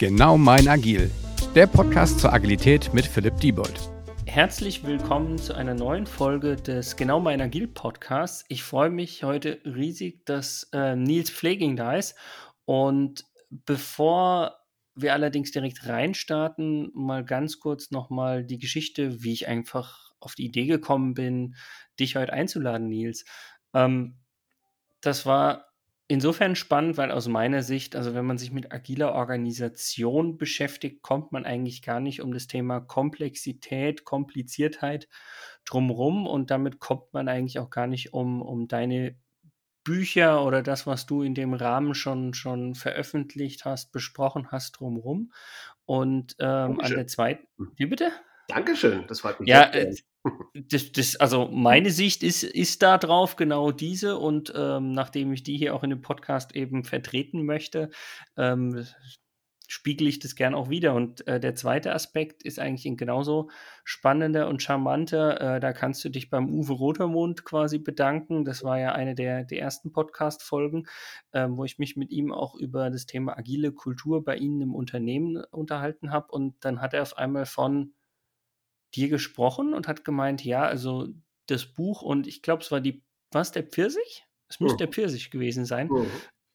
Genau 0.00 0.38
mein 0.38 0.66
Agil, 0.66 1.10
der 1.54 1.66
Podcast 1.66 2.20
zur 2.20 2.32
Agilität 2.32 2.94
mit 2.94 3.04
Philipp 3.04 3.36
Diebold. 3.36 3.90
Herzlich 4.24 4.82
willkommen 4.82 5.36
zu 5.36 5.52
einer 5.52 5.74
neuen 5.74 6.06
Folge 6.06 6.56
des 6.56 6.96
Genau 6.96 7.20
mein 7.20 7.42
Agil 7.42 7.68
Podcasts. 7.68 8.46
Ich 8.48 8.62
freue 8.62 8.88
mich 8.88 9.24
heute 9.24 9.60
riesig, 9.66 10.24
dass 10.24 10.70
äh, 10.72 10.96
Nils 10.96 11.28
Pfleging 11.28 11.76
da 11.76 11.96
ist. 11.96 12.16
Und 12.64 13.26
bevor 13.50 14.56
wir 14.94 15.12
allerdings 15.12 15.50
direkt 15.50 15.86
reinstarten, 15.86 16.90
mal 16.94 17.22
ganz 17.22 17.60
kurz 17.60 17.90
nochmal 17.90 18.42
die 18.42 18.58
Geschichte, 18.58 19.22
wie 19.22 19.34
ich 19.34 19.48
einfach 19.48 20.14
auf 20.18 20.34
die 20.34 20.46
Idee 20.46 20.64
gekommen 20.64 21.12
bin, 21.12 21.56
dich 21.98 22.16
heute 22.16 22.32
einzuladen, 22.32 22.88
Nils. 22.88 23.26
Ähm, 23.74 24.16
das 25.02 25.26
war 25.26 25.69
insofern 26.10 26.56
spannend, 26.56 26.96
weil 26.96 27.12
aus 27.12 27.28
meiner 27.28 27.62
Sicht, 27.62 27.94
also 27.94 28.14
wenn 28.14 28.26
man 28.26 28.36
sich 28.36 28.50
mit 28.50 28.72
agiler 28.72 29.14
Organisation 29.14 30.38
beschäftigt, 30.38 31.02
kommt 31.02 31.30
man 31.30 31.44
eigentlich 31.46 31.82
gar 31.82 32.00
nicht 32.00 32.20
um 32.20 32.34
das 32.34 32.48
Thema 32.48 32.80
Komplexität, 32.80 34.04
Kompliziertheit 34.04 35.08
drumherum 35.64 36.26
und 36.26 36.50
damit 36.50 36.80
kommt 36.80 37.12
man 37.12 37.28
eigentlich 37.28 37.60
auch 37.60 37.70
gar 37.70 37.86
nicht 37.86 38.12
um, 38.12 38.42
um 38.42 38.66
deine 38.66 39.14
Bücher 39.84 40.44
oder 40.44 40.62
das, 40.62 40.86
was 40.86 41.06
du 41.06 41.22
in 41.22 41.34
dem 41.34 41.54
Rahmen 41.54 41.94
schon, 41.94 42.34
schon 42.34 42.74
veröffentlicht 42.74 43.64
hast, 43.64 43.92
besprochen 43.92 44.48
hast, 44.50 44.72
drumherum. 44.72 45.32
Und 45.84 46.34
ähm, 46.40 46.80
an 46.80 46.90
der 46.90 47.06
zweiten, 47.06 47.46
wie 47.76 47.86
bitte? 47.86 48.10
Dankeschön, 48.48 49.06
das 49.06 49.20
freut 49.20 49.38
mich. 49.38 49.48
Ja, 49.48 49.72
äh, 49.72 49.94
das, 50.54 50.92
das, 50.92 51.16
also 51.16 51.48
meine 51.50 51.90
Sicht 51.90 52.22
ist, 52.22 52.42
ist 52.42 52.82
da 52.82 52.98
drauf 52.98 53.36
genau 53.36 53.70
diese 53.72 54.18
und 54.18 54.52
ähm, 54.56 54.92
nachdem 54.92 55.32
ich 55.32 55.42
die 55.42 55.56
hier 55.56 55.74
auch 55.74 55.82
in 55.82 55.90
dem 55.90 56.02
Podcast 56.02 56.54
eben 56.54 56.84
vertreten 56.84 57.44
möchte, 57.44 57.90
ähm, 58.36 58.86
spiegel 59.70 60.08
ich 60.08 60.18
das 60.18 60.34
gern 60.34 60.56
auch 60.56 60.68
wieder. 60.68 60.94
Und 60.94 61.26
äh, 61.28 61.38
der 61.38 61.54
zweite 61.54 61.94
Aspekt 61.94 62.42
ist 62.42 62.58
eigentlich 62.58 62.86
ein 62.86 62.96
genauso 62.96 63.50
spannender 63.84 64.48
und 64.48 64.62
charmanter. 64.62 65.56
Äh, 65.56 65.60
da 65.60 65.72
kannst 65.72 66.04
du 66.04 66.08
dich 66.08 66.28
beim 66.28 66.50
Uwe 66.50 66.72
Rotermund 66.72 67.44
quasi 67.44 67.78
bedanken. 67.78 68.44
Das 68.44 68.64
war 68.64 68.80
ja 68.80 68.92
eine 68.92 69.14
der, 69.14 69.44
der 69.44 69.60
ersten 69.60 69.92
Podcast-Folgen, 69.92 70.88
äh, 71.30 71.46
wo 71.48 71.64
ich 71.64 71.78
mich 71.78 71.96
mit 71.96 72.10
ihm 72.10 72.32
auch 72.32 72.56
über 72.56 72.90
das 72.90 73.06
Thema 73.06 73.38
agile 73.38 73.70
Kultur 73.70 74.24
bei 74.24 74.36
Ihnen 74.36 74.60
im 74.60 74.74
Unternehmen 74.74 75.36
unterhalten 75.52 76.10
habe. 76.10 76.32
Und 76.32 76.56
dann 76.64 76.80
hat 76.80 76.92
er 76.92 77.02
auf 77.02 77.16
einmal 77.16 77.46
von 77.46 77.92
dir 78.94 79.08
gesprochen 79.08 79.74
und 79.74 79.88
hat 79.88 80.04
gemeint, 80.04 80.44
ja, 80.44 80.62
also 80.62 81.08
das 81.46 81.66
Buch 81.66 82.02
und 82.02 82.26
ich 82.26 82.42
glaube, 82.42 82.62
es 82.62 82.70
war 82.70 82.80
die, 82.80 83.02
was, 83.32 83.52
der 83.52 83.64
Pfirsich? 83.64 84.26
Es 84.48 84.60
müsste 84.60 84.74
mhm. 84.74 84.78
der 84.78 84.88
Pfirsich 84.88 85.30
gewesen 85.30 85.64
sein. 85.64 85.88
Mhm. 85.88 86.06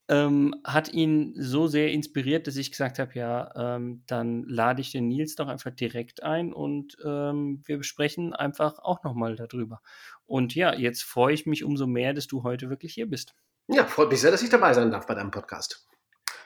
Ähm, 0.08 0.56
hat 0.64 0.94
ihn 0.94 1.34
so 1.36 1.66
sehr 1.66 1.92
inspiriert, 1.92 2.46
dass 2.46 2.58
ich 2.58 2.70
gesagt 2.70 3.00
habe, 3.00 3.12
ja, 3.16 3.76
ähm, 3.76 4.04
dann 4.06 4.44
lade 4.44 4.80
ich 4.82 4.92
den 4.92 5.08
Nils 5.08 5.36
doch 5.36 5.48
einfach 5.48 5.72
direkt 5.72 6.22
ein 6.22 6.54
und 6.54 6.96
ähm, 7.04 7.64
wir 7.66 7.80
besprechen 7.80 8.34
einfach 8.34 8.78
auch 8.78 9.04
nochmal 9.04 9.36
darüber. 9.36 9.82
Und 10.28 10.54
ja, 10.54 10.76
jetzt 10.76 11.04
freue 11.04 11.34
ich 11.34 11.48
mich 11.48 11.64
umso 11.64 11.88
mehr, 11.88 12.14
dass 12.14 12.28
du 12.28 12.44
heute 12.44 12.70
wirklich 12.70 12.94
hier 12.94 13.10
bist. 13.10 13.34
Ja, 13.68 13.86
freut 13.86 14.12
mich 14.12 14.22
sehr, 14.22 14.30
dass 14.30 14.44
ich 14.44 14.50
dabei 14.50 14.74
sein 14.74 14.92
darf 14.92 15.08
bei 15.08 15.16
deinem 15.16 15.32
Podcast. 15.32 15.88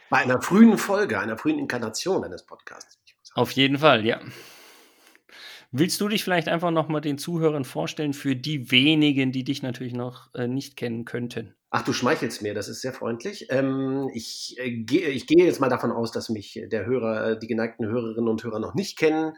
Bei 0.10 0.20
einer 0.20 0.42
frühen 0.42 0.78
Folge, 0.78 1.20
einer 1.20 1.38
frühen 1.38 1.60
Inkarnation 1.60 2.22
deines 2.22 2.46
Podcasts. 2.46 2.98
Auf 3.36 3.52
jeden 3.52 3.80
Fall, 3.80 4.06
ja. 4.06 4.22
Willst 5.72 6.02
du 6.02 6.08
dich 6.08 6.24
vielleicht 6.24 6.48
einfach 6.48 6.72
nochmal 6.72 7.02
den 7.02 7.20
Zuhörern 7.20 7.64
vorstellen 7.64 8.14
für 8.14 8.36
die 8.36 8.72
wenigen, 8.72 9.32
die 9.32 9.44
dich 9.44 9.62
natürlich 9.62 9.94
noch 9.94 10.34
äh, 10.34 10.48
nicht 10.48 10.76
kennen 10.76 11.06
könnten? 11.06 11.56
Ach, 11.70 11.84
du 11.84 11.94
schmeichelst 11.94 12.42
mir, 12.42 12.56
das 12.56 12.68
ist 12.68 12.82
sehr 12.82 12.94
freundlich. 12.94 13.46
Ähm, 13.52 14.10
ich, 14.16 14.56
äh, 14.58 14.72
gehe, 14.72 15.10
ich 15.10 15.28
gehe 15.28 15.46
jetzt 15.46 15.60
mal 15.60 15.70
davon 15.70 15.92
aus, 15.92 16.12
dass 16.12 16.30
mich 16.30 16.60
der 16.72 16.88
Hörer, 16.88 17.36
die 17.36 17.46
geneigten 17.46 17.86
Hörerinnen 17.86 18.28
und 18.28 18.44
Hörer 18.44 18.60
noch 18.60 18.74
nicht 18.74 18.98
kennen. 18.98 19.34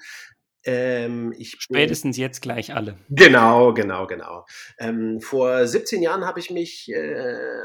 Ähm, 0.63 1.33
Spätestens 1.41 2.17
bin, 2.17 2.23
jetzt 2.23 2.41
gleich 2.41 2.75
alle. 2.75 2.97
Genau, 3.09 3.73
genau, 3.73 4.05
genau. 4.05 4.45
Ähm, 4.79 5.19
vor 5.19 5.65
17 5.65 6.03
Jahren 6.03 6.25
habe 6.25 6.39
ich 6.39 6.51
mich, 6.51 6.89
äh, 6.89 7.63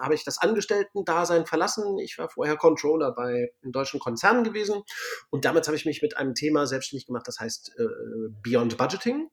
habe 0.00 0.14
ich 0.14 0.24
das 0.24 0.38
Angestellten-Dasein 0.38 1.46
verlassen. 1.46 1.98
Ich 1.98 2.18
war 2.18 2.28
vorher 2.28 2.56
Controller 2.56 3.12
bei 3.12 3.50
einem 3.62 3.72
deutschen 3.72 3.98
Konzern 3.98 4.44
gewesen 4.44 4.82
und 5.30 5.44
damals 5.44 5.66
habe 5.66 5.76
ich 5.76 5.86
mich 5.86 6.02
mit 6.02 6.16
einem 6.16 6.34
Thema 6.34 6.66
selbstständig 6.66 7.06
gemacht, 7.06 7.26
das 7.26 7.40
heißt 7.40 7.74
äh, 7.78 7.84
Beyond 8.42 8.76
Budgeting. 8.76 9.28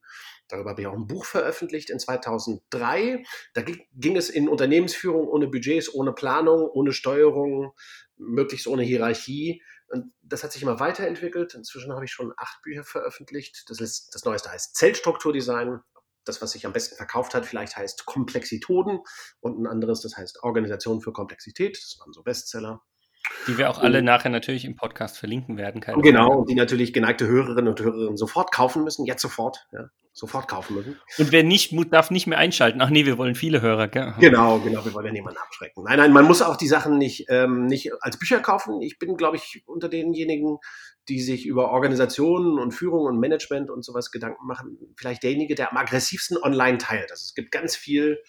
Darüber 0.47 0.71
habe 0.71 0.81
ich 0.81 0.87
auch 0.87 0.93
ein 0.93 1.07
Buch 1.07 1.25
veröffentlicht 1.25 1.89
in 1.89 1.99
2003. 1.99 3.23
Da 3.53 3.61
ging 3.61 4.17
es 4.17 4.29
in 4.29 4.49
Unternehmensführung 4.49 5.27
ohne 5.27 5.47
Budgets, 5.47 5.93
ohne 5.93 6.13
Planung, 6.13 6.67
ohne 6.67 6.91
Steuerung, 6.91 7.73
möglichst 8.17 8.67
ohne 8.67 8.83
Hierarchie 8.83 9.61
und 9.93 10.11
das 10.21 10.43
hat 10.43 10.51
sich 10.51 10.63
immer 10.63 10.79
weiterentwickelt. 10.79 11.53
Inzwischen 11.53 11.93
habe 11.93 12.05
ich 12.05 12.11
schon 12.11 12.33
acht 12.37 12.61
Bücher 12.63 12.83
veröffentlicht. 12.83 13.65
Das, 13.67 13.79
ist, 13.79 14.13
das 14.13 14.25
neueste 14.25 14.51
heißt 14.51 14.75
Zellstrukturdesign. 14.75 15.79
Das, 16.25 16.41
was 16.41 16.53
sich 16.53 16.65
am 16.65 16.73
besten 16.73 16.95
verkauft 16.95 17.35
hat, 17.35 17.45
vielleicht 17.45 17.77
heißt 17.77 18.05
Komplexitoden. 18.05 18.99
Und 19.39 19.59
ein 19.59 19.67
anderes, 19.67 20.01
das 20.01 20.17
heißt 20.17 20.43
Organisation 20.43 21.01
für 21.01 21.13
Komplexität. 21.13 21.77
Das 21.77 21.97
waren 21.99 22.11
so 22.11 22.23
Bestseller. 22.23 22.81
Die 23.47 23.57
wir 23.57 23.69
auch 23.69 23.79
alle 23.79 23.99
und, 23.99 24.05
nachher 24.05 24.29
natürlich 24.29 24.65
im 24.65 24.75
Podcast 24.75 25.17
verlinken 25.17 25.57
werden. 25.57 25.79
genau, 26.01 26.27
Frage. 26.27 26.37
und 26.39 26.49
die 26.49 26.55
natürlich 26.55 26.91
geneigte 26.91 27.27
Hörerinnen 27.27 27.67
und 27.67 27.79
Hörer 27.79 28.17
sofort 28.17 28.51
kaufen 28.51 28.83
müssen, 28.83 29.05
jetzt 29.05 29.21
sofort. 29.21 29.67
Ja 29.71 29.89
sofort 30.13 30.47
kaufen 30.47 30.75
müssen. 30.75 30.99
Und 31.17 31.31
wer 31.31 31.43
nicht, 31.43 31.73
darf 31.91 32.11
nicht 32.11 32.27
mehr 32.27 32.37
einschalten. 32.37 32.81
Ach 32.81 32.89
nee, 32.89 33.05
wir 33.05 33.17
wollen 33.17 33.33
viele 33.33 33.61
Hörer, 33.61 33.87
gell? 33.87 34.13
Genau, 34.19 34.59
genau, 34.59 34.85
wir 34.85 34.93
wollen 34.93 35.07
ja 35.07 35.11
niemanden 35.11 35.39
abschrecken. 35.39 35.83
Nein, 35.83 35.97
nein, 35.97 36.13
man 36.13 36.25
muss 36.25 36.43
auch 36.43 36.55
die 36.55 36.67
Sachen 36.67 36.99
nicht, 36.99 37.25
ähm, 37.29 37.65
nicht 37.65 37.91
als 38.01 38.17
Bücher 38.19 38.39
kaufen. 38.39 38.81
Ich 38.81 38.99
bin, 38.99 39.17
glaube 39.17 39.37
ich, 39.37 39.63
unter 39.65 39.89
denjenigen, 39.89 40.59
die 41.09 41.19
sich 41.19 41.45
über 41.45 41.71
Organisationen 41.71 42.59
und 42.59 42.71
Führung 42.71 43.05
und 43.05 43.19
Management 43.19 43.71
und 43.71 43.83
sowas 43.83 44.11
Gedanken 44.11 44.45
machen, 44.45 44.77
vielleicht 44.95 45.23
derjenige, 45.23 45.55
der 45.55 45.71
am 45.71 45.77
aggressivsten 45.77 46.37
online 46.37 46.77
teilt. 46.77 47.11
Also 47.11 47.23
es 47.25 47.33
gibt 47.33 47.51
ganz 47.51 47.75
viel 47.75 48.19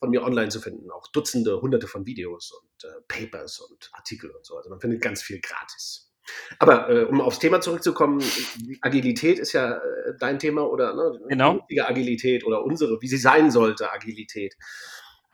von 0.00 0.10
mir 0.10 0.22
online 0.22 0.48
zu 0.48 0.60
finden, 0.60 0.90
auch 0.90 1.06
Dutzende, 1.12 1.60
Hunderte 1.60 1.86
von 1.86 2.06
Videos 2.06 2.50
und 2.52 2.84
äh, 2.84 3.00
Papers 3.06 3.60
und 3.60 3.90
Artikel 3.92 4.30
und 4.30 4.44
so. 4.44 4.56
Also 4.56 4.68
man 4.70 4.80
findet 4.80 5.00
ganz 5.00 5.22
viel 5.22 5.40
gratis. 5.40 6.09
Aber 6.58 6.88
äh, 6.88 7.04
um 7.04 7.20
aufs 7.20 7.38
Thema 7.38 7.60
zurückzukommen, 7.60 8.22
Agilität 8.80 9.38
ist 9.38 9.52
ja 9.52 9.76
äh, 9.76 10.14
dein 10.18 10.38
Thema 10.38 10.68
oder 10.68 10.94
ne, 10.94 11.20
genau. 11.28 11.66
Agilität 11.82 12.44
oder 12.44 12.64
unsere, 12.64 13.00
wie 13.00 13.08
sie 13.08 13.16
sein 13.16 13.50
sollte, 13.50 13.92
Agilität. 13.92 14.56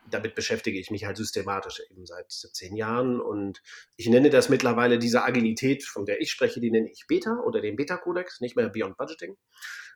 Damit 0.09 0.35
beschäftige 0.35 0.79
ich 0.79 0.89
mich 0.89 1.03
halt 1.03 1.17
systematisch 1.17 1.81
eben 1.91 2.05
seit 2.05 2.31
17 2.31 2.75
Jahren 2.75 3.19
und 3.19 3.61
ich 3.97 4.07
nenne 4.07 4.29
das 4.29 4.47
mittlerweile 4.47 4.99
diese 4.99 5.23
Agilität, 5.23 5.83
von 5.83 6.05
der 6.05 6.21
ich 6.21 6.31
spreche, 6.31 6.61
die 6.61 6.71
nenne 6.71 6.89
ich 6.89 7.07
Beta 7.07 7.41
oder 7.45 7.59
den 7.59 7.75
Beta-Kodex, 7.75 8.39
nicht 8.39 8.55
mehr 8.55 8.69
Beyond 8.69 8.95
Budgeting. 8.97 9.35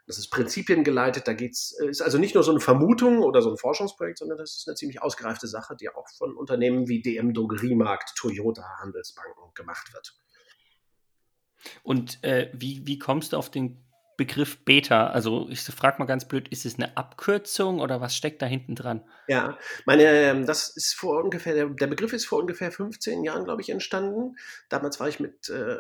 Das 0.08 0.18
ist 0.18 0.30
prinzipiengeleitet, 0.30 1.28
da 1.28 1.34
geht's, 1.34 1.78
äh, 1.80 1.88
ist 1.88 2.02
also 2.02 2.18
nicht 2.18 2.36
nur 2.36 2.44
so 2.44 2.52
eine 2.52 2.60
Vermutung 2.60 3.20
oder 3.20 3.42
so 3.42 3.52
ein 3.52 3.58
Forschungsprojekt, 3.58 4.18
sondern 4.18 4.38
das 4.38 4.58
ist 4.58 4.68
eine 4.68 4.76
ziemlich 4.76 5.02
ausgereifte 5.02 5.48
Sache, 5.48 5.78
die 5.80 5.90
auch 5.90 6.08
von 6.18 6.36
Unternehmen 6.36 6.90
wie 6.90 7.02
DM 7.02 7.34
Drogeriemarkt, 7.34 8.16
Toyota, 8.18 8.66
Handelsbanken 8.82 9.54
gemacht 9.54 9.94
wird. 9.94 10.16
Und 11.84 12.24
äh, 12.24 12.50
wie, 12.54 12.86
wie 12.86 13.00
kommst 13.00 13.34
du 13.34 13.38
auf 13.38 13.50
den 13.50 13.84
Begriff 14.18 14.64
Beta? 14.66 15.08
Also 15.08 15.48
ich 15.50 15.62
frage 15.62 15.98
mal 16.00 16.06
ganz 16.06 16.28
blöd, 16.28 16.48
ist 16.50 16.66
es 16.66 16.76
eine 16.76 16.96
Abkürzung 16.96 17.80
oder 17.80 18.02
was 18.02 18.16
steckt 18.16 18.42
da 18.42 18.46
hinten 18.46 18.76
dran? 18.76 19.04
Ja, 19.28 19.58
meine, 19.86 20.04
ähm, 20.04 20.46
das 20.46 20.70
ist 20.70 20.94
vor 20.94 21.24
ungefähr, 21.24 21.54
der, 21.68 21.88
Begriff 21.88 22.14
ist 22.14 22.26
vor 22.26 22.40
ungefähr 22.40 22.72
15 22.72 23.24
Jahren, 23.24 23.46
glaube 23.46 23.62
ich, 23.62 23.70
entstanden. 23.70 24.36
Damals 24.70 25.00
war 25.00 25.08
ich 25.08 25.20
mit, 25.20 25.50
äh, 25.50 25.78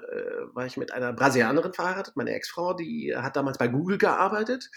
war 0.54 0.66
ich 0.66 0.78
mit 0.78 0.92
einer 0.92 1.14
Brasilianerin 1.14 1.74
verheiratet, 1.74 2.16
meine 2.16 2.32
Ex-Frau, 2.32 2.74
die 2.74 3.16
hat 3.16 3.36
damals 3.36 3.58
bei 3.58 3.68
Google 3.68 3.98
gearbeitet 3.98 4.72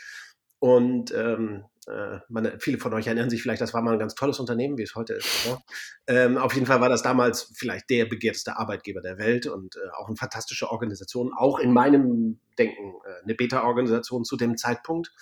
und 0.59 1.13
ähm, 1.13 1.65
äh, 1.89 2.19
meine, 2.29 2.59
viele 2.61 2.79
von 2.79 2.93
euch 2.95 3.07
erinnern 3.07 3.31
sich 3.31 3.43
vielleicht, 3.43 3.61
das 3.61 3.75
war 3.75 3.83
mal 3.83 3.93
ein 3.93 3.99
ganz 3.99 4.15
tolles 4.15 4.39
Unternehmen, 4.41 4.79
wie 4.79 4.83
es 4.83 4.95
heute 4.95 5.15
ist. 5.15 5.47
Ja? 5.47 5.59
Ähm, 6.07 6.39
auf 6.39 6.55
jeden 6.55 6.67
Fall 6.67 6.81
war 6.81 6.89
das 6.89 7.03
damals 7.03 7.53
vielleicht 7.55 7.91
der 7.91 8.07
begehrteste 8.07 8.57
Arbeitgeber 8.57 9.01
der 9.01 9.19
Welt 9.19 9.47
und 9.47 9.77
äh, 9.77 9.81
auch 9.97 10.09
eine 10.09 10.17
fantastische 10.17 10.71
Organisation, 10.71 11.33
auch 11.37 11.59
in 11.59 11.73
meinem 11.73 12.39
Denken 12.59 12.95
äh, 13.05 13.23
eine 13.23 13.35
Beta-Organisation 13.35 14.25
zu 14.25 14.37
dem 14.37 14.57
Zeitpunkt. 14.57 15.13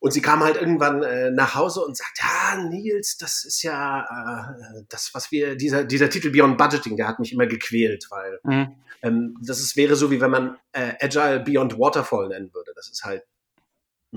Und 0.00 0.10
sie 0.10 0.20
kam 0.20 0.44
halt 0.44 0.56
irgendwann 0.56 1.02
äh, 1.02 1.30
nach 1.30 1.54
Hause 1.54 1.80
und 1.80 1.96
sagt, 1.96 2.20
ja, 2.20 2.62
Nils, 2.62 3.16
das 3.16 3.44
ist 3.44 3.62
ja 3.62 4.02
äh, 4.02 4.82
das, 4.90 5.12
was 5.14 5.30
wir, 5.30 5.56
dieser, 5.56 5.84
dieser 5.84 6.10
Titel 6.10 6.30
Beyond 6.30 6.58
Budgeting, 6.58 6.98
der 6.98 7.08
hat 7.08 7.20
mich 7.20 7.32
immer 7.32 7.46
gequält, 7.46 8.08
weil 8.10 8.38
mhm. 8.42 8.74
ähm, 9.00 9.38
das 9.40 9.60
ist, 9.60 9.76
wäre 9.76 9.96
so, 9.96 10.10
wie 10.10 10.20
wenn 10.20 10.30
man 10.30 10.58
äh, 10.72 10.92
Agile 11.00 11.40
Beyond 11.40 11.78
Waterfall 11.78 12.28
nennen 12.28 12.52
würde. 12.52 12.72
Das 12.76 12.90
ist 12.90 13.04
halt 13.04 13.22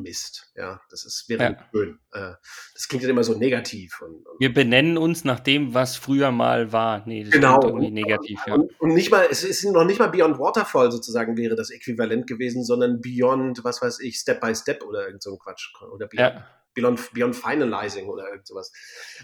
Mist. 0.01 0.51
Ja, 0.55 0.81
das 0.89 1.05
ist, 1.05 1.25
wäre 1.27 1.43
ja. 1.43 1.69
schön. 1.71 1.99
Äh, 2.13 2.33
das 2.73 2.87
klingt 2.87 3.03
ja 3.03 3.09
immer 3.09 3.23
so 3.23 3.37
negativ. 3.37 4.01
Und, 4.01 4.25
und 4.25 4.39
Wir 4.39 4.53
benennen 4.53 4.97
uns 4.97 5.23
nach 5.23 5.39
dem, 5.39 5.73
was 5.73 5.95
früher 5.95 6.31
mal 6.31 6.71
war. 6.71 7.05
Nee, 7.05 7.23
das 7.23 7.31
genau. 7.31 7.61
irgendwie 7.61 7.91
negativ. 7.91 8.39
Ja. 8.47 8.55
Und, 8.55 8.79
und, 8.79 8.93
nicht 8.93 9.11
mal, 9.11 9.27
es 9.29 9.43
ist 9.43 9.63
noch 9.65 9.85
nicht 9.85 9.99
mal 9.99 10.07
Beyond 10.07 10.39
Waterfall 10.39 10.91
sozusagen 10.91 11.37
wäre 11.37 11.55
das 11.55 11.69
Äquivalent 11.69 12.27
gewesen, 12.27 12.63
sondern 12.63 13.01
Beyond, 13.01 13.63
was 13.63 13.81
weiß 13.81 13.99
ich, 14.01 14.17
Step 14.17 14.41
by 14.41 14.55
Step 14.55 14.83
oder 14.83 15.05
irgend 15.05 15.23
so 15.23 15.31
ein 15.31 15.39
Quatsch. 15.39 15.69
Oder 15.91 16.07
Beyond, 16.07 16.35
ja. 16.35 16.47
Beyond, 16.73 17.13
Beyond 17.13 17.35
Finalizing 17.35 18.07
oder 18.07 18.29
irgend 18.29 18.47
sowas. 18.47 18.71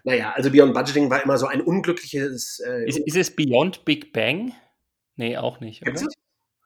Naja, 0.03 0.33
also 0.35 0.51
Beyond 0.51 0.73
Budgeting 0.73 1.09
war 1.09 1.23
immer 1.23 1.37
so 1.37 1.47
ein 1.47 1.61
unglückliches. 1.61 2.59
Äh, 2.65 2.87
ist, 2.87 2.99
ist 2.99 3.17
es 3.17 3.35
Beyond 3.35 3.85
Big 3.85 4.13
Bang? 4.13 4.53
Nee, 5.15 5.37
auch 5.37 5.59
nicht. 5.59 5.81
Oder? 5.87 6.01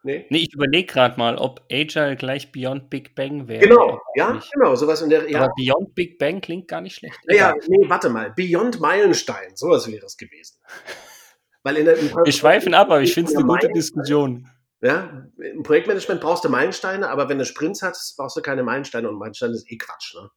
Nee. 0.08 0.26
Nee, 0.30 0.38
ich 0.38 0.54
überlege 0.54 0.88
gerade 0.88 1.20
mal, 1.20 1.36
ob 1.36 1.66
Agile 1.70 2.16
gleich 2.16 2.54
Beyond 2.54 2.90
Big 2.90 3.14
Bang 3.14 3.50
wäre. 3.50 3.68
Genau, 3.68 4.00
ja, 4.16 4.32
Nicht. 4.32 4.50
genau, 4.54 4.74
sowas 4.74 5.02
in 5.02 5.10
der, 5.10 5.30
ja. 5.30 5.42
Aber 5.42 5.54
Beyond 5.58 5.96
Big 5.96 6.18
Bang 6.18 6.40
klingt 6.40 6.70
gar 6.70 6.80
nicht 6.80 6.96
schlecht. 6.96 7.20
Naja, 7.26 7.50
Egal. 7.50 7.68
nee, 7.68 7.90
warte 7.90 8.08
mal, 8.08 8.32
Beyond 8.32 8.80
Meilenstein, 8.80 9.58
sowas 9.58 9.92
wäre 9.92 10.06
es 10.06 10.16
gewesen. 10.16 10.60
Weil 11.62 11.76
in 11.76 11.84
der, 11.84 11.98
im 11.98 12.10
Wir 12.24 12.32
schweifen 12.32 12.74
ab, 12.74 12.88
aber 12.88 13.02
ich 13.02 13.14
finde 13.14 13.32
es 13.32 13.38
eine 13.38 13.46
gute 13.46 13.68
Diskussion. 13.68 14.50
Ja, 14.80 15.28
im 15.40 15.64
Projektmanagement 15.64 16.22
brauchst 16.22 16.46
du 16.46 16.50
Meilensteine, 16.50 17.10
aber 17.10 17.28
wenn 17.28 17.40
du 17.40 17.44
Sprints 17.44 17.82
hast, 17.82 18.16
brauchst 18.16 18.38
du 18.38 18.42
keine 18.42 18.64
Meilensteine 18.64 19.10
und 19.10 19.18
Meilensteine 19.18 19.56
ist 19.56 19.70
eh 19.70 19.76
Quatsch. 19.76 20.16
Ne? 20.16 20.30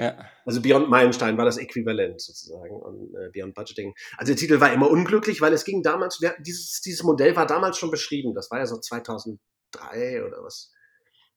Ja. 0.00 0.24
Also 0.44 0.62
Beyond 0.62 0.88
Meilenstein 0.88 1.36
war 1.36 1.44
das 1.44 1.58
Äquivalent 1.58 2.20
sozusagen 2.20 2.74
und 2.74 3.14
äh, 3.14 3.30
Beyond 3.32 3.54
Budgeting. 3.54 3.94
Also 4.16 4.32
der 4.32 4.38
Titel 4.38 4.60
war 4.60 4.72
immer 4.72 4.90
unglücklich, 4.90 5.40
weil 5.40 5.52
es 5.52 5.64
ging 5.64 5.82
damals, 5.82 6.20
wir, 6.20 6.34
dieses, 6.40 6.80
dieses 6.80 7.02
Modell 7.02 7.36
war 7.36 7.46
damals 7.46 7.78
schon 7.78 7.90
beschrieben. 7.90 8.34
Das 8.34 8.50
war 8.50 8.58
ja 8.58 8.66
so 8.66 8.78
2003 8.78 10.24
oder 10.24 10.42
was. 10.42 10.72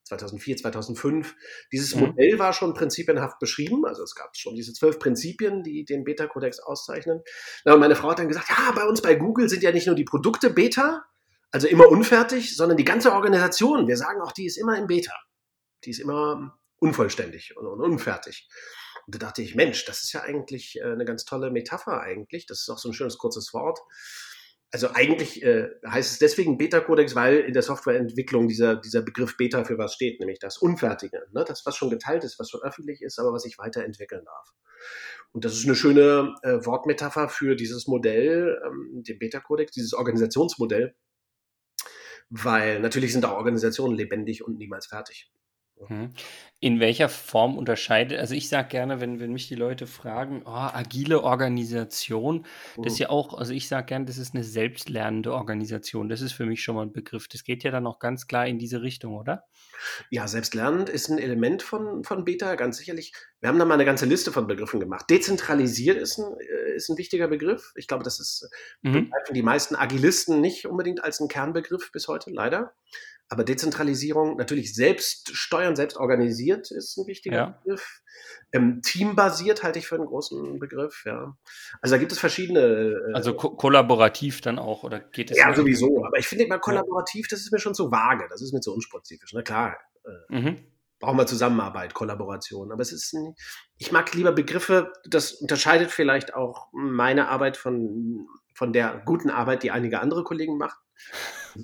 2004, 0.05 0.57
2005. 0.57 1.35
Dieses 1.71 1.95
Mhm. 1.95 2.01
Modell 2.01 2.39
war 2.39 2.53
schon 2.53 2.73
prinzipienhaft 2.73 3.39
beschrieben. 3.39 3.85
Also 3.85 4.03
es 4.03 4.15
gab 4.15 4.35
schon 4.35 4.55
diese 4.55 4.73
zwölf 4.73 4.99
Prinzipien, 4.99 5.63
die 5.63 5.85
den 5.85 6.03
Beta-Kodex 6.03 6.59
auszeichnen. 6.59 7.21
Na, 7.63 7.73
und 7.73 7.79
meine 7.79 7.95
Frau 7.95 8.09
hat 8.11 8.19
dann 8.19 8.27
gesagt, 8.27 8.49
ja, 8.49 8.71
bei 8.71 8.85
uns 8.85 9.01
bei 9.01 9.15
Google 9.15 9.47
sind 9.47 9.63
ja 9.63 9.71
nicht 9.71 9.87
nur 9.87 9.95
die 9.95 10.03
Produkte 10.03 10.49
Beta, 10.49 11.05
also 11.51 11.67
immer 11.67 11.87
unfertig, 11.87 12.55
sondern 12.57 12.77
die 12.77 12.83
ganze 12.83 13.13
Organisation. 13.13 13.87
Wir 13.87 13.95
sagen 13.95 14.21
auch, 14.21 14.31
die 14.31 14.45
ist 14.45 14.57
immer 14.57 14.77
in 14.77 14.87
Beta. 14.87 15.13
Die 15.85 15.91
ist 15.91 15.99
immer 15.99 16.57
unvollständig 16.83 17.55
und, 17.55 17.65
unfertig. 17.65 18.47
Und 19.05 19.15
da 19.15 19.19
dachte 19.19 19.41
ich, 19.41 19.55
Mensch, 19.55 19.85
das 19.85 20.03
ist 20.03 20.13
ja 20.13 20.21
eigentlich 20.21 20.77
äh, 20.79 20.83
eine 20.83 21.05
ganz 21.05 21.25
tolle 21.25 21.49
Metapher 21.49 22.01
eigentlich. 22.01 22.45
Das 22.45 22.59
ist 22.61 22.69
auch 22.69 22.77
so 22.77 22.89
ein 22.89 22.93
schönes 22.93 23.17
kurzes 23.17 23.53
Wort. 23.53 23.79
Also 24.71 24.89
eigentlich 24.93 25.43
äh, 25.43 25.69
heißt 25.85 26.13
es 26.13 26.19
deswegen 26.19 26.57
Beta-Kodex, 26.57 27.15
weil 27.15 27.39
in 27.39 27.53
der 27.53 27.61
Softwareentwicklung 27.61 28.47
dieser, 28.47 28.75
dieser 28.75 29.01
Begriff 29.01 29.37
Beta 29.37 29.63
für 29.63 29.77
was 29.77 29.93
steht, 29.93 30.19
nämlich 30.19 30.39
das 30.39 30.57
Unfertige. 30.57 31.25
Ne? 31.31 31.45
Das, 31.47 31.65
was 31.65 31.77
schon 31.77 31.89
geteilt 31.89 32.23
ist, 32.23 32.39
was 32.39 32.49
schon 32.49 32.61
öffentlich 32.63 33.01
ist, 33.01 33.19
aber 33.19 33.31
was 33.31 33.43
sich 33.43 33.57
weiterentwickeln 33.57 34.25
darf. 34.25 34.49
Und 35.31 35.45
das 35.45 35.53
ist 35.53 35.65
eine 35.65 35.75
schöne 35.75 36.33
äh, 36.41 36.65
Wortmetapher 36.65 37.29
für 37.29 37.55
dieses 37.55 37.87
Modell, 37.87 38.59
ähm, 38.65 39.03
den 39.03 39.19
Beta-Kodex, 39.19 39.71
dieses 39.71 39.93
Organisationsmodell, 39.93 40.95
weil 42.29 42.79
natürlich 42.79 43.13
sind 43.13 43.25
auch 43.25 43.37
Organisationen 43.37 43.95
lebendig 43.95 44.43
und 44.43 44.57
niemals 44.57 44.87
fertig. 44.87 45.31
Mhm. 45.89 46.13
In 46.59 46.79
welcher 46.79 47.09
Form 47.09 47.57
unterscheidet, 47.57 48.17
also 48.19 48.35
ich 48.35 48.47
sage 48.47 48.69
gerne, 48.69 49.01
wenn, 49.01 49.19
wenn 49.19 49.33
mich 49.33 49.49
die 49.49 49.55
Leute 49.55 49.85
fragen, 49.85 50.43
oh, 50.45 50.49
agile 50.49 51.21
Organisation, 51.21 52.45
das 52.77 52.93
ist 52.93 52.99
ja 52.99 53.09
auch, 53.09 53.33
also 53.37 53.51
ich 53.51 53.67
sage 53.67 53.87
gerne, 53.87 54.05
das 54.05 54.17
ist 54.17 54.33
eine 54.33 54.45
selbstlernende 54.45 55.33
Organisation. 55.33 56.07
Das 56.07 56.21
ist 56.21 56.31
für 56.31 56.45
mich 56.45 56.63
schon 56.63 56.75
mal 56.75 56.83
ein 56.83 56.93
Begriff. 56.93 57.27
Das 57.27 57.43
geht 57.43 57.63
ja 57.63 57.71
dann 57.71 57.85
auch 57.85 57.99
ganz 57.99 58.27
klar 58.27 58.47
in 58.47 58.59
diese 58.59 58.81
Richtung, 58.81 59.15
oder? 59.15 59.43
Ja, 60.09 60.27
selbstlernend 60.29 60.89
ist 60.89 61.09
ein 61.09 61.17
Element 61.17 61.63
von, 61.63 62.05
von 62.05 62.23
Beta, 62.23 62.55
ganz 62.55 62.77
sicherlich. 62.77 63.13
Wir 63.41 63.49
haben 63.49 63.59
da 63.59 63.65
mal 63.65 63.73
eine 63.73 63.85
ganze 63.85 64.05
Liste 64.05 64.31
von 64.31 64.47
Begriffen 64.47 64.79
gemacht. 64.79 65.09
Dezentralisiert 65.09 65.97
ist 65.97 66.17
ein, 66.17 66.33
äh, 66.39 66.75
ist 66.75 66.89
ein 66.89 66.97
wichtiger 66.97 67.27
Begriff. 67.27 67.73
Ich 67.75 67.87
glaube, 67.87 68.05
das 68.05 68.21
ist 68.21 68.49
Mhm. 68.81 69.09
begreifen 69.09 69.33
die 69.33 69.43
meisten 69.43 69.75
Agilisten 69.75 70.41
nicht 70.41 70.65
unbedingt 70.65 71.03
als 71.03 71.19
einen 71.19 71.29
Kernbegriff 71.29 71.91
bis 71.91 72.07
heute, 72.07 72.31
leider. 72.31 72.73
Aber 73.29 73.43
Dezentralisierung, 73.43 74.37
natürlich 74.37 74.75
selbst 74.75 75.35
steuern, 75.35 75.75
selbst 75.75 75.97
organisiert 75.97 76.69
ist 76.71 76.97
ein 76.97 77.07
wichtiger 77.07 77.35
Ja. 77.35 77.45
Begriff. 77.63 78.01
Ähm, 78.51 78.81
teambasiert 78.83 79.63
halte 79.63 79.79
ich 79.79 79.87
für 79.87 79.95
einen 79.95 80.05
großen 80.05 80.59
Begriff, 80.59 81.03
ja. 81.05 81.35
Also 81.81 81.95
da 81.95 81.99
gibt 81.99 82.11
es 82.11 82.19
verschiedene. 82.19 82.59
Äh, 83.09 83.13
Also 83.13 83.33
ko 83.33 83.55
kollaborativ 83.55 84.41
dann 84.41 84.59
auch, 84.59 84.83
oder 84.83 84.99
geht 84.99 85.31
es? 85.31 85.37
ja, 85.37 85.47
nicht? 85.47 85.57
sowieso. 85.57 86.05
Aber 86.05 86.19
ich 86.19 86.27
finde 86.27 86.43
immer 86.45 86.59
kollaborativ, 86.59 87.27
das 87.27 87.39
ist 87.39 87.51
mir 87.51 87.59
schon 87.59 87.73
zu 87.73 87.91
vage. 87.91 88.27
Das 88.29 88.41
ist 88.41 88.53
mir 88.53 88.61
zu 88.61 88.71
unspezifisch. 88.73 89.31
Na 89.33 89.41
klar, 89.41 89.77
äh, 90.05 90.35
Mhm. 90.39 90.57
brauchen 90.99 91.17
wir 91.17 91.25
Zusammenarbeit, 91.25 91.93
Kollaboration. 91.95 92.71
Aber 92.71 92.81
es 92.81 92.91
ist, 92.91 93.13
ein, 93.13 93.33
ich 93.77 93.91
mag 93.91 94.13
lieber 94.13 94.31
Begriffe, 94.31 94.93
das 95.09 95.31
unterscheidet 95.33 95.89
vielleicht 95.91 96.35
auch 96.35 96.67
meine 96.73 97.29
Arbeit 97.29 97.57
von, 97.57 98.27
von 98.53 98.71
der 98.73 99.01
guten 99.05 99.31
Arbeit, 99.31 99.63
die 99.63 99.71
einige 99.71 99.99
andere 99.99 100.23
Kollegen 100.23 100.57
machen. 100.57 100.77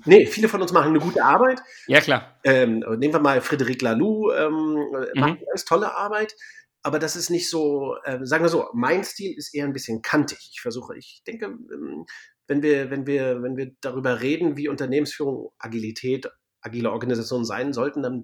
Nee, 0.04 0.26
viele 0.26 0.48
von 0.48 0.62
uns 0.62 0.72
machen 0.72 0.88
eine 0.90 1.00
gute 1.00 1.22
Arbeit. 1.24 1.60
Ja, 1.86 2.00
klar. 2.00 2.38
Ähm, 2.44 2.78
nehmen 2.98 3.12
wir 3.12 3.20
mal 3.20 3.40
Frédéric 3.40 3.82
Laloux, 3.82 4.30
ähm, 4.32 4.74
Mhm. 5.14 5.20
macht 5.20 5.30
eine 5.38 5.46
ganz 5.46 5.64
tolle 5.64 5.94
Arbeit. 5.94 6.34
Aber 6.82 6.98
das 6.98 7.16
ist 7.16 7.28
nicht 7.28 7.50
so, 7.50 7.96
äh, 8.04 8.18
sagen 8.22 8.44
wir 8.44 8.48
so, 8.48 8.68
mein 8.72 9.04
Stil 9.04 9.36
ist 9.36 9.54
eher 9.54 9.64
ein 9.66 9.72
bisschen 9.72 10.00
kantig. 10.00 10.38
Ich 10.52 10.60
versuche, 10.60 10.96
ich 10.96 11.22
denke, 11.26 11.46
ähm, 11.46 12.06
wenn 12.46 12.62
wir, 12.62 12.90
wenn 12.90 13.06
wir, 13.06 13.42
wenn 13.42 13.56
wir 13.56 13.72
darüber 13.80 14.20
reden, 14.20 14.56
wie 14.56 14.68
Unternehmensführung, 14.68 15.52
Agilität, 15.58 16.30
agile 16.62 16.90
Organisationen 16.90 17.44
sein 17.44 17.72
sollten, 17.72 18.02
dann 18.02 18.22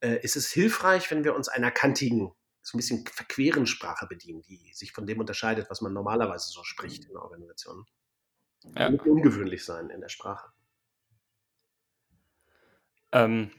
äh, 0.00 0.18
ist 0.22 0.36
es 0.36 0.50
hilfreich, 0.50 1.10
wenn 1.10 1.24
wir 1.24 1.34
uns 1.34 1.48
einer 1.48 1.70
kantigen, 1.70 2.32
so 2.62 2.76
ein 2.76 2.78
bisschen 2.78 3.04
verqueren 3.06 3.66
Sprache 3.66 4.06
bedienen, 4.08 4.42
die 4.42 4.72
sich 4.74 4.92
von 4.92 5.06
dem 5.06 5.20
unterscheidet, 5.20 5.68
was 5.70 5.80
man 5.80 5.92
normalerweise 5.92 6.48
so 6.50 6.64
spricht 6.64 7.04
in 7.04 7.16
Organisationen. 7.16 7.84
Ja. 8.76 8.90
Nicht 8.90 9.06
ungewöhnlich 9.06 9.64
sein 9.64 9.90
in 9.90 10.00
der 10.00 10.08
Sprache. 10.08 10.48
Ähm, 13.12 13.50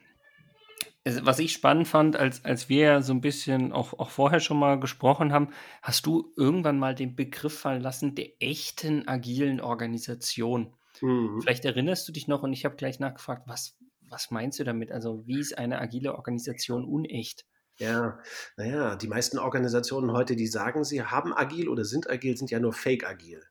was 1.22 1.40
ich 1.40 1.54
spannend 1.54 1.88
fand, 1.88 2.16
als, 2.16 2.44
als 2.44 2.68
wir 2.68 3.04
so 3.04 3.13
ein 3.13 3.22
bisschen 3.22 3.72
auch, 3.72 3.94
auch 4.00 4.10
vorher 4.10 4.40
schon 4.40 4.57
mal 4.57 4.80
gesprochen 4.80 5.31
haben, 5.31 5.50
hast 5.84 6.07
du 6.07 6.34
irgendwann 6.36 6.80
mal 6.80 6.96
den 6.96 7.16
Begriff 7.16 7.60
fallen 7.60 7.81
lassen 7.81 8.16
der 8.16 8.42
echten 8.42 9.07
agilen 9.07 9.62
Organisation. 9.62 10.74
Mhm. 11.02 11.42
Vielleicht 11.42 11.63
erinnerst 11.63 12.07
du 12.07 12.12
dich 12.12 12.28
noch 12.28 12.42
und 12.42 12.54
ich 12.54 12.66
habe 12.66 12.75
gleich 12.75 13.00
nachgefragt, 13.00 13.44
was, 13.46 13.78
was 14.10 14.31
meinst 14.31 14.60
du 14.60 14.63
damit? 14.63 14.92
Also 14.92 15.25
wie 15.28 15.40
ist 15.40 15.57
eine 15.57 15.80
agile 15.80 16.16
Organisation 16.16 16.86
unecht? 16.86 17.46
Ja, 17.78 18.19
naja, 18.57 18.96
die 18.96 19.07
meisten 19.07 19.38
Organisationen 19.38 20.12
heute, 20.12 20.36
die 20.36 20.48
sagen, 20.48 20.84
sie 20.84 21.04
haben 21.04 21.34
agil 21.34 21.68
oder 21.68 21.84
sind 21.84 22.10
agil, 22.10 22.36
sind 22.36 22.50
ja 22.50 22.60
nur 22.60 22.74
fake 22.74 23.07
agil. 23.07 23.44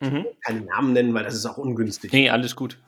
Mhm. 0.00 0.26
Keine 0.44 0.62
Namen 0.62 0.92
nennen, 0.92 1.14
weil 1.14 1.24
das 1.24 1.34
ist 1.34 1.46
auch 1.46 1.58
ungünstig. 1.58 2.12
Nee, 2.12 2.30
alles 2.30 2.56
gut. 2.56 2.78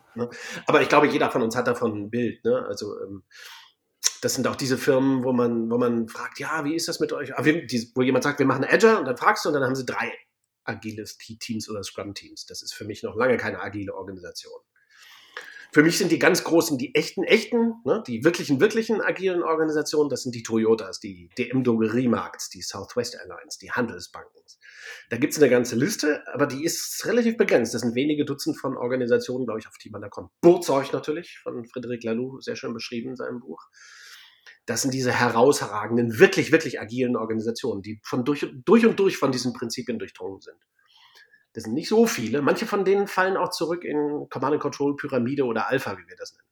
Aber 0.67 0.83
ich 0.83 0.89
glaube, 0.89 1.07
jeder 1.07 1.31
von 1.31 1.43
uns 1.43 1.57
hat 1.57 1.67
davon 1.67 2.05
ein 2.05 2.11
Bild. 2.11 2.45
Ne? 2.45 2.65
Also 2.67 3.01
ähm, 3.01 3.23
das 4.21 4.35
sind 4.35 4.47
auch 4.47 4.57
diese 4.57 4.79
Firmen, 4.79 5.25
wo 5.25 5.33
man, 5.33 5.71
wo 5.71 5.79
man 5.79 6.09
fragt, 6.09 6.39
ja, 6.39 6.65
wie 6.65 6.75
ist 6.75 6.89
das 6.89 7.01
mit 7.01 7.13
euch? 7.13 7.31
Wo 7.31 8.03
jemand 8.03 8.25
sagt, 8.25 8.39
wir 8.39 8.47
machen 8.47 8.65
Agile 8.65 8.99
und 8.99 9.07
dann 9.07 9.17
fragst 9.17 9.45
du 9.45 9.49
und 9.49 9.55
dann 9.55 9.65
haben 9.65 9.75
sie 9.75 9.87
drei 9.87 10.13
agile 10.65 11.05
Teams 11.05 11.69
oder 11.69 11.83
Scrum-Teams. 11.83 12.47
Das 12.47 12.63
ist 12.63 12.73
für 12.73 12.85
mich 12.85 13.03
noch 13.03 13.17
lange 13.17 13.37
keine 13.37 13.61
agile 13.61 13.95
Organisation. 13.95 14.61
Für 15.73 15.83
mich 15.83 15.97
sind 15.97 16.13
die 16.13 16.19
ganz 16.19 16.45
großen, 16.45 16.77
die 16.77 16.95
echten, 16.95 17.25
echten, 17.25 17.77
ne, 17.87 18.03
die 18.07 18.25
wirklichen, 18.25 18.61
wirklichen 18.61 19.01
agilen 19.01 19.43
Organisationen, 19.43 20.11
das 20.11 20.23
sind 20.23 20.35
die 20.35 20.43
Toyotas, 20.43 21.01
die 21.01 21.31
DM 21.39 21.65
Drogeriemarkts, 21.65 22.51
die 22.51 22.61
Southwest 22.61 23.15
Airlines, 23.15 23.57
die 23.57 23.73
Handelsbanken. 23.73 24.43
Da 25.09 25.17
gibt 25.17 25.33
es 25.33 25.39
eine 25.39 25.49
ganze 25.49 25.77
Liste, 25.77 26.23
aber 26.27 26.47
die 26.47 26.63
ist 26.65 27.07
relativ 27.07 27.39
begrenzt. 27.39 27.73
Das 27.73 27.81
sind 27.81 27.95
wenige 27.95 28.27
Dutzend 28.27 28.59
von 28.59 28.77
Organisationen, 28.77 29.47
glaube 29.47 29.61
ich, 29.61 29.67
auf 29.67 29.79
die 29.79 29.89
man 29.89 30.03
da 30.03 30.11
kommt. 30.11 30.31
Burzeuch 30.43 30.93
natürlich, 30.93 31.39
von 31.43 31.65
Frédéric 31.65 32.05
Laloux, 32.05 32.41
sehr 32.41 32.57
schön 32.57 32.75
beschrieben 32.75 33.11
in 33.11 33.17
seinem 33.17 33.41
Buch. 33.41 33.63
Das 34.67 34.83
sind 34.83 34.93
diese 34.93 35.13
herausragenden, 35.13 36.19
wirklich, 36.19 36.53
wirklich 36.53 36.81
agilen 36.81 37.17
Organisationen, 37.17 37.81
die 37.81 37.99
von 38.05 38.27
durch, 38.27 38.47
durch 38.65 38.85
und 38.85 38.99
durch 38.99 39.17
von 39.17 39.33
diesen 39.33 39.55
Prinzipien 39.55 39.99
durchdrungen 39.99 40.41
sind. 40.43 40.59
Das 41.53 41.65
sind 41.65 41.75
nicht 41.75 41.89
so 41.89 42.07
viele. 42.07 42.41
Manche 42.43 42.67
von 42.67 42.85
denen 42.85 43.07
fallen 43.07 43.37
auch 43.37 43.51
zurück 43.51 43.85
in 43.85 44.27
Command 44.31 44.55
and 44.55 44.63
Control, 44.63 44.97
Pyramide 44.97 45.45
oder 45.45 45.69
Alpha, 45.69 45.99
wie 45.99 46.09
wir 46.09 46.17
das 46.17 46.33
nennen. 46.33 46.43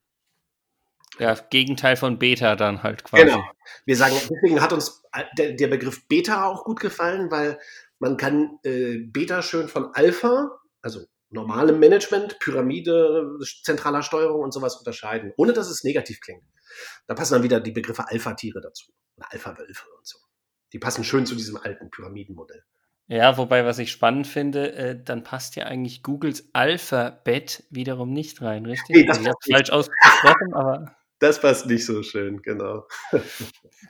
Ja, 1.19 1.35
Gegenteil 1.35 1.97
von 1.97 2.19
Beta 2.19 2.57
dann 2.57 2.83
halt 2.83 3.05
quasi. 3.05 3.25
Genau. 3.25 3.43
Wir 3.85 3.97
sagen, 3.97 4.15
deswegen 4.15 4.61
hat 4.61 4.73
uns 4.73 5.03
der, 5.37 5.53
der 5.53 5.69
Begriff 5.69 6.07
Beta 6.09 6.47
auch 6.47 6.65
gut 6.65 6.81
gefallen, 6.81 7.31
weil 7.31 7.59
man 7.99 8.17
kann 8.17 8.59
äh, 8.63 8.99
Beta 8.99 9.43
schön 9.43 9.69
von 9.69 9.95
Alpha, 9.95 10.51
also 10.81 11.05
normalem 11.29 11.79
Management, 11.79 12.39
Pyramide, 12.39 13.39
zentraler 13.63 14.03
Steuerung 14.03 14.43
und 14.43 14.53
sowas 14.53 14.77
unterscheiden, 14.77 15.33
ohne 15.37 15.53
dass 15.53 15.69
es 15.69 15.85
negativ 15.85 16.21
klingt. 16.21 16.43
Da 17.07 17.15
passen 17.15 17.35
dann 17.35 17.43
wieder 17.43 17.61
die 17.61 17.73
Begriffe 17.73 18.09
Alpha-Tiere 18.09 18.61
dazu. 18.61 18.93
Oder 19.17 19.33
Alpha-Wölfe 19.33 19.87
und 19.97 20.07
so. 20.07 20.19
Die 20.73 20.79
passen 20.79 21.05
schön 21.05 21.27
zu 21.27 21.35
diesem 21.35 21.57
alten 21.57 21.91
Pyramidenmodell. 21.91 22.65
Ja, 23.11 23.37
wobei, 23.37 23.65
was 23.65 23.81
ich 23.81 23.91
spannend 23.91 24.29
finde, 24.29 24.73
äh, 24.73 25.03
dann 25.03 25.25
passt 25.25 25.57
ja 25.57 25.65
eigentlich 25.65 26.05
Googles 26.05 26.49
Alphabet 26.53 27.65
wiederum 27.69 28.13
nicht 28.13 28.41
rein, 28.41 28.65
richtig? 28.65 28.95
Nee, 28.95 29.05
das 29.05 29.19
Also 29.19 29.31
ich 29.31 29.53
falsch 29.53 29.71
ausgesprochen, 29.71 30.55
aber 30.55 30.95
Das 31.21 31.39
passt 31.39 31.67
nicht 31.67 31.85
so 31.85 32.03
schön, 32.03 32.41
genau. 32.41 32.87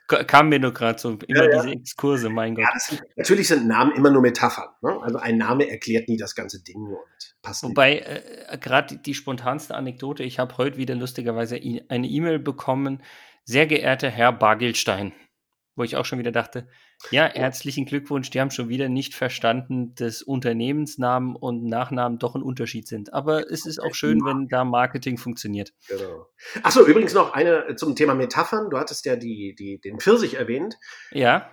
kam 0.08 0.48
mir 0.48 0.58
nur 0.58 0.74
gerade 0.74 0.98
so 0.98 1.10
immer 1.10 1.44
Ja, 1.44 1.44
ja. 1.44 1.62
diese 1.62 1.74
Exkurse, 1.74 2.28
mein 2.28 2.56
Gott. 2.56 2.64
Ja, 2.64 2.78
sind, 2.80 3.02
natürlich 3.14 3.46
sind 3.46 3.68
Namen 3.68 3.92
immer 3.92 4.10
nur 4.10 4.20
Metaphern. 4.20 4.70
Ne? 4.82 4.98
Also 5.00 5.18
ein 5.18 5.38
Name 5.38 5.70
erklärt 5.70 6.08
nie 6.08 6.16
das 6.16 6.34
ganze 6.34 6.60
Ding 6.64 6.78
und 6.78 7.36
passt. 7.40 7.62
Wobei, 7.62 7.98
äh, 8.00 8.58
gerade 8.58 8.96
die, 8.96 9.14
spontanste 9.14 9.76
Anekdote, 9.76 10.24
ich 10.24 10.40
habe 10.40 10.56
heute 10.58 10.76
wieder 10.76 10.96
lustigerweise 10.96 11.60
eine 11.88 12.08
E-Mail 12.08 12.40
bekommen. 12.40 13.00
Sehr 13.44 13.66
geehrter 13.66 14.10
Herr 14.10 14.32
Bagelstein. 14.32 15.12
wo 15.76 15.84
ich 15.84 15.96
auch 15.96 16.04
schon 16.04 16.18
wieder 16.18 16.32
dachte, 16.32 16.66
ja, 17.10 17.24
herzlichen 17.24 17.86
Glückwunsch, 17.86 18.30
die 18.30 18.40
haben 18.40 18.50
schon 18.50 18.68
wieder 18.68 18.88
nicht 18.88 19.14
verstanden, 19.14 19.94
dass 19.94 20.22
Unternehmensnamen 20.22 21.34
und 21.34 21.64
Nachnamen 21.64 22.18
doch 22.18 22.34
ein 22.34 22.42
Unterschied 22.42 22.86
sind. 22.86 23.12
Aber 23.12 23.50
es 23.50 23.66
ist 23.66 23.80
auch 23.80 23.94
schön, 23.94 24.24
wenn 24.24 24.48
da 24.48 24.64
Marketing 24.64 25.16
funktioniert. 25.16 25.72
Genau. 25.88 26.26
Achso, 26.62 26.84
übrigens 26.84 27.14
noch 27.14 27.32
eine 27.32 27.68
äh, 27.68 27.76
zum 27.76 27.96
Thema 27.96 28.14
Metaphern. 28.14 28.70
Du 28.70 28.78
hattest 28.78 29.06
ja 29.06 29.16
die, 29.16 29.54
die, 29.58 29.80
den 29.80 29.98
Pfirsich 29.98 30.34
erwähnt. 30.34 30.76
Ja. 31.10 31.50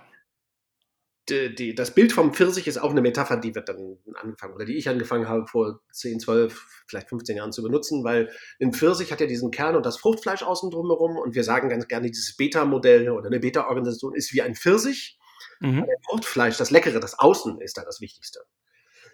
Die, 1.28 1.54
die, 1.54 1.74
das 1.74 1.94
Bild 1.94 2.12
vom 2.12 2.32
Pfirsich 2.32 2.66
ist 2.66 2.78
auch 2.78 2.90
eine 2.90 3.02
Metapher, 3.02 3.36
die 3.36 3.54
wird 3.54 3.68
dann 3.68 3.98
angefangen, 4.14 4.54
oder 4.54 4.64
die 4.64 4.76
ich 4.76 4.88
angefangen 4.88 5.28
habe 5.28 5.46
vor 5.46 5.80
10, 5.92 6.20
12, 6.20 6.84
vielleicht 6.86 7.08
15 7.08 7.36
Jahren 7.36 7.52
zu 7.52 7.62
benutzen, 7.62 8.02
weil 8.02 8.30
ein 8.62 8.72
Pfirsich 8.72 9.12
hat 9.12 9.20
ja 9.20 9.26
diesen 9.26 9.50
Kern 9.50 9.76
und 9.76 9.84
das 9.84 9.98
Fruchtfleisch 9.98 10.42
außen 10.42 10.70
drumherum 10.70 11.18
und 11.18 11.34
wir 11.34 11.44
sagen 11.44 11.68
ganz 11.68 11.86
gerne, 11.86 12.08
dieses 12.08 12.36
Beta-Modell 12.36 13.10
oder 13.10 13.26
eine 13.26 13.40
Beta-Organisation 13.40 14.14
ist 14.14 14.32
wie 14.32 14.40
ein 14.40 14.54
Pfirsich. 14.54 15.17
Mhm. 15.60 15.84
Der 15.86 15.96
Fruchtfleisch, 16.08 16.56
das 16.56 16.70
Leckere, 16.70 17.00
das 17.00 17.18
Außen 17.18 17.60
ist 17.60 17.76
da 17.76 17.84
das 17.84 18.00
Wichtigste. 18.00 18.40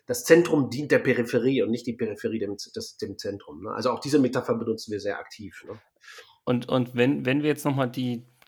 Das 0.06 0.24
Zentrum 0.24 0.68
dient 0.68 0.90
der 0.90 0.98
Peripherie 0.98 1.62
und 1.62 1.70
nicht 1.70 1.86
die 1.86 1.94
Peripherie 1.94 2.38
dem, 2.38 2.56
des, 2.56 2.96
dem 2.98 3.16
Zentrum. 3.16 3.62
Ne? 3.62 3.70
Also 3.70 3.90
auch 3.90 4.00
diese 4.00 4.18
Metapher 4.18 4.54
benutzen 4.54 4.92
wir 4.92 5.00
sehr 5.00 5.18
aktiv. 5.18 5.64
Ne? 5.66 5.80
Und, 6.44 6.68
und 6.68 6.94
wenn, 6.94 7.24
wenn 7.24 7.42
wir 7.42 7.48
jetzt 7.48 7.64
nochmal 7.64 7.90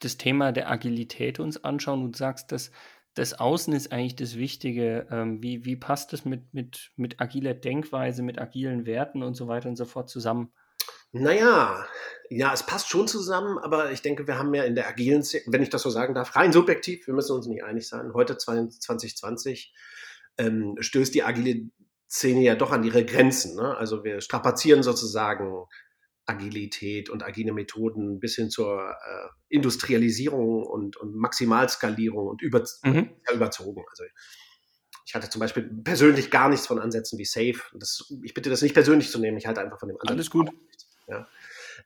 das 0.00 0.18
Thema 0.18 0.52
der 0.52 0.70
Agilität 0.70 1.40
uns 1.40 1.64
anschauen 1.64 2.04
und 2.04 2.16
sagst, 2.16 2.52
dass 2.52 2.70
das 3.16 3.32
Außen 3.32 3.72
ist 3.72 3.92
eigentlich 3.92 4.16
das 4.16 4.36
Wichtige. 4.36 5.06
Ähm, 5.10 5.42
wie, 5.42 5.64
wie 5.64 5.76
passt 5.76 6.12
das 6.12 6.26
mit, 6.26 6.52
mit, 6.52 6.92
mit 6.96 7.18
agiler 7.18 7.54
Denkweise, 7.54 8.22
mit 8.22 8.38
agilen 8.38 8.84
Werten 8.84 9.22
und 9.22 9.34
so 9.34 9.48
weiter 9.48 9.70
und 9.70 9.76
so 9.76 9.86
fort 9.86 10.10
zusammen? 10.10 10.52
Naja, 11.20 11.86
ja, 12.30 12.52
es 12.52 12.64
passt 12.64 12.88
schon 12.88 13.08
zusammen, 13.08 13.58
aber 13.58 13.92
ich 13.92 14.02
denke, 14.02 14.26
wir 14.26 14.38
haben 14.38 14.52
ja 14.54 14.64
in 14.64 14.74
der 14.74 14.88
agilen, 14.88 15.22
wenn 15.46 15.62
ich 15.62 15.70
das 15.70 15.82
so 15.82 15.90
sagen 15.90 16.14
darf, 16.14 16.34
rein 16.36 16.52
subjektiv, 16.52 17.06
wir 17.06 17.14
müssen 17.14 17.32
uns 17.32 17.46
nicht 17.46 17.64
einig 17.64 17.88
sein. 17.88 18.12
Heute 18.14 18.36
2020 18.36 19.72
ähm, 20.38 20.76
stößt 20.78 21.14
die 21.14 21.22
agile 21.22 21.70
Szene 22.08 22.42
ja 22.42 22.54
doch 22.54 22.72
an 22.72 22.84
ihre 22.84 23.04
Grenzen. 23.04 23.56
Ne? 23.56 23.76
Also 23.76 24.04
wir 24.04 24.20
strapazieren 24.20 24.82
sozusagen 24.82 25.64
Agilität 26.24 27.08
und 27.08 27.22
agile 27.22 27.52
Methoden 27.52 28.18
bis 28.18 28.34
hin 28.34 28.50
zur 28.50 28.90
äh, 28.90 29.28
Industrialisierung 29.48 30.64
und, 30.64 30.96
und 30.96 31.14
Maximalskalierung 31.14 32.26
und 32.26 32.42
über, 32.42 32.64
mhm. 32.82 33.10
überzogen. 33.32 33.84
Also 33.90 34.04
ich 35.06 35.14
hatte 35.14 35.30
zum 35.30 35.40
Beispiel 35.40 35.62
persönlich 35.84 36.32
gar 36.32 36.48
nichts 36.48 36.66
von 36.66 36.80
Ansätzen 36.80 37.18
wie 37.18 37.24
Safe. 37.24 37.60
Das, 37.74 38.12
ich 38.24 38.34
bitte 38.34 38.50
das 38.50 38.62
nicht 38.62 38.74
persönlich 38.74 39.10
zu 39.10 39.20
nehmen, 39.20 39.36
ich 39.36 39.46
halte 39.46 39.60
einfach 39.60 39.78
von 39.78 39.88
dem 39.88 39.96
Ansatz. 39.98 40.10
Alles 40.10 40.30
gut. 40.30 40.50
Ja. 41.06 41.26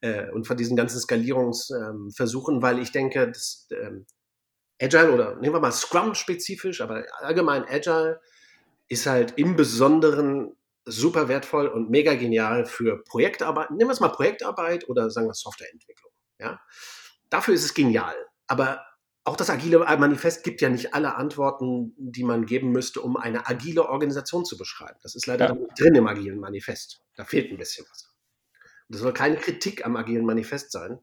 Äh, 0.00 0.30
und 0.30 0.46
von 0.46 0.56
diesen 0.56 0.76
ganzen 0.76 1.00
Skalierungsversuchen, 1.00 2.56
ähm, 2.56 2.62
weil 2.62 2.78
ich 2.78 2.92
denke, 2.92 3.28
dass 3.28 3.68
ähm, 3.70 4.06
Agile 4.80 5.12
oder 5.12 5.36
nehmen 5.36 5.54
wir 5.54 5.60
mal 5.60 5.72
Scrum 5.72 6.14
spezifisch, 6.14 6.80
aber 6.80 7.04
allgemein 7.18 7.64
Agile 7.68 8.20
ist 8.88 9.06
halt 9.06 9.34
im 9.36 9.56
Besonderen 9.56 10.56
super 10.84 11.28
wertvoll 11.28 11.68
und 11.68 11.90
mega 11.90 12.14
genial 12.14 12.64
für 12.64 13.02
Projektarbeit. 13.04 13.70
Nehmen 13.70 13.88
wir 13.90 13.92
es 13.92 14.00
mal 14.00 14.08
Projektarbeit 14.08 14.88
oder 14.88 15.10
sagen 15.10 15.28
wir 15.28 15.34
Softwareentwicklung. 15.34 16.10
Ja? 16.38 16.60
Dafür 17.28 17.54
ist 17.54 17.64
es 17.64 17.74
genial. 17.74 18.14
Aber 18.46 18.84
auch 19.24 19.36
das 19.36 19.50
agile 19.50 19.78
Manifest 19.78 20.42
gibt 20.42 20.60
ja 20.60 20.70
nicht 20.70 20.94
alle 20.94 21.14
Antworten, 21.14 21.94
die 21.98 22.24
man 22.24 22.46
geben 22.46 22.72
müsste, 22.72 23.00
um 23.00 23.16
eine 23.16 23.46
agile 23.46 23.88
Organisation 23.88 24.44
zu 24.44 24.56
beschreiben. 24.56 24.98
Das 25.02 25.14
ist 25.14 25.26
leider 25.26 25.48
ja. 25.48 25.66
drin 25.78 25.94
im 25.94 26.06
agilen 26.06 26.40
Manifest. 26.40 27.02
Da 27.16 27.24
fehlt 27.24 27.52
ein 27.52 27.58
bisschen 27.58 27.86
was. 27.90 28.09
Das 28.90 29.00
soll 29.00 29.12
keine 29.12 29.36
Kritik 29.36 29.86
am 29.86 29.96
agilen 29.96 30.26
Manifest 30.26 30.72
sein. 30.72 30.98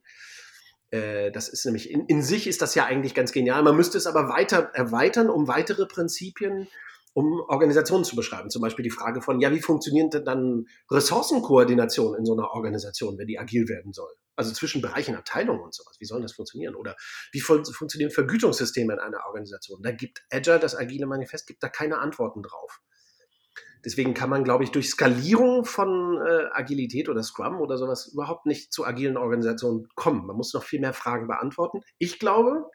Äh, 0.92 1.32
das 1.32 1.50
ist 1.50 1.66
nämlich 1.66 1.90
in, 1.90 2.06
in 2.06 2.22
sich 2.22 2.48
ist 2.48 2.62
das 2.62 2.76
ja 2.76 2.86
eigentlich 2.86 3.14
ganz 3.14 3.32
genial. 3.32 3.64
Man 3.64 3.76
müsste 3.76 3.98
es 3.98 4.08
aber 4.08 4.30
weiter 4.30 4.72
erweitern 4.74 5.30
um 5.30 5.48
weitere 5.48 5.86
Prinzipien, 5.86 6.68
um 7.14 7.42
Organisationen 7.48 8.04
zu 8.04 8.16
beschreiben. 8.16 8.50
Zum 8.50 8.62
Beispiel 8.62 8.84
die 8.84 8.92
Frage 8.92 9.22
von, 9.22 9.40
ja, 9.40 9.52
wie 9.52 9.62
funktioniert 9.62 10.14
denn 10.14 10.26
dann 10.26 10.68
Ressourcenkoordination 10.92 12.16
in 12.16 12.26
so 12.26 12.34
einer 12.34 12.52
Organisation, 12.52 13.18
wenn 13.18 13.28
die 13.28 13.40
agil 13.40 13.68
werden 13.68 13.92
soll? 13.94 14.12
Also 14.36 14.54
zwischen 14.54 14.82
Bereichen, 14.82 15.16
Abteilungen 15.16 15.62
und 15.62 15.74
sowas. 15.74 15.96
Wie 16.00 16.06
soll 16.06 16.22
das 16.22 16.34
funktionieren? 16.34 16.76
Oder 16.76 16.96
wie 17.32 17.40
fun 17.40 17.66
funktionieren 17.66 18.12
Vergütungssysteme 18.12 18.94
in 18.94 19.00
einer 19.00 19.26
Organisation? 19.26 19.82
Da 19.82 19.92
gibt 19.92 20.22
Agile, 20.30 20.60
das 20.60 20.76
agile 20.76 21.08
Manifest, 21.08 21.48
gibt 21.48 21.64
da 21.64 21.70
keine 21.70 21.98
Antworten 21.98 22.44
drauf. 22.44 22.82
Deswegen 23.86 24.14
kann 24.14 24.30
man, 24.30 24.44
glaube 24.44 24.64
ich, 24.64 24.72
durch 24.72 24.90
Skalierung 24.90 25.66
von 25.66 26.20
äh, 26.26 26.46
Agilität 26.52 27.10
oder 27.10 27.24
Scrum 27.24 27.60
oder 27.62 27.78
sowas 27.78 28.08
überhaupt 28.08 28.46
nicht 28.46 28.74
zu 28.74 28.86
agilen 28.86 29.18
Organisationen 29.18 29.88
kommen. 29.96 30.26
Man 30.26 30.36
muss 30.36 30.54
noch 30.54 30.64
viel 30.64 30.80
mehr 30.80 30.94
Fragen 30.94 31.28
beantworten. 31.28 31.82
Ich 31.98 32.20
glaube, 32.20 32.70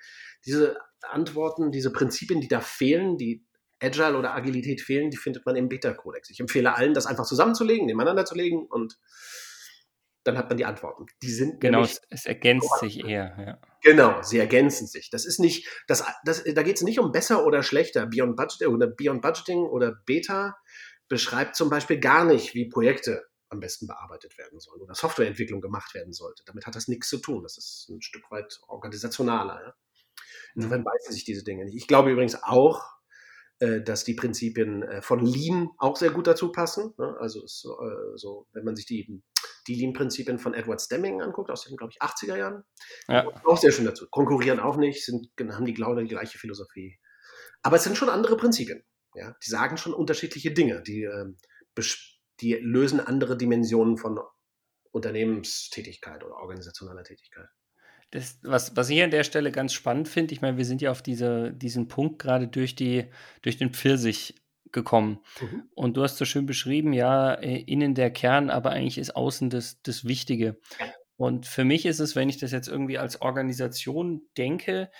diese 0.46 0.76
Antworten, 1.02 1.70
diese 1.70 1.92
Prinzipien, 1.92 2.40
die 2.40 2.48
da 2.48 2.60
fehlen, 2.60 3.18
die 3.18 3.44
Agile 3.80 4.16
oder 4.16 4.34
Agilität 4.34 4.80
fehlen, 4.80 5.10
die 5.10 5.16
findet 5.16 5.44
man 5.44 5.56
im 5.56 5.68
Beta-Kodex. 5.68 6.30
Ich 6.30 6.40
empfehle 6.40 6.76
allen, 6.76 6.94
das 6.94 7.06
einfach 7.06 7.26
zusammenzulegen, 7.26 7.86
nebeneinander 7.86 8.24
zu 8.24 8.34
legen 8.34 8.66
und 8.66 8.98
dann 10.24 10.38
hat 10.38 10.48
man 10.48 10.56
die 10.56 10.64
Antworten. 10.64 11.06
Die 11.22 11.32
sind 11.32 11.60
genau, 11.60 11.82
es, 11.82 12.00
es 12.10 12.26
ergänzt 12.26 12.78
sich 12.78 13.04
eher. 13.04 13.36
Ja. 13.38 13.58
Genau, 13.82 14.22
sie 14.22 14.38
ergänzen 14.38 14.86
sich. 14.86 15.10
Das 15.10 15.24
ist 15.24 15.40
nicht, 15.40 15.68
das, 15.88 16.04
das, 16.24 16.44
da 16.44 16.62
geht 16.62 16.76
es 16.76 16.82
nicht 16.82 17.00
um 17.00 17.10
besser 17.10 17.44
oder 17.44 17.64
schlechter. 17.64 18.06
Beyond 18.06 18.36
Budgeting 18.36 18.68
oder 18.68 18.86
Beyond 18.86 19.20
Budgeting 19.20 19.64
oder 19.64 19.92
Beta 20.06 20.56
beschreibt 21.12 21.56
zum 21.56 21.68
Beispiel 21.68 22.00
gar 22.00 22.24
nicht, 22.24 22.54
wie 22.54 22.70
Projekte 22.70 23.26
am 23.50 23.60
besten 23.60 23.86
bearbeitet 23.86 24.38
werden 24.38 24.58
sollen 24.60 24.80
oder 24.80 24.94
Softwareentwicklung 24.94 25.60
gemacht 25.60 25.92
werden 25.92 26.14
sollte. 26.14 26.42
Damit 26.46 26.64
hat 26.64 26.74
das 26.74 26.88
nichts 26.88 27.10
zu 27.10 27.18
tun. 27.18 27.42
Das 27.42 27.58
ist 27.58 27.90
ein 27.90 28.00
Stück 28.00 28.30
weit 28.30 28.58
organisationaler. 28.66 29.60
Ja? 29.62 29.74
Insofern 30.54 30.80
mhm. 30.80 30.84
beißen 30.84 31.12
sich 31.12 31.24
diese 31.24 31.44
Dinge 31.44 31.66
nicht. 31.66 31.76
Ich 31.76 31.86
glaube 31.86 32.12
übrigens 32.12 32.42
auch, 32.42 32.82
äh, 33.58 33.82
dass 33.82 34.04
die 34.04 34.14
Prinzipien 34.14 34.84
äh, 34.84 35.02
von 35.02 35.22
Lean 35.22 35.68
auch 35.76 35.98
sehr 35.98 36.12
gut 36.12 36.26
dazu 36.26 36.50
passen. 36.50 36.94
Ne? 36.96 37.14
Also 37.20 37.46
so, 37.46 37.78
äh, 37.82 38.16
so, 38.16 38.46
wenn 38.54 38.64
man 38.64 38.74
sich 38.74 38.86
die, 38.86 39.22
die 39.66 39.74
Lean-Prinzipien 39.74 40.38
von 40.38 40.54
Edward 40.54 40.80
Stemming 40.80 41.20
anguckt, 41.20 41.50
aus 41.50 41.64
den, 41.64 41.76
glaube 41.76 41.92
ich, 41.92 42.00
80er 42.00 42.38
Jahren, 42.38 42.64
ja. 43.06 43.28
auch 43.44 43.58
sehr 43.58 43.70
schön 43.70 43.84
dazu. 43.84 44.06
Konkurrieren 44.08 44.60
auch 44.60 44.78
nicht, 44.78 45.04
sind, 45.04 45.28
haben 45.38 45.66
die, 45.66 45.74
glaube 45.74 46.00
die 46.00 46.08
gleiche 46.08 46.38
Philosophie. 46.38 46.98
Aber 47.62 47.76
es 47.76 47.84
sind 47.84 47.98
schon 47.98 48.08
andere 48.08 48.38
Prinzipien. 48.38 48.82
Ja? 49.14 49.34
Die 49.44 49.50
sagen 49.50 49.76
schon 49.76 49.94
unterschiedliche 49.94 50.52
Dinge. 50.52 50.82
Die, 50.82 51.02
ähm, 51.02 51.36
die 52.40 52.54
lösen 52.54 53.00
andere 53.00 53.36
Dimensionen 53.36 53.96
von 53.96 54.18
Unternehmenstätigkeit 54.90 56.22
oder 56.22 56.36
organisationaler 56.36 57.04
Tätigkeit. 57.04 57.48
Das, 58.10 58.38
was, 58.42 58.76
was 58.76 58.90
ich 58.90 59.02
an 59.02 59.10
der 59.10 59.24
Stelle 59.24 59.50
ganz 59.50 59.72
spannend 59.72 60.06
finde, 60.06 60.34
ich 60.34 60.42
meine, 60.42 60.58
wir 60.58 60.66
sind 60.66 60.82
ja 60.82 60.90
auf 60.90 61.00
diese, 61.00 61.52
diesen 61.54 61.88
Punkt 61.88 62.18
gerade 62.18 62.46
durch, 62.46 62.74
die, 62.74 63.06
durch 63.40 63.56
den 63.56 63.72
Pfirsich 63.72 64.34
gekommen. 64.70 65.20
Mhm. 65.40 65.62
Und 65.74 65.96
du 65.96 66.02
hast 66.02 66.18
so 66.18 66.26
schön 66.26 66.44
beschrieben, 66.44 66.92
ja, 66.92 67.34
äh, 67.34 67.62
innen 67.62 67.94
der 67.94 68.10
Kern, 68.10 68.50
aber 68.50 68.70
eigentlich 68.70 68.98
ist 68.98 69.16
außen 69.16 69.48
das, 69.48 69.80
das 69.82 70.04
Wichtige. 70.04 70.58
Und 71.16 71.46
für 71.46 71.64
mich 71.64 71.86
ist 71.86 72.00
es, 72.00 72.16
wenn 72.16 72.28
ich 72.28 72.38
das 72.38 72.52
jetzt 72.52 72.68
irgendwie 72.68 72.98
als 72.98 73.22
Organisation 73.22 74.22
denke, 74.36 74.90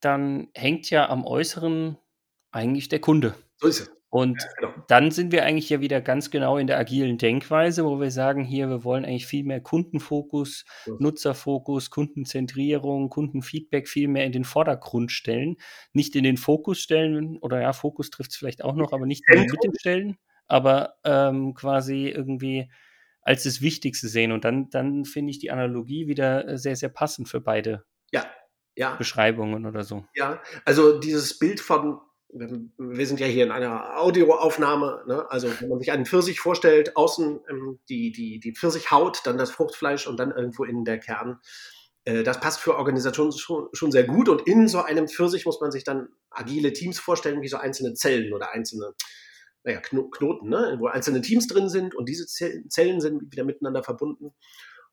dann 0.00 0.48
hängt 0.54 0.90
ja 0.90 1.08
am 1.08 1.24
Äußeren 1.24 1.96
eigentlich 2.52 2.88
der 2.88 3.00
Kunde. 3.00 3.34
So 3.56 3.68
ist 3.68 3.80
es. 3.80 3.90
Und 4.12 4.42
ja, 4.42 4.48
genau. 4.58 4.84
dann 4.88 5.12
sind 5.12 5.30
wir 5.30 5.44
eigentlich 5.44 5.70
ja 5.70 5.80
wieder 5.80 6.00
ganz 6.00 6.30
genau 6.30 6.58
in 6.58 6.66
der 6.66 6.78
agilen 6.78 7.16
Denkweise, 7.16 7.84
wo 7.84 8.00
wir 8.00 8.10
sagen, 8.10 8.44
hier, 8.44 8.68
wir 8.68 8.82
wollen 8.82 9.04
eigentlich 9.04 9.26
viel 9.26 9.44
mehr 9.44 9.60
Kundenfokus, 9.60 10.64
ja. 10.86 10.94
Nutzerfokus, 10.98 11.90
Kundenzentrierung, 11.90 13.08
Kundenfeedback 13.08 13.88
viel 13.88 14.08
mehr 14.08 14.24
in 14.24 14.32
den 14.32 14.42
Vordergrund 14.42 15.12
stellen. 15.12 15.58
Nicht 15.92 16.16
in 16.16 16.24
den 16.24 16.38
Fokus 16.38 16.80
stellen, 16.80 17.38
oder 17.38 17.60
ja, 17.60 17.72
Fokus 17.72 18.10
trifft 18.10 18.32
es 18.32 18.36
vielleicht 18.36 18.64
auch 18.64 18.74
noch, 18.74 18.92
aber 18.92 19.06
nicht 19.06 19.22
in 19.28 19.42
die 19.42 19.48
Mitte 19.48 19.70
stellen, 19.78 20.16
aber 20.48 20.96
ähm, 21.04 21.54
quasi 21.54 22.08
irgendwie 22.08 22.68
als 23.22 23.44
das 23.44 23.60
Wichtigste 23.60 24.08
sehen. 24.08 24.32
Und 24.32 24.44
dann, 24.44 24.70
dann 24.70 25.04
finde 25.04 25.30
ich 25.30 25.38
die 25.38 25.52
Analogie 25.52 26.08
wieder 26.08 26.48
äh, 26.48 26.58
sehr, 26.58 26.74
sehr 26.74 26.88
passend 26.88 27.28
für 27.28 27.40
beide 27.40 27.84
ja, 28.10 28.26
ja. 28.74 28.96
Beschreibungen 28.96 29.66
oder 29.66 29.84
so. 29.84 30.04
Ja, 30.16 30.42
also 30.64 30.98
dieses 30.98 31.38
Bild 31.38 31.60
von 31.60 32.00
wir 32.32 33.06
sind 33.06 33.20
ja 33.20 33.26
hier 33.26 33.44
in 33.44 33.50
einer 33.50 33.98
Audioaufnahme, 33.98 35.04
ne? 35.06 35.30
also 35.30 35.48
wenn 35.60 35.68
man 35.68 35.78
sich 35.80 35.90
einen 35.90 36.06
Pfirsich 36.06 36.40
vorstellt, 36.40 36.96
außen 36.96 37.40
ähm, 37.48 37.80
die, 37.88 38.12
die, 38.12 38.38
die 38.38 38.52
Pfirsichhaut, 38.52 39.22
dann 39.24 39.38
das 39.38 39.50
Fruchtfleisch 39.50 40.06
und 40.06 40.18
dann 40.18 40.30
irgendwo 40.30 40.64
innen 40.64 40.84
der 40.84 40.98
Kern. 40.98 41.40
Äh, 42.04 42.22
das 42.22 42.40
passt 42.40 42.60
für 42.60 42.76
Organisationen 42.76 43.32
schon, 43.32 43.68
schon 43.72 43.90
sehr 43.90 44.04
gut 44.04 44.28
und 44.28 44.46
in 44.46 44.68
so 44.68 44.80
einem 44.80 45.08
Pfirsich 45.08 45.44
muss 45.44 45.60
man 45.60 45.72
sich 45.72 45.82
dann 45.82 46.08
agile 46.30 46.72
Teams 46.72 46.98
vorstellen, 47.00 47.42
wie 47.42 47.48
so 47.48 47.56
einzelne 47.56 47.94
Zellen 47.94 48.32
oder 48.32 48.52
einzelne 48.52 48.94
naja, 49.64 49.80
Knoten, 49.80 50.48
ne? 50.48 50.76
wo 50.78 50.86
einzelne 50.86 51.20
Teams 51.20 51.46
drin 51.48 51.68
sind 51.68 51.94
und 51.94 52.08
diese 52.08 52.26
Zellen 52.26 53.00
sind 53.00 53.32
wieder 53.32 53.44
miteinander 53.44 53.82
verbunden 53.82 54.34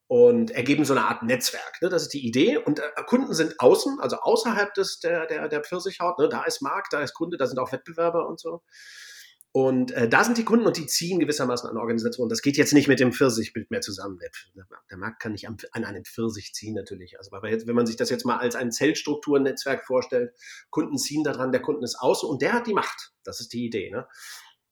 und 0.07 0.51
ergeben 0.51 0.85
so 0.85 0.93
eine 0.93 1.05
Art 1.05 1.23
Netzwerk. 1.23 1.81
Ne? 1.81 1.89
Das 1.89 2.03
ist 2.03 2.13
die 2.13 2.25
Idee. 2.25 2.57
Und 2.57 2.79
äh, 2.79 2.83
Kunden 3.05 3.33
sind 3.33 3.59
außen, 3.59 3.99
also 3.99 4.17
außerhalb 4.17 4.73
des, 4.73 4.99
der, 4.99 5.25
der, 5.27 5.49
der 5.49 5.61
Pfirsichhaut. 5.61 6.17
Ne? 6.19 6.29
Da 6.29 6.43
ist 6.43 6.61
Markt, 6.61 6.93
da 6.93 7.01
ist 7.01 7.13
Kunde, 7.13 7.37
da 7.37 7.45
sind 7.45 7.59
auch 7.59 7.71
Wettbewerber 7.71 8.27
und 8.27 8.39
so. 8.39 8.63
Und 9.51 9.91
äh, 9.91 10.07
da 10.07 10.23
sind 10.23 10.37
die 10.37 10.45
Kunden 10.45 10.65
und 10.65 10.77
die 10.77 10.85
ziehen 10.85 11.19
gewissermaßen 11.19 11.69
an 11.69 11.77
Organisationen. 11.77 12.29
Das 12.29 12.41
geht 12.41 12.57
jetzt 12.57 12.73
nicht 12.73 12.87
mit 12.87 12.99
dem 12.99 13.11
Pfirsichbild 13.11 13.71
mehr 13.71 13.81
zusammen. 13.81 14.19
Der, 14.19 14.29
der 14.91 14.97
Markt 14.97 15.21
kann 15.21 15.31
nicht 15.31 15.47
an, 15.47 15.57
an 15.71 15.83
einem 15.83 16.05
Pfirsich 16.05 16.53
ziehen 16.53 16.75
natürlich. 16.75 17.17
Also 17.17 17.35
aber 17.35 17.49
jetzt, 17.49 17.67
wenn 17.67 17.75
man 17.75 17.87
sich 17.87 17.95
das 17.95 18.09
jetzt 18.09 18.25
mal 18.25 18.37
als 18.37 18.55
ein 18.55 18.71
Zellstrukturnetzwerk 18.71 19.83
vorstellt, 19.85 20.31
Kunden 20.69 20.97
ziehen 20.97 21.23
daran, 21.23 21.51
der 21.51 21.61
Kunden 21.61 21.83
ist 21.83 21.99
außen 21.99 22.29
und 22.29 22.41
der 22.41 22.53
hat 22.53 22.67
die 22.67 22.73
Macht. 22.73 23.13
Das 23.23 23.39
ist 23.39 23.51
die 23.51 23.65
Idee. 23.65 23.89
Ne? 23.89 24.07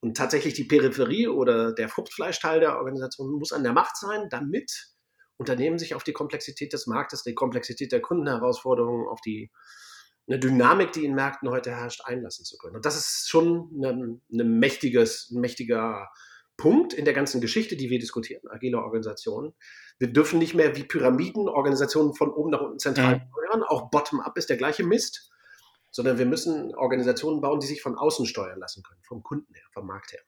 Und 0.00 0.16
tatsächlich 0.16 0.54
die 0.54 0.64
Peripherie 0.64 1.26
oder 1.26 1.74
der 1.74 1.88
Fruchtfleischteil 1.88 2.60
der 2.60 2.78
Organisation 2.78 3.32
muss 3.32 3.52
an 3.52 3.64
der 3.64 3.72
Macht 3.72 3.96
sein, 3.96 4.28
damit 4.30 4.95
Unternehmen 5.38 5.78
sich 5.78 5.94
auf 5.94 6.04
die 6.04 6.12
Komplexität 6.12 6.72
des 6.72 6.86
Marktes, 6.86 7.22
die 7.22 7.34
Komplexität 7.34 7.92
der 7.92 8.00
Kundenherausforderungen, 8.00 9.08
auf 9.08 9.20
die 9.20 9.50
eine 10.28 10.38
Dynamik, 10.38 10.92
die 10.92 11.04
in 11.04 11.14
Märkten 11.14 11.50
heute 11.50 11.70
herrscht, 11.70 12.02
einlassen 12.04 12.44
zu 12.44 12.56
können. 12.58 12.76
Und 12.76 12.84
das 12.84 12.96
ist 12.96 13.28
schon 13.28 13.70
ein, 13.80 14.20
ein, 14.32 14.58
mächtiges, 14.58 15.30
ein 15.30 15.40
mächtiger 15.40 16.08
Punkt 16.56 16.94
in 16.94 17.04
der 17.04 17.14
ganzen 17.14 17.40
Geschichte, 17.40 17.76
die 17.76 17.90
wir 17.90 17.98
diskutieren, 17.98 18.42
agile 18.48 18.78
Organisationen. 18.78 19.54
Wir 19.98 20.12
dürfen 20.12 20.38
nicht 20.38 20.54
mehr 20.54 20.74
wie 20.74 20.84
Pyramiden 20.84 21.48
Organisationen 21.48 22.14
von 22.14 22.30
oben 22.30 22.50
nach 22.50 22.60
unten 22.60 22.78
zentral 22.78 23.16
mhm. 23.16 23.22
steuern, 23.30 23.62
auch 23.62 23.90
bottom-up 23.90 24.36
ist 24.36 24.50
der 24.50 24.56
gleiche 24.56 24.84
Mist, 24.84 25.30
sondern 25.90 26.18
wir 26.18 26.26
müssen 26.26 26.74
Organisationen 26.74 27.40
bauen, 27.40 27.60
die 27.60 27.66
sich 27.66 27.82
von 27.82 27.96
außen 27.96 28.26
steuern 28.26 28.58
lassen 28.58 28.82
können, 28.82 29.02
vom 29.02 29.22
Kunden 29.22 29.54
her, 29.54 29.64
vom 29.72 29.86
Markt 29.86 30.12
her. 30.12 30.20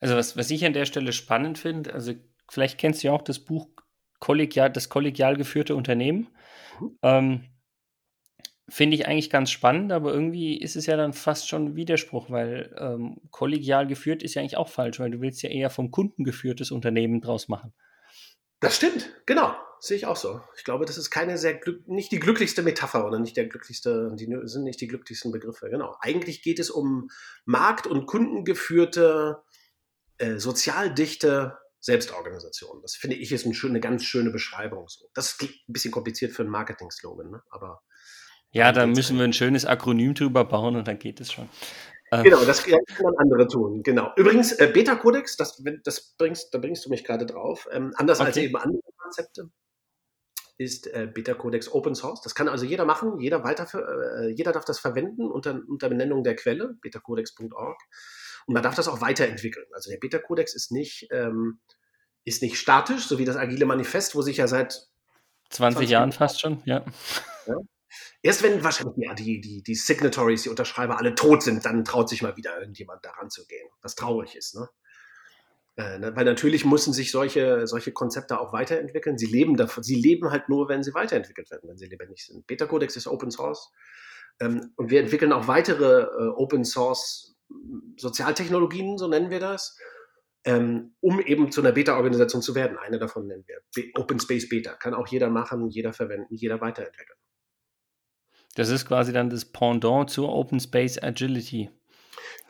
Also 0.00 0.16
was, 0.16 0.36
was 0.36 0.50
ich 0.50 0.64
an 0.64 0.72
der 0.72 0.86
Stelle 0.86 1.12
spannend 1.12 1.58
finde, 1.58 1.92
also 1.92 2.14
vielleicht 2.48 2.78
kennst 2.78 3.02
du 3.02 3.08
ja 3.08 3.12
auch 3.12 3.22
das 3.22 3.38
Buch 3.38 3.68
Kollegial, 4.20 4.70
das 4.70 4.88
kollegial 4.88 5.36
geführte 5.36 5.76
Unternehmen. 5.76 6.28
Mhm. 6.80 6.98
Ähm, 7.02 7.44
Finde 8.70 8.96
ich 8.96 9.06
eigentlich 9.06 9.30
ganz 9.30 9.50
spannend, 9.50 9.92
aber 9.92 10.12
irgendwie 10.12 10.60
ist 10.60 10.76
es 10.76 10.84
ja 10.84 10.96
dann 10.98 11.14
fast 11.14 11.48
schon 11.48 11.66
ein 11.66 11.76
Widerspruch, 11.76 12.28
weil 12.28 12.74
ähm, 12.78 13.16
kollegial 13.30 13.86
geführt 13.86 14.22
ist 14.22 14.34
ja 14.34 14.42
eigentlich 14.42 14.58
auch 14.58 14.68
falsch, 14.68 15.00
weil 15.00 15.10
du 15.10 15.22
willst 15.22 15.40
ja 15.42 15.48
eher 15.48 15.70
vom 15.70 15.90
Kunden 15.90 16.22
geführtes 16.22 16.70
Unternehmen 16.70 17.22
draus 17.22 17.48
machen. 17.48 17.72
Das 18.60 18.76
stimmt, 18.76 19.10
genau. 19.24 19.54
Sehe 19.80 19.96
ich 19.96 20.06
auch 20.06 20.16
so. 20.16 20.42
Ich 20.56 20.64
glaube, 20.64 20.84
das 20.84 20.98
ist 20.98 21.08
keine 21.08 21.38
sehr 21.38 21.60
nicht 21.86 22.10
die 22.10 22.18
glücklichste 22.18 22.62
Metapher 22.62 23.06
oder 23.06 23.20
nicht 23.20 23.36
der 23.36 23.46
glücklichste, 23.46 24.14
die 24.18 24.26
sind 24.44 24.64
nicht 24.64 24.80
die 24.80 24.88
glücklichsten 24.88 25.30
Begriffe. 25.30 25.70
Genau. 25.70 25.96
Eigentlich 26.00 26.42
geht 26.42 26.58
es 26.58 26.68
um 26.68 27.08
markt- 27.46 27.86
und 27.86 28.06
kundengeführte, 28.06 29.38
äh, 30.18 30.38
sozialdichte 30.38 31.56
Selbstorganisation. 31.80 32.80
Das 32.82 32.96
finde 32.96 33.16
ich 33.16 33.32
ist 33.32 33.46
eine 33.46 33.80
ganz 33.80 34.04
schöne 34.04 34.30
Beschreibung. 34.30 34.88
So. 34.88 35.08
Das 35.14 35.32
ist 35.32 35.42
ein 35.42 35.72
bisschen 35.72 35.90
kompliziert 35.92 36.32
für 36.32 36.42
einen 36.42 36.50
Marketing-Slogan, 36.50 37.30
ne? 37.30 37.42
aber 37.50 37.82
ja, 38.50 38.72
da 38.72 38.86
müssen 38.86 39.18
wir 39.18 39.24
ein 39.24 39.34
schönes 39.34 39.66
Akronym 39.66 40.14
drüber 40.14 40.44
bauen 40.44 40.76
und 40.76 40.88
dann 40.88 40.98
geht 40.98 41.20
es 41.20 41.32
schon. 41.32 41.48
Ähm, 42.10 42.24
genau, 42.24 42.44
das 42.44 42.62
können 42.62 42.80
andere 43.18 43.46
tun. 43.46 43.82
Genau. 43.82 44.10
Übrigens, 44.16 44.52
äh, 44.52 44.70
Beta-Codex, 44.72 45.36
das, 45.36 45.62
das 45.84 46.14
bringst, 46.16 46.54
da 46.54 46.58
bringst 46.58 46.86
du 46.86 46.90
mich 46.90 47.04
gerade 47.04 47.26
drauf. 47.26 47.68
Ähm, 47.70 47.92
anders 47.96 48.20
okay. 48.20 48.28
als 48.28 48.36
eben 48.38 48.56
andere 48.56 48.80
Konzepte 48.96 49.50
ist 50.56 50.88
äh, 50.88 51.06
Beta-Codex 51.06 51.70
Open 51.72 51.94
Source. 51.94 52.22
Das 52.22 52.34
kann 52.34 52.48
also 52.48 52.64
jeder 52.64 52.84
machen, 52.84 53.20
jeder, 53.20 53.44
weiter 53.44 53.66
äh, 54.20 54.30
jeder 54.30 54.52
darf 54.52 54.64
das 54.64 54.80
verwenden 54.80 55.30
unter, 55.30 55.60
unter 55.68 55.88
Benennung 55.88 56.24
der 56.24 56.34
Quelle, 56.34 56.76
betacodex.org. 56.80 57.78
Und 58.48 58.54
man 58.54 58.62
darf 58.62 58.74
das 58.74 58.88
auch 58.88 59.02
weiterentwickeln. 59.02 59.66
Also 59.72 59.90
der 59.90 59.98
Beta-Codex 59.98 60.54
ist 60.54 60.72
nicht, 60.72 61.06
ähm, 61.10 61.60
ist 62.24 62.40
nicht 62.40 62.58
statisch, 62.58 63.06
so 63.06 63.18
wie 63.18 63.26
das 63.26 63.36
Agile 63.36 63.66
Manifest, 63.66 64.14
wo 64.14 64.22
sich 64.22 64.38
ja 64.38 64.48
seit 64.48 64.88
20, 65.50 65.76
20 65.76 65.90
Jahren 65.90 66.12
fast 66.12 66.40
schon, 66.40 66.62
ja. 66.64 66.82
ja. 67.46 67.56
Erst 68.22 68.42
wenn 68.42 68.64
wahrscheinlich 68.64 68.96
ja, 68.96 69.12
die, 69.12 69.42
die, 69.42 69.62
die 69.62 69.74
Signatories, 69.74 70.44
die 70.44 70.48
Unterschreiber 70.48 70.98
alle 70.98 71.14
tot 71.14 71.42
sind, 71.42 71.66
dann 71.66 71.84
traut 71.84 72.08
sich 72.08 72.22
mal 72.22 72.38
wieder 72.38 72.58
irgendjemand 72.58 73.04
daran 73.04 73.28
zu 73.28 73.46
gehen. 73.46 73.68
Was 73.82 73.94
traurig 73.96 74.34
ist, 74.34 74.54
ne? 74.54 74.66
Äh, 75.76 75.98
ne? 75.98 76.16
weil 76.16 76.24
natürlich 76.24 76.64
müssen 76.64 76.94
sich 76.94 77.10
solche, 77.10 77.66
solche 77.66 77.92
Konzepte 77.92 78.40
auch 78.40 78.54
weiterentwickeln. 78.54 79.18
Sie 79.18 79.26
leben 79.26 79.58
davon, 79.58 79.82
sie 79.82 79.94
leben 79.94 80.30
halt 80.30 80.48
nur, 80.48 80.70
wenn 80.70 80.82
sie 80.82 80.94
weiterentwickelt 80.94 81.50
werden, 81.50 81.68
wenn 81.68 81.76
sie 81.76 81.86
lebendig 81.86 82.24
sind. 82.24 82.46
Beta 82.46 82.64
Codex 82.64 82.96
ist 82.96 83.08
Open 83.08 83.30
Source. 83.30 83.70
Ähm, 84.40 84.72
und 84.76 84.88
wir 84.88 85.00
entwickeln 85.00 85.34
auch 85.34 85.48
weitere 85.48 86.04
äh, 86.04 86.28
Open 86.34 86.64
Source 86.64 87.37
Sozialtechnologien, 87.96 88.98
so 88.98 89.08
nennen 89.08 89.30
wir 89.30 89.40
das, 89.40 89.78
ähm, 90.44 90.94
um 91.00 91.20
eben 91.20 91.50
zu 91.50 91.60
einer 91.60 91.72
Beta-Organisation 91.72 92.42
zu 92.42 92.54
werden. 92.54 92.78
Eine 92.78 92.98
davon 92.98 93.26
nennen 93.26 93.44
wir 93.46 93.84
Open 93.94 94.20
Space 94.20 94.48
Beta. 94.48 94.74
Kann 94.74 94.94
auch 94.94 95.08
jeder 95.08 95.30
machen, 95.30 95.68
jeder 95.68 95.92
verwenden, 95.92 96.34
jeder 96.34 96.60
weiterentwickeln. 96.60 97.18
Das 98.54 98.70
ist 98.70 98.86
quasi 98.86 99.12
dann 99.12 99.30
das 99.30 99.44
Pendant 99.44 100.10
zur 100.10 100.32
Open 100.32 100.58
Space 100.58 101.00
Agility. 101.00 101.70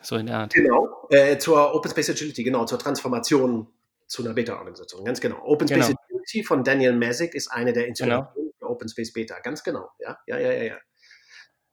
So 0.01 0.15
in 0.15 0.27
der 0.27 0.37
Art. 0.37 0.53
Genau, 0.53 1.07
äh, 1.09 1.37
zur 1.37 1.73
Open 1.75 1.91
Space 1.91 2.09
Agility, 2.09 2.43
genau, 2.43 2.65
zur 2.65 2.79
Transformation 2.79 3.67
zu 4.07 4.23
einer 4.23 4.33
Beta-Organisation. 4.33 5.05
Ganz 5.05 5.19
genau. 5.19 5.43
Open 5.43 5.67
Space 5.67 5.87
genau. 5.87 5.99
Agility 6.07 6.43
von 6.43 6.63
Daniel 6.63 6.93
Masick 6.93 7.35
ist 7.35 7.49
eine 7.49 7.73
der 7.73 7.87
Inspirationen 7.87 8.31
genau. 8.33 8.53
für 8.59 8.69
Open 8.69 8.89
Space 8.89 9.13
Beta. 9.13 9.39
Ganz 9.39 9.63
genau. 9.63 9.89
Ja, 9.99 10.17
ja, 10.25 10.39
ja, 10.39 10.51
ja. 10.51 10.63
ja. 10.63 10.77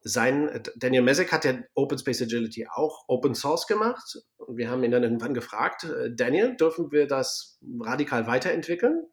Sein, 0.06 0.62
Daniel 0.76 1.02
Masick 1.02 1.32
hat 1.32 1.44
ja 1.44 1.58
Open 1.74 1.98
Space 1.98 2.22
Agility 2.22 2.66
auch 2.68 3.04
Open 3.08 3.34
Source 3.34 3.66
gemacht. 3.66 4.16
Und 4.36 4.56
wir 4.56 4.70
haben 4.70 4.84
ihn 4.84 4.90
dann 4.92 5.02
irgendwann 5.02 5.34
gefragt, 5.34 5.84
äh, 5.84 6.14
Daniel, 6.14 6.56
dürfen 6.56 6.92
wir 6.92 7.06
das 7.06 7.58
radikal 7.80 8.26
weiterentwickeln? 8.26 9.06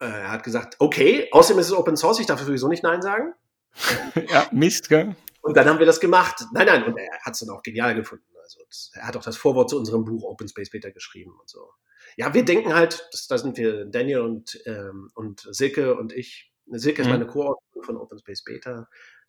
Äh, 0.00 0.06
er 0.06 0.32
hat 0.32 0.42
gesagt, 0.42 0.76
okay, 0.80 1.28
außerdem 1.30 1.60
ist 1.60 1.66
es 1.66 1.72
Open 1.72 1.96
Source, 1.96 2.18
ich 2.18 2.26
darf 2.26 2.40
sowieso 2.40 2.68
nicht 2.68 2.82
Nein 2.82 3.02
sagen. 3.02 3.34
ja, 4.28 4.48
Mist, 4.50 4.88
gell? 4.88 5.14
Und 5.40 5.56
dann 5.56 5.68
haben 5.68 5.78
wir 5.78 5.86
das 5.86 6.00
gemacht. 6.00 6.44
Nein, 6.52 6.66
nein, 6.66 6.84
und 6.84 6.96
er 6.96 7.20
hat 7.20 7.34
es 7.34 7.40
dann 7.40 7.50
auch 7.50 7.62
genial 7.62 7.94
gefunden. 7.94 8.24
Also 8.42 8.60
er 8.94 9.06
hat 9.06 9.16
auch 9.16 9.22
das 9.22 9.36
Vorwort 9.36 9.70
zu 9.70 9.78
unserem 9.78 10.04
Buch 10.04 10.24
Open 10.24 10.48
Space 10.48 10.70
Beta 10.70 10.90
geschrieben 10.90 11.36
und 11.38 11.48
so. 11.48 11.70
Ja, 12.16 12.34
wir 12.34 12.44
denken 12.44 12.74
halt, 12.74 13.08
da 13.28 13.38
sind 13.38 13.56
wir, 13.56 13.86
Daniel 13.86 14.20
und, 14.20 14.60
ähm, 14.66 15.10
und 15.14 15.46
Silke 15.50 15.94
und 15.94 16.12
ich. 16.12 16.52
Silke 16.66 17.02
mhm. 17.02 17.06
ist 17.06 17.12
meine 17.12 17.26
Co-Autorin 17.26 17.82
von 17.82 17.96
Open 17.96 18.18
Space 18.18 18.44
Beta. 18.44 18.88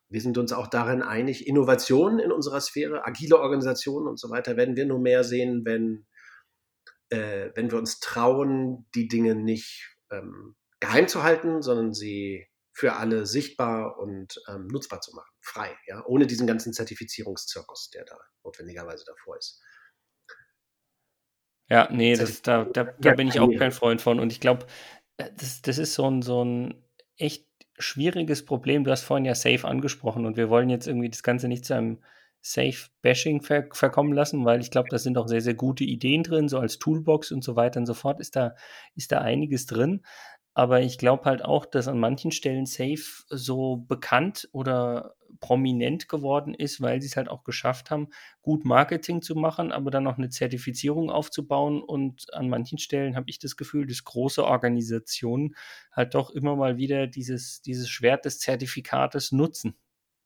Wir 0.10 0.22
sind 0.22 0.38
uns 0.38 0.54
auch 0.54 0.68
darin 0.68 1.02
einig, 1.02 1.48
Innovationen 1.48 2.20
in 2.20 2.32
unserer 2.32 2.62
Sphäre, 2.62 3.06
agile 3.06 3.40
Organisationen 3.40 4.08
und 4.08 4.20
so 4.20 4.30
weiter, 4.30 4.58
werden 4.58 4.76
wir 4.76 4.86
nur 4.86 5.00
mehr 5.00 5.24
sehen, 5.24 5.66
wenn, 5.66 6.06
äh, 7.10 7.50
wenn 7.56 7.72
wir 7.72 7.78
uns 7.78 8.00
trauen, 8.00 8.88
die 8.94 9.08
Dinge 9.08 9.36
nicht 9.36 9.98
ähm, 10.12 10.56
geheim 10.80 11.08
zu 11.08 11.24
halten, 11.24 11.62
sondern 11.62 11.94
sie 11.94 12.48
für 12.74 12.94
alle 12.94 13.26
sichtbar 13.26 14.00
und 14.00 14.42
ähm, 14.48 14.68
nutzbar 14.68 15.02
zu 15.02 15.16
machen, 15.16 15.32
frei, 15.42 15.78
ja, 15.88 16.04
ohne 16.06 16.26
diesen 16.26 16.48
ganzen 16.48 16.74
Zertifizierungszirkus, 16.74 17.92
der 17.92 18.04
da 18.06 18.18
notwendigerweise 18.44 19.06
davor 19.06 19.38
ist. 19.38 19.62
Ja, 21.70 21.88
nee, 21.92 22.16
das, 22.16 22.42
da, 22.42 22.66
da, 22.66 22.84
da 22.84 23.14
bin 23.14 23.28
ich 23.28 23.40
auch 23.40 23.50
kein 23.58 23.72
Freund 23.72 24.02
von. 24.02 24.20
Und 24.20 24.32
ich 24.32 24.40
glaube, 24.40 24.66
äh, 25.18 25.30
das, 25.38 25.62
das 25.62 25.78
ist 25.78 25.94
so 25.94 26.10
ein, 26.10 26.22
so 26.22 26.44
ein 26.44 26.84
echt 27.18 27.48
schwieriges 27.78 28.46
Problem. 28.46 28.84
Du 28.84 28.92
hast 28.92 29.04
vorhin 29.04 29.26
ja 29.26 29.36
Safe 29.36 29.68
angesprochen 29.68 30.26
und 30.26 30.38
wir 30.38 30.50
wollen 30.50 30.70
jetzt 30.70 30.88
irgendwie 30.88 31.10
das 31.10 31.24
Ganze 31.24 31.48
nicht 31.48 31.66
zu 31.66 31.76
einem 31.76 32.00
Safe-Bashing 32.42 33.42
ver 33.42 33.70
verkommen 33.72 34.12
lassen, 34.12 34.44
weil 34.44 34.60
ich 34.60 34.70
glaube, 34.70 34.90
da 34.90 34.98
sind 34.98 35.18
auch 35.18 35.28
sehr, 35.28 35.40
sehr 35.40 35.54
gute 35.54 35.86
Ideen 35.86 36.24
drin, 36.24 36.50
so 36.50 36.60
als 36.60 36.78
Toolbox 36.78 37.32
und 37.32 37.42
so 37.42 37.56
weiter 37.56 37.80
und 37.80 37.86
so 37.86 37.94
fort 37.94 38.20
ist 38.20 38.36
da, 38.36 38.56
ist 38.96 39.14
da 39.14 39.20
einiges 39.20 39.66
drin. 39.66 40.02
Aber 40.54 40.82
ich 40.82 40.98
glaube 40.98 41.26
halt 41.26 41.44
auch, 41.44 41.66
dass 41.66 41.88
an 41.88 42.00
manchen 42.00 42.32
Stellen 42.32 42.66
Safe 42.66 43.24
so 43.30 43.78
bekannt 43.78 44.50
oder 44.52 45.16
prominent 45.44 46.08
geworden 46.08 46.54
ist, 46.54 46.80
weil 46.82 47.02
sie 47.02 47.08
es 47.08 47.18
halt 47.18 47.28
auch 47.28 47.44
geschafft 47.44 47.92
haben, 47.92 48.08
gut 48.42 48.64
Marketing 48.64 49.22
zu 49.22 49.36
machen, 49.36 49.74
aber 49.74 49.92
dann 49.92 50.04
noch 50.04 50.18
eine 50.18 50.30
Zertifizierung 50.30 51.10
aufzubauen. 51.10 51.84
Und 51.84 52.34
an 52.34 52.48
manchen 52.48 52.78
Stellen 52.78 53.18
habe 53.18 53.30
ich 53.30 53.40
das 53.40 53.58
Gefühl, 53.58 53.86
dass 53.86 54.06
große 54.06 54.42
Organisationen 54.46 55.56
halt 55.92 56.16
doch 56.16 56.30
immer 56.30 56.56
mal 56.56 56.78
wieder 56.78 57.08
dieses, 57.08 57.62
dieses 57.62 57.90
Schwert 57.90 58.24
des 58.24 58.40
Zertifikates 58.40 59.34
nutzen. 59.34 59.76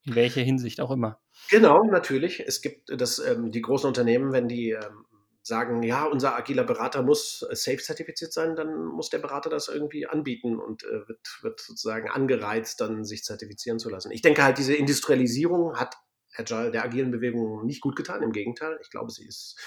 In 0.06 0.14
welcher 0.14 0.42
Hinsicht 0.42 0.80
auch 0.80 0.92
immer. 0.92 1.20
Genau, 1.50 1.84
natürlich. 1.84 2.40
Es 2.40 2.62
gibt 2.62 2.90
das, 2.90 3.20
ähm, 3.20 3.52
die 3.52 3.62
großen 3.62 3.88
Unternehmen, 3.88 4.32
wenn 4.32 4.48
die 4.48 4.70
ähm, 4.70 5.06
sagen, 5.48 5.82
ja, 5.84 6.06
unser 6.06 6.36
agiler 6.36 6.64
Berater 6.64 7.02
muss 7.02 7.46
äh, 7.50 7.56
safe-zertifiziert 7.56 8.34
sein, 8.34 8.56
dann 8.56 8.86
muss 8.86 9.10
der 9.10 9.20
Berater 9.20 9.50
das 9.50 9.68
irgendwie 9.68 10.06
anbieten 10.06 10.60
und 10.60 10.84
äh, 10.84 11.08
wird, 11.08 11.40
wird 11.42 11.60
sozusagen 11.60 12.10
angereizt, 12.10 12.82
dann 12.82 13.04
sich 13.04 13.24
zertifizieren 13.24 13.80
zu 13.80 13.90
lassen. 13.90 14.12
Ich 14.12 14.22
denke 14.22 14.44
halt, 14.44 14.58
diese 14.58 14.76
Industrialisierung 14.76 15.78
hat 15.78 15.96
Agile, 16.36 16.72
der 16.72 16.84
agilen 16.84 17.12
Bewegung 17.12 17.66
nicht 17.66 17.82
gut 17.82 17.96
getan. 17.96 18.22
Im 18.22 18.32
Gegenteil, 18.32 18.78
ich 18.82 18.90
glaube, 18.90 19.12
sie 19.12 19.26
ist 19.26 19.58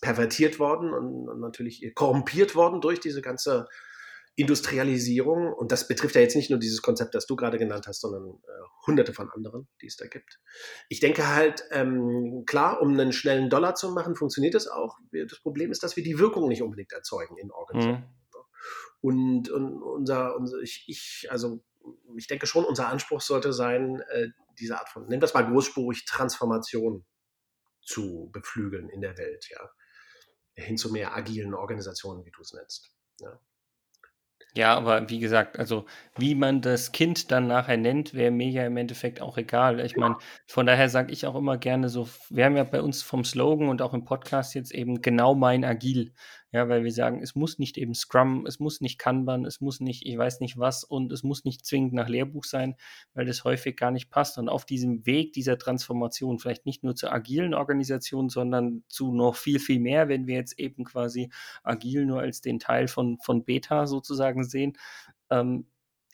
pervertiert 0.00 0.58
worden 0.58 0.92
und, 0.92 1.28
und 1.28 1.40
natürlich 1.40 1.92
korrumpiert 1.94 2.54
worden 2.54 2.80
durch 2.80 3.00
diese 3.00 3.20
ganze 3.20 3.66
Industrialisierung, 4.38 5.52
und 5.52 5.72
das 5.72 5.88
betrifft 5.88 6.14
ja 6.14 6.20
jetzt 6.20 6.36
nicht 6.36 6.48
nur 6.48 6.60
dieses 6.60 6.80
Konzept, 6.80 7.16
das 7.16 7.26
du 7.26 7.34
gerade 7.34 7.58
genannt 7.58 7.88
hast, 7.88 8.00
sondern 8.00 8.22
äh, 8.24 8.86
hunderte 8.86 9.12
von 9.12 9.28
anderen, 9.30 9.66
die 9.82 9.86
es 9.86 9.96
da 9.96 10.06
gibt. 10.06 10.38
Ich 10.88 11.00
denke 11.00 11.26
halt, 11.26 11.64
ähm, 11.72 12.44
klar, 12.46 12.80
um 12.80 12.92
einen 12.92 13.12
schnellen 13.12 13.50
Dollar 13.50 13.74
zu 13.74 13.90
machen, 13.90 14.14
funktioniert 14.14 14.54
das 14.54 14.68
auch. 14.68 14.96
Das 15.10 15.40
Problem 15.40 15.72
ist, 15.72 15.82
dass 15.82 15.96
wir 15.96 16.04
die 16.04 16.20
Wirkung 16.20 16.46
nicht 16.46 16.62
unbedingt 16.62 16.92
erzeugen 16.92 17.36
in 17.36 17.50
Organisationen. 17.50 18.04
Mhm. 18.04 18.18
Und, 19.00 19.50
und 19.50 19.82
unser, 19.82 20.36
unser 20.36 20.60
ich, 20.60 20.84
ich, 20.86 21.26
also 21.30 21.64
ich 22.16 22.28
denke 22.28 22.46
schon, 22.46 22.64
unser 22.64 22.86
Anspruch 22.86 23.20
sollte 23.20 23.52
sein, 23.52 24.00
äh, 24.10 24.28
diese 24.60 24.78
Art 24.78 24.88
von, 24.88 25.10
wir 25.10 25.20
es 25.20 25.34
mal 25.34 25.50
großspurig, 25.50 26.04
Transformation 26.04 27.04
zu 27.82 28.30
beflügeln 28.32 28.88
in 28.88 29.00
der 29.00 29.18
Welt, 29.18 29.48
ja. 29.50 29.68
Hin 30.54 30.76
zu 30.76 30.92
mehr 30.92 31.16
agilen 31.16 31.54
Organisationen, 31.54 32.24
wie 32.24 32.30
du 32.30 32.40
es 32.40 32.52
nennst. 32.52 32.92
Ja. 33.20 33.40
Ja, 34.58 34.74
aber 34.74 35.08
wie 35.08 35.20
gesagt, 35.20 35.56
also 35.56 35.84
wie 36.16 36.34
man 36.34 36.60
das 36.60 36.90
Kind 36.90 37.30
dann 37.30 37.46
nachher 37.46 37.76
nennt, 37.76 38.12
wäre 38.12 38.32
mir 38.32 38.48
ja 38.48 38.66
im 38.66 38.76
Endeffekt 38.76 39.20
auch 39.20 39.38
egal. 39.38 39.78
Ich 39.78 39.96
meine, 39.96 40.16
von 40.48 40.66
daher 40.66 40.88
sage 40.88 41.12
ich 41.12 41.28
auch 41.28 41.36
immer 41.36 41.58
gerne 41.58 41.88
so, 41.88 42.08
wir 42.28 42.44
haben 42.44 42.56
ja 42.56 42.64
bei 42.64 42.82
uns 42.82 43.00
vom 43.02 43.22
Slogan 43.22 43.68
und 43.68 43.82
auch 43.82 43.94
im 43.94 44.04
Podcast 44.04 44.56
jetzt 44.56 44.72
eben 44.72 45.00
genau 45.00 45.36
mein 45.36 45.64
Agil. 45.64 46.12
Ja, 46.50 46.66
weil 46.68 46.82
wir 46.82 46.92
sagen, 46.92 47.20
es 47.22 47.34
muss 47.34 47.58
nicht 47.58 47.76
eben 47.76 47.94
Scrum, 47.94 48.46
es 48.46 48.58
muss 48.58 48.80
nicht 48.80 48.98
Kanban, 48.98 49.44
es 49.44 49.60
muss 49.60 49.80
nicht, 49.80 50.06
ich 50.06 50.16
weiß 50.16 50.40
nicht 50.40 50.56
was 50.56 50.82
und 50.82 51.12
es 51.12 51.22
muss 51.22 51.44
nicht 51.44 51.66
zwingend 51.66 51.92
nach 51.92 52.08
Lehrbuch 52.08 52.44
sein, 52.44 52.74
weil 53.12 53.26
das 53.26 53.44
häufig 53.44 53.76
gar 53.76 53.90
nicht 53.90 54.08
passt. 54.08 54.38
Und 54.38 54.48
auf 54.48 54.64
diesem 54.64 55.04
Weg 55.04 55.34
dieser 55.34 55.58
Transformation, 55.58 56.38
vielleicht 56.38 56.64
nicht 56.64 56.84
nur 56.84 56.96
zur 56.96 57.12
agilen 57.12 57.52
Organisation, 57.52 58.30
sondern 58.30 58.82
zu 58.88 59.12
noch 59.12 59.36
viel, 59.36 59.58
viel 59.58 59.78
mehr, 59.78 60.08
wenn 60.08 60.26
wir 60.26 60.36
jetzt 60.36 60.58
eben 60.58 60.84
quasi 60.84 61.30
agil 61.62 62.06
nur 62.06 62.20
als 62.20 62.40
den 62.40 62.58
Teil 62.58 62.88
von, 62.88 63.18
von 63.18 63.44
Beta 63.44 63.86
sozusagen 63.86 64.44
sehen, 64.44 64.72
ähm, 65.30 65.66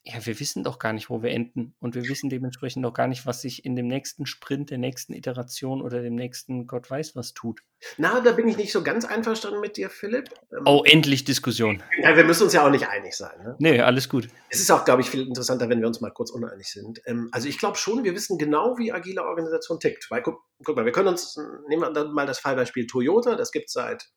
ja, 0.06 0.14
wir 0.26 0.38
wissen 0.38 0.62
doch 0.64 0.78
gar 0.78 0.92
nicht, 0.92 1.08
wo 1.08 1.22
wir 1.22 1.30
enden. 1.30 1.74
Und 1.80 1.94
wir 1.94 2.06
wissen 2.08 2.28
dementsprechend 2.28 2.84
doch 2.84 2.92
gar 2.92 3.08
nicht, 3.08 3.24
was 3.24 3.40
sich 3.40 3.64
in 3.64 3.74
dem 3.74 3.86
nächsten 3.86 4.26
Sprint, 4.26 4.68
der 4.68 4.76
nächsten 4.76 5.14
Iteration 5.14 5.80
oder 5.80 6.02
dem 6.02 6.14
nächsten 6.14 6.66
Gott 6.66 6.90
weiß 6.90 7.16
was 7.16 7.32
tut. 7.32 7.62
Na, 7.96 8.20
da 8.20 8.32
bin 8.32 8.46
ich 8.46 8.58
nicht 8.58 8.70
so 8.70 8.82
ganz 8.82 9.06
einverstanden 9.06 9.60
mit 9.60 9.78
dir, 9.78 9.88
Philipp. 9.88 10.28
Ähm, 10.52 10.62
oh, 10.66 10.82
endlich 10.84 11.24
Diskussion. 11.24 11.82
Ja, 12.02 12.16
wir 12.16 12.24
müssen 12.24 12.44
uns 12.44 12.52
ja 12.52 12.66
auch 12.66 12.70
nicht 12.70 12.86
einig 12.86 13.16
sein. 13.16 13.42
Ne? 13.42 13.56
Nee, 13.58 13.80
alles 13.80 14.10
gut. 14.10 14.28
Es 14.50 14.60
ist 14.60 14.70
auch, 14.70 14.84
glaube 14.84 15.00
ich, 15.00 15.08
viel 15.08 15.26
interessanter, 15.26 15.70
wenn 15.70 15.80
wir 15.80 15.86
uns 15.86 16.02
mal 16.02 16.10
kurz 16.10 16.30
uneinig 16.30 16.68
sind. 16.68 17.00
Ähm, 17.06 17.30
also 17.32 17.48
ich 17.48 17.58
glaube 17.58 17.78
schon, 17.78 18.04
wir 18.04 18.14
wissen 18.14 18.36
genau, 18.36 18.76
wie 18.76 18.92
agile 18.92 19.24
Organisation 19.24 19.80
tickt. 19.80 20.10
Weil, 20.10 20.22
guck, 20.22 20.42
guck 20.62 20.76
mal, 20.76 20.84
wir 20.84 20.92
können 20.92 21.08
uns, 21.08 21.38
nehmen 21.68 21.82
wir 21.82 22.04
mal 22.08 22.26
das 22.26 22.40
Fallbeispiel 22.40 22.86
Toyota, 22.86 23.36
das 23.36 23.52
gibt 23.52 23.66
es 23.68 23.72
seit 23.72 24.10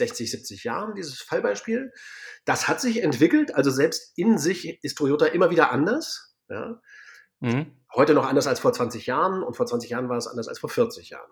60, 0.00 0.30
70 0.30 0.64
Jahren, 0.64 0.94
dieses 0.94 1.20
Fallbeispiel. 1.20 1.92
Das 2.44 2.68
hat 2.68 2.80
sich 2.80 3.02
entwickelt, 3.02 3.54
also 3.54 3.70
selbst 3.70 4.12
in 4.16 4.38
sich 4.38 4.82
ist 4.82 4.96
Toyota 4.98 5.26
immer 5.26 5.50
wieder 5.50 5.70
anders. 5.70 6.34
Ja. 6.48 6.80
Mhm. 7.40 7.76
Heute 7.94 8.14
noch 8.14 8.26
anders 8.26 8.46
als 8.46 8.60
vor 8.60 8.72
20 8.72 9.06
Jahren 9.06 9.42
und 9.42 9.56
vor 9.56 9.66
20 9.66 9.90
Jahren 9.90 10.08
war 10.08 10.16
es 10.16 10.26
anders 10.26 10.48
als 10.48 10.58
vor 10.58 10.70
40 10.70 11.10
Jahren. 11.10 11.30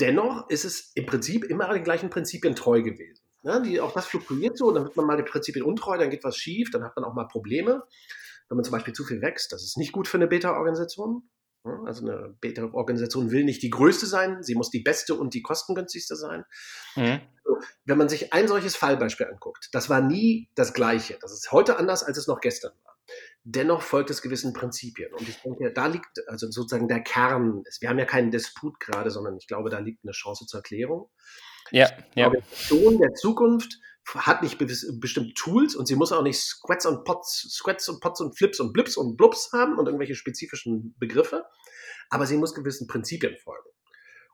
Dennoch 0.00 0.48
ist 0.48 0.64
es 0.64 0.92
im 0.94 1.06
Prinzip 1.06 1.44
immer 1.44 1.72
den 1.72 1.84
gleichen 1.84 2.10
Prinzipien 2.10 2.54
treu 2.54 2.82
gewesen. 2.82 3.22
Ja, 3.42 3.60
die, 3.60 3.80
auch 3.80 3.92
das 3.92 4.06
fluktuiert 4.06 4.56
so, 4.58 4.72
dann 4.72 4.84
wird 4.84 4.96
man 4.96 5.06
mal 5.06 5.16
den 5.16 5.26
Prinzipien 5.26 5.64
untreu, 5.64 5.96
dann 5.96 6.10
geht 6.10 6.24
was 6.24 6.36
schief, 6.36 6.70
dann 6.70 6.84
hat 6.84 6.96
man 6.96 7.04
auch 7.04 7.14
mal 7.14 7.26
Probleme. 7.26 7.84
Wenn 8.48 8.56
man 8.56 8.64
zum 8.64 8.72
Beispiel 8.72 8.94
zu 8.94 9.04
viel 9.04 9.20
wächst, 9.20 9.52
das 9.52 9.62
ist 9.62 9.76
nicht 9.76 9.92
gut 9.92 10.08
für 10.08 10.16
eine 10.16 10.26
Beta-Organisation. 10.26 11.28
Also 11.64 12.06
eine 12.06 12.34
Beta-Organisation 12.40 13.30
will 13.30 13.44
nicht 13.44 13.62
die 13.62 13.70
größte 13.70 14.06
sein, 14.06 14.42
sie 14.42 14.54
muss 14.54 14.70
die 14.70 14.80
beste 14.80 15.14
und 15.14 15.34
die 15.34 15.42
kostengünstigste 15.42 16.16
sein. 16.16 16.44
Mhm. 16.96 17.20
Wenn 17.84 17.98
man 17.98 18.08
sich 18.08 18.32
ein 18.32 18.46
solches 18.46 18.76
Fallbeispiel 18.76 19.26
anguckt, 19.26 19.68
das 19.72 19.90
war 19.90 20.00
nie 20.00 20.48
das 20.54 20.72
gleiche. 20.72 21.18
Das 21.20 21.32
ist 21.32 21.50
heute 21.50 21.78
anders, 21.78 22.02
als 22.04 22.18
es 22.18 22.26
noch 22.26 22.40
gestern 22.40 22.72
war. 22.84 22.96
Dennoch 23.42 23.82
folgt 23.82 24.10
es 24.10 24.22
gewissen 24.22 24.52
Prinzipien. 24.52 25.12
Und 25.14 25.28
ich 25.28 25.40
denke, 25.40 25.72
da 25.72 25.86
liegt 25.86 26.18
also 26.28 26.50
sozusagen 26.50 26.88
der 26.88 27.00
Kern. 27.00 27.64
Wir 27.80 27.88
haben 27.88 27.98
ja 27.98 28.04
keinen 28.04 28.30
Disput 28.30 28.78
gerade, 28.78 29.10
sondern 29.10 29.36
ich 29.38 29.46
glaube, 29.46 29.70
da 29.70 29.78
liegt 29.78 30.04
eine 30.04 30.12
Chance 30.12 30.46
zur 30.46 30.58
Erklärung. 30.58 31.10
Ja, 31.70 31.88
ja. 32.14 32.26
Organisation 32.26 32.98
der 32.98 33.14
Zukunft 33.14 33.78
hat 34.14 34.42
nicht 34.42 34.58
bestimmte 34.58 35.34
Tools 35.34 35.74
und 35.74 35.86
sie 35.86 35.96
muss 35.96 36.12
auch 36.12 36.22
nicht 36.22 36.40
Squats 36.40 36.86
und 36.86 37.04
Pots, 37.04 37.48
Squats 37.50 37.88
und 37.88 38.00
Pots 38.00 38.20
und 38.20 38.36
Flips 38.36 38.60
und 38.60 38.72
Blips 38.72 38.96
und 38.96 39.16
Blubs 39.16 39.52
haben 39.52 39.78
und 39.78 39.86
irgendwelche 39.86 40.14
spezifischen 40.14 40.94
Begriffe, 40.98 41.44
aber 42.10 42.26
sie 42.26 42.36
muss 42.36 42.54
gewissen 42.54 42.86
Prinzipien 42.86 43.36
folgen. 43.36 43.68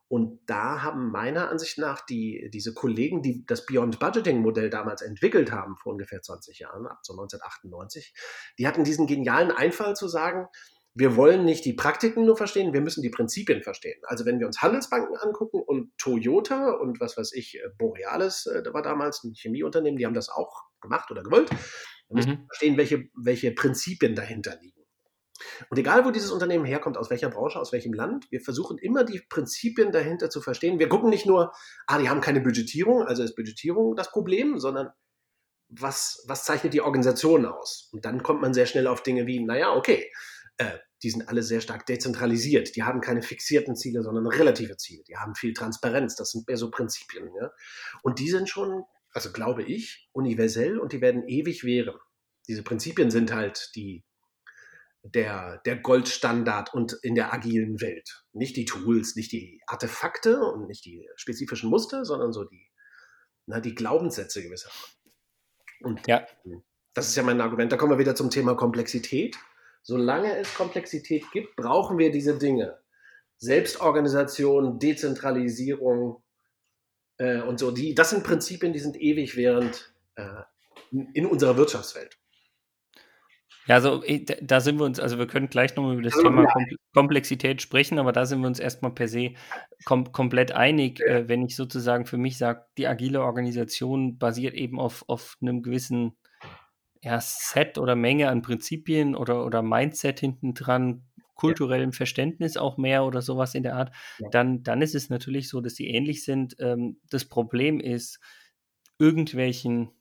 Und 0.07 0.39
da 0.45 0.83
haben 0.83 1.09
meiner 1.09 1.49
Ansicht 1.49 1.79
nach 1.79 2.05
die, 2.05 2.49
diese 2.53 2.75
Kollegen, 2.75 3.23
die 3.23 3.43
das 3.45 3.65
Beyond 3.65 3.99
Budgeting 3.99 4.39
Modell 4.39 4.69
damals 4.69 5.01
entwickelt 5.01 5.51
haben, 5.51 5.77
vor 5.77 5.93
ungefähr 5.93 6.21
20 6.21 6.59
Jahren, 6.59 6.85
ab 6.85 6.99
so 7.01 7.13
1998, 7.13 8.13
die 8.59 8.67
hatten 8.67 8.83
diesen 8.83 9.07
genialen 9.07 9.51
Einfall 9.51 9.95
zu 9.95 10.07
sagen, 10.07 10.47
wir 10.97 11.17
wollen 11.17 11.43
nicht 11.43 11.65
die 11.65 11.73
Praktiken 11.73 12.25
nur 12.25 12.37
verstehen, 12.37 12.73
wir 12.73 12.79
müssen 12.79 13.01
die 13.01 13.09
Prinzipien 13.09 13.61
verstehen. 13.61 14.01
Also 14.03 14.25
wenn 14.25 14.39
wir 14.39 14.47
uns 14.47 14.61
Handelsbanken 14.61 15.17
angucken 15.17 15.61
und 15.61 15.95
Toyota 15.97 16.71
und 16.71 17.01
was 17.01 17.17
weiß 17.17 17.33
ich, 17.33 17.55
äh, 17.55 17.67
Borealis, 17.77 18.45
äh, 18.45 18.63
da 18.63 18.73
war 18.73 18.81
damals 18.81 19.23
ein 19.23 19.33
Chemieunternehmen, 19.33 19.97
die 19.97 20.05
haben 20.05 20.13
das 20.13 20.29
auch 20.29 20.63
gemacht 20.79 21.11
oder 21.11 21.21
gewollt, 21.21 21.49
dann 21.49 22.15
müssen 22.15 22.31
wir 22.31 22.37
mhm. 22.37 22.47
verstehen, 22.47 22.77
welche, 22.77 23.09
welche 23.13 23.51
Prinzipien 23.51 24.15
dahinter 24.15 24.57
liegen. 24.61 24.81
Und 25.69 25.77
egal, 25.77 26.05
wo 26.05 26.11
dieses 26.11 26.31
Unternehmen 26.31 26.63
herkommt, 26.63 26.97
aus 26.97 27.09
welcher 27.09 27.29
Branche, 27.29 27.59
aus 27.59 27.73
welchem 27.73 27.91
Land, 27.91 28.31
wir 28.31 28.39
versuchen 28.39 28.77
immer 28.77 29.03
die 29.03 29.21
Prinzipien 29.27 29.91
dahinter 29.91 30.29
zu 30.29 30.39
verstehen. 30.39 30.79
Wir 30.79 30.87
gucken 30.87 31.09
nicht 31.09 31.25
nur, 31.25 31.51
ah, 31.87 31.99
die 31.99 32.07
haben 32.07 32.21
keine 32.21 32.39
Budgetierung, 32.39 33.03
also 33.03 33.21
ist 33.21 33.35
Budgetierung 33.35 33.97
das 33.97 34.11
Problem, 34.11 34.59
sondern 34.59 34.91
was, 35.67 36.23
was 36.27 36.45
zeichnet 36.45 36.73
die 36.73 36.81
Organisation 36.81 37.45
aus? 37.45 37.89
Und 37.91 38.05
dann 38.05 38.23
kommt 38.23 38.41
man 38.41 38.53
sehr 38.53 38.65
schnell 38.65 38.87
auf 38.87 39.03
Dinge 39.03 39.27
wie, 39.27 39.43
naja, 39.43 39.73
okay, 39.73 40.09
äh, 40.57 40.77
die 41.03 41.09
sind 41.09 41.27
alle 41.27 41.43
sehr 41.43 41.61
stark 41.61 41.85
dezentralisiert. 41.85 42.75
Die 42.75 42.83
haben 42.83 43.01
keine 43.01 43.21
fixierten 43.21 43.75
Ziele, 43.75 44.01
sondern 44.01 44.25
relative 44.27 44.77
Ziele. 44.77 45.03
Die 45.07 45.17
haben 45.17 45.35
viel 45.35 45.53
Transparenz. 45.53 46.15
Das 46.15 46.31
sind 46.31 46.47
mehr 46.47 46.57
so 46.57 46.71
Prinzipien. 46.71 47.29
Ja? 47.39 47.51
Und 48.01 48.19
die 48.19 48.29
sind 48.29 48.49
schon, 48.49 48.83
also 49.11 49.31
glaube 49.31 49.63
ich, 49.63 50.09
universell 50.13 50.79
und 50.79 50.93
die 50.93 51.01
werden 51.01 51.27
ewig 51.27 51.63
währen. 51.63 51.95
Diese 52.47 52.63
Prinzipien 52.63 53.11
sind 53.11 53.33
halt 53.33 53.71
die, 53.75 54.03
der, 55.03 55.61
der 55.65 55.77
Goldstandard 55.77 56.73
und 56.73 56.93
in 57.03 57.15
der 57.15 57.33
agilen 57.33 57.81
Welt. 57.81 58.23
Nicht 58.33 58.55
die 58.55 58.65
Tools, 58.65 59.15
nicht 59.15 59.31
die 59.31 59.61
Artefakte 59.67 60.39
und 60.39 60.67
nicht 60.67 60.85
die 60.85 61.07
spezifischen 61.17 61.69
Muster, 61.69 62.05
sondern 62.05 62.33
so 62.33 62.45
die, 62.45 62.67
na, 63.45 63.59
die 63.59 63.75
Glaubenssätze 63.75 64.41
gewisser. 64.41 64.71
Und 65.81 66.07
ja. 66.07 66.25
das 66.93 67.09
ist 67.09 67.15
ja 67.15 67.23
mein 67.23 67.41
Argument. 67.41 67.71
Da 67.71 67.77
kommen 67.77 67.91
wir 67.91 67.99
wieder 67.99 68.15
zum 68.15 68.29
Thema 68.29 68.55
Komplexität 68.55 69.37
solange 69.85 70.35
es 70.37 70.53
Komplexität 70.55 71.31
gibt, 71.31 71.55
brauchen 71.55 71.97
wir 71.99 72.11
diese 72.11 72.37
Dinge. 72.37 72.79
Selbstorganisation, 73.37 74.79
Dezentralisierung 74.79 76.23
äh, 77.17 77.41
und 77.41 77.59
so. 77.59 77.69
Die, 77.71 77.93
das 77.93 78.09
sind 78.09 78.23
Prinzipien, 78.23 78.73
die 78.73 78.79
sind 78.79 78.99
ewig 78.99 79.37
während 79.37 79.93
äh, 80.15 80.41
in 81.13 81.27
unserer 81.27 81.55
Wirtschaftswelt. 81.55 82.17
Ja, 83.67 83.75
also 83.75 84.03
da 84.41 84.59
sind 84.59 84.79
wir 84.79 84.85
uns, 84.85 84.99
also 84.99 85.17
wir 85.17 85.27
können 85.27 85.49
gleich 85.49 85.75
nochmal 85.75 85.93
über 85.93 86.03
das 86.03 86.13
also, 86.13 86.27
Thema 86.27 86.43
ja. 86.43 86.65
Komplexität 86.93 87.61
sprechen, 87.61 87.99
aber 87.99 88.11
da 88.11 88.25
sind 88.25 88.41
wir 88.41 88.47
uns 88.47 88.59
erstmal 88.59 88.91
per 88.91 89.07
se 89.07 89.33
kom 89.85 90.11
komplett 90.11 90.51
einig, 90.51 90.99
ja. 90.99 91.05
äh, 91.05 91.27
wenn 91.27 91.43
ich 91.43 91.55
sozusagen 91.55 92.05
für 92.05 92.17
mich 92.17 92.37
sage, 92.37 92.65
die 92.77 92.87
agile 92.87 93.21
Organisation 93.21 94.17
basiert 94.17 94.53
eben 94.55 94.79
auf, 94.79 95.03
auf 95.07 95.37
einem 95.41 95.61
gewissen 95.63 96.15
ja, 97.05 97.21
Set 97.21 97.77
oder 97.77 97.95
Menge 97.95 98.29
an 98.29 98.41
Prinzipien 98.41 99.15
oder, 99.15 99.45
oder 99.45 99.61
Mindset 99.61 100.19
hinten 100.19 100.55
dran, 100.55 101.03
kulturellem 101.35 101.91
ja. 101.91 101.97
Verständnis 101.97 102.57
auch 102.57 102.77
mehr 102.77 103.05
oder 103.05 103.21
sowas 103.21 103.53
in 103.53 103.61
der 103.61 103.75
Art, 103.75 103.91
ja. 104.17 104.27
dann, 104.31 104.63
dann 104.63 104.81
ist 104.81 104.95
es 104.95 105.09
natürlich 105.09 105.47
so, 105.47 105.61
dass 105.61 105.75
sie 105.75 105.87
ähnlich 105.87 106.23
sind. 106.23 106.55
Ähm, 106.59 106.99
das 107.11 107.25
Problem 107.25 107.79
ist, 107.79 108.19
irgendwelchen 108.97 109.91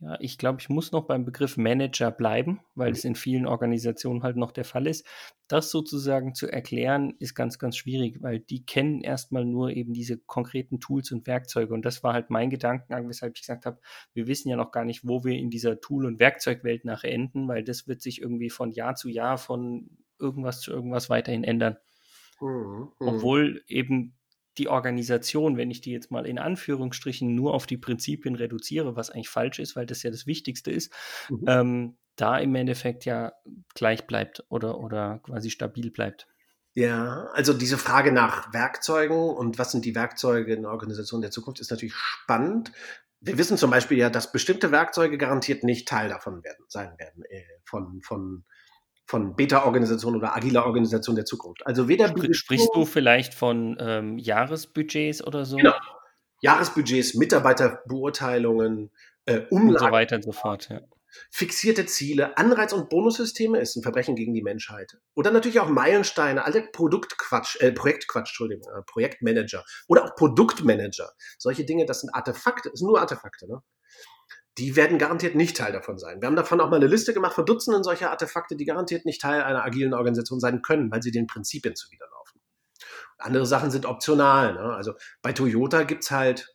ja, 0.00 0.16
ich 0.20 0.38
glaube, 0.38 0.60
ich 0.60 0.68
muss 0.68 0.92
noch 0.92 1.06
beim 1.06 1.24
Begriff 1.24 1.56
Manager 1.56 2.10
bleiben, 2.10 2.60
weil 2.74 2.88
mhm. 2.88 2.94
es 2.94 3.04
in 3.04 3.14
vielen 3.14 3.46
Organisationen 3.46 4.22
halt 4.22 4.36
noch 4.36 4.50
der 4.50 4.64
Fall 4.64 4.86
ist. 4.86 5.06
Das 5.46 5.70
sozusagen 5.70 6.34
zu 6.34 6.48
erklären, 6.48 7.14
ist 7.20 7.34
ganz, 7.34 7.58
ganz 7.58 7.76
schwierig, 7.76 8.22
weil 8.22 8.40
die 8.40 8.64
kennen 8.64 9.02
erstmal 9.02 9.44
nur 9.44 9.70
eben 9.70 9.92
diese 9.92 10.18
konkreten 10.18 10.80
Tools 10.80 11.12
und 11.12 11.26
Werkzeuge. 11.26 11.72
Und 11.72 11.84
das 11.84 12.02
war 12.02 12.12
halt 12.12 12.30
mein 12.30 12.50
Gedankengang, 12.50 13.08
weshalb 13.08 13.34
ich 13.36 13.42
gesagt 13.42 13.66
habe, 13.66 13.78
wir 14.12 14.26
wissen 14.26 14.48
ja 14.48 14.56
noch 14.56 14.72
gar 14.72 14.84
nicht, 14.84 15.06
wo 15.06 15.22
wir 15.24 15.36
in 15.36 15.50
dieser 15.50 15.80
Tool- 15.80 16.06
und 16.06 16.18
Werkzeugwelt 16.18 16.84
nachher 16.84 17.12
enden, 17.12 17.46
weil 17.46 17.62
das 17.62 17.86
wird 17.86 18.02
sich 18.02 18.20
irgendwie 18.20 18.50
von 18.50 18.72
Jahr 18.72 18.96
zu 18.96 19.08
Jahr 19.08 19.38
von 19.38 19.90
irgendwas 20.18 20.60
zu 20.60 20.72
irgendwas 20.72 21.08
weiterhin 21.08 21.44
ändern. 21.44 21.76
Mhm. 22.40 22.48
mhm. 22.48 23.08
Obwohl 23.08 23.62
eben 23.68 24.16
die 24.58 24.68
Organisation, 24.68 25.56
wenn 25.56 25.70
ich 25.70 25.80
die 25.80 25.92
jetzt 25.92 26.10
mal 26.10 26.26
in 26.26 26.38
Anführungsstrichen 26.38 27.34
nur 27.34 27.54
auf 27.54 27.66
die 27.66 27.76
Prinzipien 27.76 28.34
reduziere, 28.36 28.96
was 28.96 29.10
eigentlich 29.10 29.28
falsch 29.28 29.58
ist, 29.58 29.76
weil 29.76 29.86
das 29.86 30.02
ja 30.02 30.10
das 30.10 30.26
Wichtigste 30.26 30.70
ist, 30.70 30.92
mhm. 31.28 31.44
ähm, 31.46 31.96
da 32.16 32.38
im 32.38 32.54
Endeffekt 32.54 33.04
ja 33.04 33.32
gleich 33.74 34.06
bleibt 34.06 34.44
oder, 34.48 34.78
oder 34.78 35.20
quasi 35.24 35.50
stabil 35.50 35.90
bleibt. 35.90 36.28
Ja, 36.74 37.28
also 37.32 37.52
diese 37.52 37.78
Frage 37.78 38.10
nach 38.10 38.52
Werkzeugen 38.52 39.16
und 39.16 39.58
was 39.58 39.70
sind 39.70 39.84
die 39.84 39.94
Werkzeuge 39.94 40.54
in 40.54 40.62
der 40.62 40.72
Organisation 40.72 41.20
der 41.20 41.30
Zukunft 41.30 41.60
ist 41.60 41.70
natürlich 41.70 41.94
spannend. 41.94 42.72
Wir 43.20 43.38
wissen 43.38 43.56
zum 43.56 43.70
Beispiel 43.70 43.96
ja, 43.96 44.10
dass 44.10 44.32
bestimmte 44.32 44.72
Werkzeuge 44.72 45.16
garantiert 45.16 45.62
nicht 45.62 45.88
Teil 45.88 46.08
davon 46.08 46.42
werden, 46.42 46.64
sein 46.68 46.92
werden, 46.98 47.24
äh, 47.28 47.42
von, 47.64 48.02
von 48.02 48.44
von 49.06 49.36
Beta-Organisation 49.36 50.16
oder 50.16 50.34
agiler 50.34 50.64
Organisation 50.66 51.14
der 51.16 51.24
Zukunft. 51.24 51.66
Also 51.66 51.88
weder 51.88 52.08
Spr 52.08 52.32
Sprichst 52.32 52.70
du 52.74 52.84
vielleicht 52.84 53.34
von 53.34 53.76
ähm, 53.78 54.18
Jahresbudgets 54.18 55.26
oder 55.26 55.44
so? 55.44 55.56
Genau. 55.56 55.74
Jahresbudgets, 56.40 57.14
Mitarbeiterbeurteilungen, 57.14 58.90
äh, 59.26 59.42
Umlagen. 59.50 59.68
Und 59.70 59.78
so 59.78 59.92
weiter 59.92 60.16
und 60.16 60.24
so 60.24 60.32
fort, 60.32 60.68
ja. 60.70 60.80
fixierte 61.30 61.86
Ziele, 61.86 62.36
Anreiz- 62.36 62.72
und 62.72 62.90
Bonussysteme 62.90 63.58
ist 63.60 63.76
ein 63.76 63.82
Verbrechen 63.82 64.14
gegen 64.16 64.34
die 64.34 64.42
Menschheit. 64.42 64.98
Oder 65.14 65.30
natürlich 65.30 65.60
auch 65.60 65.68
Meilensteine, 65.68 66.44
alle 66.44 66.62
Produktquatsch, 66.62 67.60
äh, 67.60 67.72
Projektquatsch, 67.72 68.30
Entschuldigung, 68.30 68.70
äh, 68.74 68.82
Projektmanager 68.82 69.64
oder 69.86 70.04
auch 70.04 70.14
Produktmanager. 70.16 71.12
Solche 71.38 71.64
Dinge, 71.64 71.86
das 71.86 72.00
sind 72.00 72.14
Artefakte, 72.14 72.70
das 72.70 72.80
sind 72.80 72.88
nur 72.88 73.00
Artefakte, 73.00 73.46
ne? 73.48 73.62
Die 74.58 74.76
werden 74.76 74.98
garantiert 74.98 75.34
nicht 75.34 75.56
Teil 75.56 75.72
davon 75.72 75.98
sein. 75.98 76.20
Wir 76.20 76.26
haben 76.26 76.36
davon 76.36 76.60
auch 76.60 76.70
mal 76.70 76.76
eine 76.76 76.86
Liste 76.86 77.12
gemacht 77.12 77.34
von 77.34 77.44
Dutzenden 77.44 77.82
solcher 77.82 78.10
Artefakte, 78.10 78.56
die 78.56 78.64
garantiert 78.64 79.04
nicht 79.04 79.20
Teil 79.20 79.42
einer 79.42 79.64
agilen 79.64 79.94
Organisation 79.94 80.38
sein 80.38 80.62
können, 80.62 80.90
weil 80.92 81.02
sie 81.02 81.10
den 81.10 81.26
Prinzipien 81.26 81.74
zuwiderlaufen. 81.74 82.40
Andere 83.18 83.46
Sachen 83.46 83.70
sind 83.70 83.86
optional. 83.86 84.54
Ne? 84.54 84.74
Also 84.74 84.94
bei 85.22 85.32
Toyota 85.32 85.82
gibt's 85.82 86.10
halt 86.10 86.54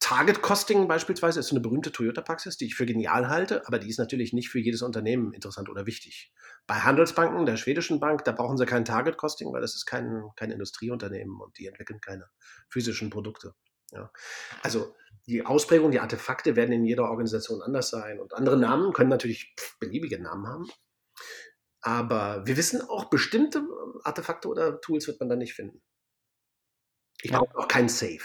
Target 0.00 0.40
Costing 0.40 0.88
beispielsweise 0.88 1.40
ist 1.40 1.48
so 1.48 1.54
eine 1.54 1.62
berühmte 1.62 1.92
Toyota-Praxis, 1.92 2.56
die 2.56 2.66
ich 2.66 2.74
für 2.74 2.86
genial 2.86 3.28
halte, 3.28 3.66
aber 3.66 3.78
die 3.78 3.90
ist 3.90 3.98
natürlich 3.98 4.32
nicht 4.32 4.48
für 4.48 4.58
jedes 4.58 4.80
Unternehmen 4.80 5.34
interessant 5.34 5.68
oder 5.68 5.84
wichtig. 5.84 6.32
Bei 6.66 6.76
Handelsbanken, 6.76 7.44
der 7.44 7.58
schwedischen 7.58 8.00
Bank, 8.00 8.24
da 8.24 8.32
brauchen 8.32 8.56
sie 8.56 8.64
kein 8.64 8.86
Target 8.86 9.18
Costing, 9.18 9.52
weil 9.52 9.60
das 9.60 9.74
ist 9.74 9.84
kein, 9.84 10.30
kein 10.36 10.50
Industrieunternehmen 10.50 11.40
und 11.40 11.58
die 11.58 11.66
entwickeln 11.66 12.00
keine 12.00 12.26
physischen 12.70 13.10
Produkte. 13.10 13.52
Ja. 13.92 14.10
Also 14.62 14.94
die 15.26 15.44
Ausprägung, 15.44 15.90
die 15.90 16.00
Artefakte 16.00 16.56
werden 16.56 16.72
in 16.72 16.84
jeder 16.84 17.10
Organisation 17.10 17.62
anders 17.62 17.90
sein 17.90 18.20
und 18.20 18.34
andere 18.34 18.56
Namen 18.56 18.92
können 18.92 19.10
natürlich 19.10 19.54
beliebige 19.80 20.20
Namen 20.20 20.46
haben. 20.46 20.70
Aber 21.80 22.46
wir 22.46 22.56
wissen 22.56 22.80
auch, 22.82 23.06
bestimmte 23.06 23.62
Artefakte 24.02 24.48
oder 24.48 24.80
Tools 24.80 25.06
wird 25.06 25.20
man 25.20 25.28
da 25.28 25.36
nicht 25.36 25.54
finden. 25.54 25.82
Ich 27.22 27.30
brauche 27.30 27.56
auch 27.56 27.68
kein 27.68 27.88
Safe. 27.88 28.20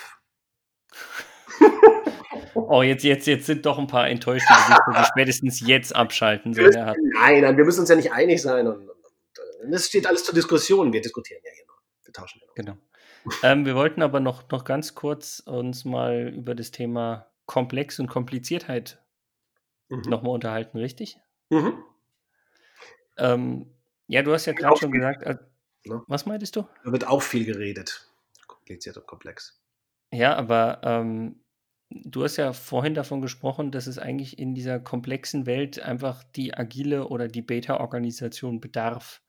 Oh, 2.54 2.82
jetzt, 2.82 3.04
jetzt, 3.04 3.28
jetzt 3.28 3.45
sind 3.45 3.65
doch 3.65 3.78
ein 3.78 3.88
paar 3.88 4.08
enttäuschte 4.08 4.54
Gesichter, 4.54 4.95
die 4.97 5.06
spätestens 5.06 5.60
jetzt 5.62 5.95
abschalten. 5.95 6.54
So 6.54 6.62
nein, 6.62 7.41
nein, 7.41 7.58
wir 7.58 7.65
müssen 7.65 7.82
uns 7.82 7.89
ja 7.89 7.95
nicht 7.95 8.12
einig 8.12 8.41
sein. 8.41 8.67
Und, 8.67 8.89
und, 8.89 9.00
und 9.63 9.71
das 9.71 9.88
steht 9.88 10.08
alles 10.08 10.24
zur 10.24 10.36
Diskussion. 10.36 10.91
Wir 10.91 11.02
diskutieren 11.02 11.41
ja 11.43 11.52
hier 11.54 11.65
noch. 11.65 11.82
Wir 12.04 12.13
tauschen 12.13 12.39
ja 12.41 12.47
noch. 12.47 12.56
Genau. 12.56 12.78
Ähm, 13.44 13.66
wir 13.66 13.76
wollten 13.76 14.02
aber 14.02 14.20
noch, 14.20 14.50
noch 14.50 14.64
ganz 14.64 14.96
kurz 14.96 15.40
uns 15.40 15.86
mal 15.86 16.30
über 16.30 16.56
das 16.56 16.72
Thema 16.72 17.28
Komplex 17.46 18.00
und 18.00 18.08
Kompliziertheit 18.08 19.02
mhm. 19.90 20.02
nochmal 20.08 20.34
unterhalten, 20.34 20.78
richtig? 20.78 21.20
Mhm. 21.50 21.84
Ähm, 23.18 23.66
ja, 24.08 24.24
du 24.24 24.34
hast 24.34 24.46
ja 24.46 24.54
gerade 24.54 24.78
schon 24.78 24.92
gesagt, 24.92 25.24
äh, 25.24 25.38
ne? 25.86 26.04
was 26.08 26.26
meintest 26.26 26.56
du? 26.56 26.68
Da 26.84 26.92
wird 26.92 27.08
auch 27.08 27.22
viel 27.22 27.46
geredet. 27.46 28.10
Kompliziert 28.48 28.98
und 28.98 29.08
komplex. 29.08 29.62
Ja, 30.12 30.36
aber 30.36 30.82
ähm, 30.84 31.42
du 31.90 32.24
hast 32.24 32.38
ja 32.38 32.54
vorhin 32.54 32.94
davon 32.94 33.22
gesprochen, 33.22 33.72
dass 33.72 33.88
es 33.88 34.00
eigentlich 34.00 34.40
in 34.40 34.54
dieser 34.54 34.80
komplexen 34.80 35.46
Welt 35.46 35.80
einfach 35.80 36.24
die 36.24 36.54
agile 36.54 37.08
oder 37.08 37.28
die 37.28 37.42
Beta-Organisation 37.42 38.60
bedarf. 38.60 39.22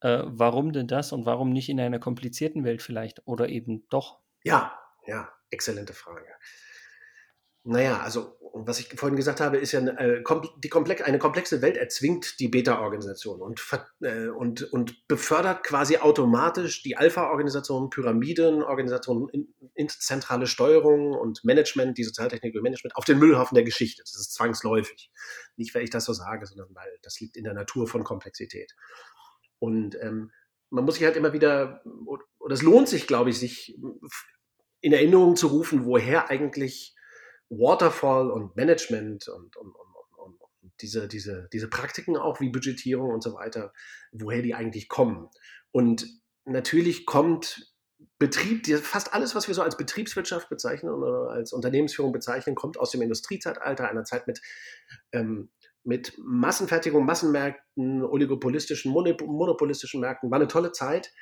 Äh, 0.00 0.22
warum 0.24 0.72
denn 0.72 0.86
das 0.86 1.12
und 1.12 1.26
warum 1.26 1.50
nicht 1.50 1.68
in 1.68 1.80
einer 1.80 1.98
komplizierten 1.98 2.64
Welt 2.64 2.82
vielleicht 2.82 3.26
oder 3.26 3.48
eben 3.48 3.86
doch? 3.90 4.20
Ja, 4.42 4.78
ja, 5.06 5.28
exzellente 5.50 5.92
Frage. 5.92 6.26
Naja, 7.62 8.00
also 8.00 8.38
was 8.52 8.80
ich 8.80 8.88
vorhin 8.98 9.16
gesagt 9.16 9.40
habe, 9.40 9.58
ist 9.58 9.72
ja 9.72 9.80
äh, 9.80 10.22
die 10.62 10.68
komplex, 10.68 11.02
eine 11.02 11.18
komplexe 11.18 11.62
Welt 11.62 11.76
erzwingt 11.76 12.40
die 12.40 12.48
Beta-Organisation 12.48 13.40
und, 13.40 13.62
äh, 14.00 14.28
und, 14.28 14.62
und 14.72 15.06
befördert 15.08 15.62
quasi 15.62 15.98
automatisch 15.98 16.82
die 16.82 16.96
Alpha-Organisation, 16.96 17.90
Pyramidenorganisationen, 17.90 19.28
in, 19.28 19.54
in 19.74 19.88
zentrale 19.88 20.46
Steuerung 20.46 21.12
und 21.12 21.44
Management, 21.44 21.98
die 21.98 22.04
Sozialtechnik 22.04 22.54
und 22.54 22.62
Management 22.62 22.96
auf 22.96 23.04
den 23.04 23.18
Müllhaufen 23.18 23.54
der 23.54 23.64
Geschichte. 23.64 24.02
Das 24.02 24.18
ist 24.18 24.34
zwangsläufig. 24.34 25.10
Nicht, 25.56 25.74
weil 25.74 25.84
ich 25.84 25.90
das 25.90 26.04
so 26.04 26.12
sage, 26.12 26.46
sondern 26.46 26.74
weil 26.74 26.98
das 27.02 27.20
liegt 27.20 27.36
in 27.36 27.44
der 27.44 27.54
Natur 27.54 27.86
von 27.86 28.04
Komplexität. 28.04 28.74
Und 29.60 29.96
ähm, 30.02 30.32
man 30.70 30.84
muss 30.84 30.96
sich 30.96 31.04
halt 31.04 31.16
immer 31.16 31.32
wieder, 31.32 31.82
oder 32.04 32.54
es 32.54 32.62
lohnt 32.62 32.88
sich, 32.88 33.06
glaube 33.06 33.30
ich, 33.30 33.38
sich 33.38 33.78
in 34.80 34.92
Erinnerung 34.92 35.36
zu 35.36 35.48
rufen, 35.48 35.84
woher 35.84 36.30
eigentlich 36.30 36.96
Waterfall 37.50 38.30
und 38.30 38.56
Management 38.56 39.28
und, 39.28 39.56
und, 39.56 39.74
und, 39.76 39.96
und, 40.16 40.40
diese, 40.80 41.08
diese, 41.08 41.48
diese 41.52 41.68
Praktiken 41.68 42.16
auch 42.16 42.40
wie 42.40 42.48
Budgetierung 42.48 43.10
und 43.10 43.22
so 43.22 43.34
weiter, 43.34 43.72
woher 44.12 44.42
die 44.42 44.54
eigentlich 44.54 44.88
kommen. 44.88 45.28
Und 45.72 46.06
natürlich 46.44 47.06
kommt 47.06 47.70
Betrieb, 48.18 48.66
fast 48.78 49.12
alles, 49.12 49.34
was 49.34 49.48
wir 49.48 49.54
so 49.54 49.62
als 49.62 49.76
Betriebswirtschaft 49.76 50.48
bezeichnen 50.48 50.92
oder 50.92 51.30
als 51.30 51.52
Unternehmensführung 51.52 52.12
bezeichnen, 52.12 52.54
kommt 52.54 52.78
aus 52.78 52.90
dem 52.90 53.02
Industriezeitalter, 53.02 53.88
einer 53.88 54.04
Zeit 54.04 54.26
mit, 54.26 54.40
ähm, 55.12 55.50
mit 55.84 56.14
Massenfertigung, 56.18 57.04
Massenmärkten, 57.04 58.02
oligopolistischen, 58.04 58.92
monopolistischen 58.92 60.00
Märkten. 60.00 60.30
War 60.30 60.38
eine 60.38 60.48
tolle 60.48 60.72
Zeit. 60.72 61.12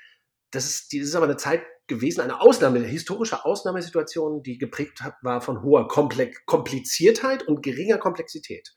Das 0.50 0.64
ist, 0.64 0.92
das 0.92 1.00
ist 1.08 1.14
aber 1.14 1.26
eine 1.26 1.36
Zeit 1.36 1.62
gewesen, 1.86 2.20
eine 2.20 2.40
Ausnahme, 2.40 2.78
eine 2.78 2.86
historische 2.86 3.44
Ausnahmesituation, 3.44 4.42
die 4.42 4.58
geprägt 4.58 5.02
war 5.22 5.40
von 5.40 5.62
hoher 5.62 5.88
Komplex 5.88 6.38
Kompliziertheit 6.46 7.46
und 7.46 7.62
geringer 7.62 7.98
Komplexität. 7.98 8.74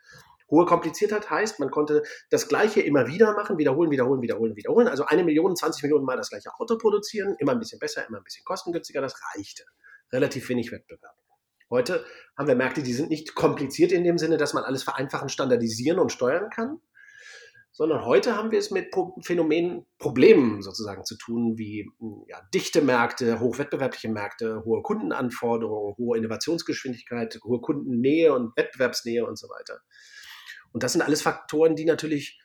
Hohe 0.50 0.66
Kompliziertheit 0.66 1.30
heißt, 1.30 1.62
man 1.62 1.72
konnte 1.72 2.04
das 2.30 2.50
Gleiche 2.50 2.82
immer 2.82 3.08
wieder 3.08 3.34
machen, 3.34 3.58
wiederholen, 3.58 3.90
wiederholen, 3.90 4.22
wiederholen, 4.22 4.56
wiederholen. 4.56 4.88
Also 4.90 5.06
eine 5.06 5.24
Million, 5.24 5.56
20 5.56 5.84
Millionen 5.84 6.04
Mal 6.04 6.18
das 6.18 6.30
gleiche 6.30 6.50
Auto 6.60 6.78
produzieren, 6.78 7.36
immer 7.40 7.54
ein 7.54 7.60
bisschen 7.60 7.80
besser, 7.80 8.06
immer 8.08 8.18
ein 8.18 8.24
bisschen 8.24 8.44
kostengünstiger, 8.44 9.00
das 9.00 9.16
reichte. 9.34 9.64
Relativ 10.12 10.50
wenig 10.50 10.72
Wettbewerb. 10.74 11.21
Heute 11.72 12.06
haben 12.38 12.50
wir 12.50 12.56
Märkte, 12.56 12.84
die 12.84 12.94
sind 12.94 13.10
nicht 13.10 13.34
kompliziert 13.34 13.94
in 13.94 14.04
dem 14.04 14.18
Sinne, 14.18 14.36
dass 14.36 14.54
man 14.54 14.66
alles 14.66 14.84
vereinfachen, 14.84 15.30
standardisieren 15.30 16.00
und 16.00 16.12
steuern 16.12 16.50
kann, 16.50 16.82
sondern 17.72 18.06
heute 18.06 18.36
haben 18.36 18.52
wir 18.52 18.60
es 18.60 18.72
mit 18.72 18.94
Phänomenen, 19.22 19.86
Problemen 19.98 20.62
sozusagen 20.62 21.06
zu 21.06 21.16
tun, 21.18 21.58
wie 21.58 21.90
hm, 22.00 22.26
ja, 22.28 22.42
dichte 22.54 22.82
Märkte, 22.82 23.40
hochwettbewerbliche 23.40 24.10
Märkte, 24.10 24.64
hohe 24.66 24.82
Kundenanforderungen, 24.82 25.96
hohe 25.98 26.18
Innovationsgeschwindigkeit, 26.18 27.40
hohe 27.46 27.62
Kundennähe 27.62 28.34
und 28.34 28.56
Wettbewerbsnähe 28.58 29.26
und 29.26 29.40
so 29.40 29.48
weiter. 29.48 29.80
Und 30.74 30.84
das 30.84 30.92
sind 30.92 31.02
alles 31.02 31.22
Faktoren, 31.22 31.78
die 31.78 31.86
natürlich 31.86 32.41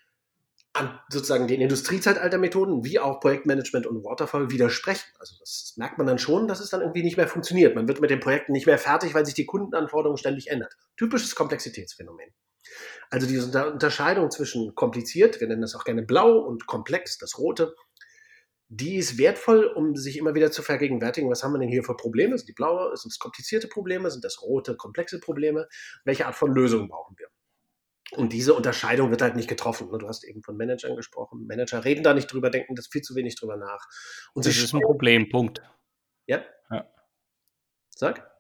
an 0.77 1.01
sozusagen 1.09 1.49
den 1.49 1.61
Industriezeitaltermethoden 1.61 2.85
wie 2.85 2.99
auch 2.99 3.21
Projektmanagement 3.21 3.87
und 3.87 4.05
Waterfall 4.05 4.51
widersprechen. 4.51 5.07
Also 5.19 5.37
das 5.41 5.75
merkt 5.77 5.99
man 5.99 6.07
dann 6.07 6.19
schon, 6.19 6.49
dass 6.49 6.61
es 6.61 6.71
dann 6.71 6.83
irgendwie 6.83 7.03
nicht 7.03 7.17
mehr 7.17 7.29
funktioniert. 7.29 7.75
Man 7.75 7.89
wird 7.89 8.01
mit 8.01 8.11
den 8.11 8.21
Projekten 8.21 8.53
nicht 8.53 8.67
mehr 8.67 8.79
fertig, 8.79 9.15
weil 9.15 9.25
sich 9.25 9.35
die 9.35 9.47
Kundenanforderungen 9.47 10.19
ständig 10.19 10.49
ändern. 10.49 10.69
Typisches 10.97 11.35
Komplexitätsphänomen. 11.35 12.31
Also 13.11 13.27
diese 13.27 13.73
Unterscheidung 13.73 14.31
zwischen 14.31 14.75
kompliziert, 14.75 15.41
wir 15.41 15.49
nennen 15.49 15.62
das 15.62 15.75
auch 15.75 15.85
gerne 15.85 16.03
blau, 16.03 16.39
und 16.39 16.67
komplex, 16.67 17.19
das 17.19 17.39
rote, 17.39 17.75
die 18.69 18.97
ist 18.97 19.17
wertvoll, 19.17 19.65
um 19.67 19.95
sich 19.95 20.19
immer 20.19 20.35
wieder 20.35 20.51
zu 20.51 20.62
vergegenwärtigen, 20.62 21.31
was 21.31 21.45
haben 21.45 21.53
wir 21.53 21.61
denn 21.61 21.69
hier 21.69 21.85
für 21.85 21.97
Probleme? 21.97 22.37
Sind 22.37 22.49
die 22.49 22.53
blaue, 22.53 22.97
sind 22.97 23.12
es 23.12 23.19
komplizierte 23.19 23.69
Probleme, 23.69 24.11
sind 24.11 24.25
das 24.25 24.43
rote, 24.43 24.77
komplexe 24.77 25.21
Probleme? 25.21 25.69
Welche 26.05 26.27
Art 26.27 26.35
von 26.35 26.53
Lösung 26.53 26.89
brauchen 26.89 27.17
wir? 27.17 27.29
Und 28.12 28.33
diese 28.33 28.55
Unterscheidung 28.55 29.11
wird 29.11 29.23
halt 29.23 29.35
nicht 29.37 29.49
getroffen. 29.49 29.88
Du 29.90 30.07
hast 30.07 30.25
eben 30.25 30.42
von 30.42 30.57
Managern 30.57 30.95
gesprochen. 30.95 31.47
Manager 31.47 31.85
reden 31.85 32.05
da 32.05 32.14
nicht 32.14 32.33
drüber, 32.33 32.51
denken 32.51 32.75
das 32.77 32.87
viel 32.87 33.03
zu 33.03 33.14
wenig 33.16 33.35
drüber 33.35 33.57
nach. 33.57 33.85
Und 34.33 34.47
das 34.47 34.57
ist 34.57 34.73
ein 34.75 34.81
Problem, 34.81 35.29
Punkt. 35.29 35.61
Ja? 36.27 36.45
ja. 36.71 36.87
Sag? 37.90 38.31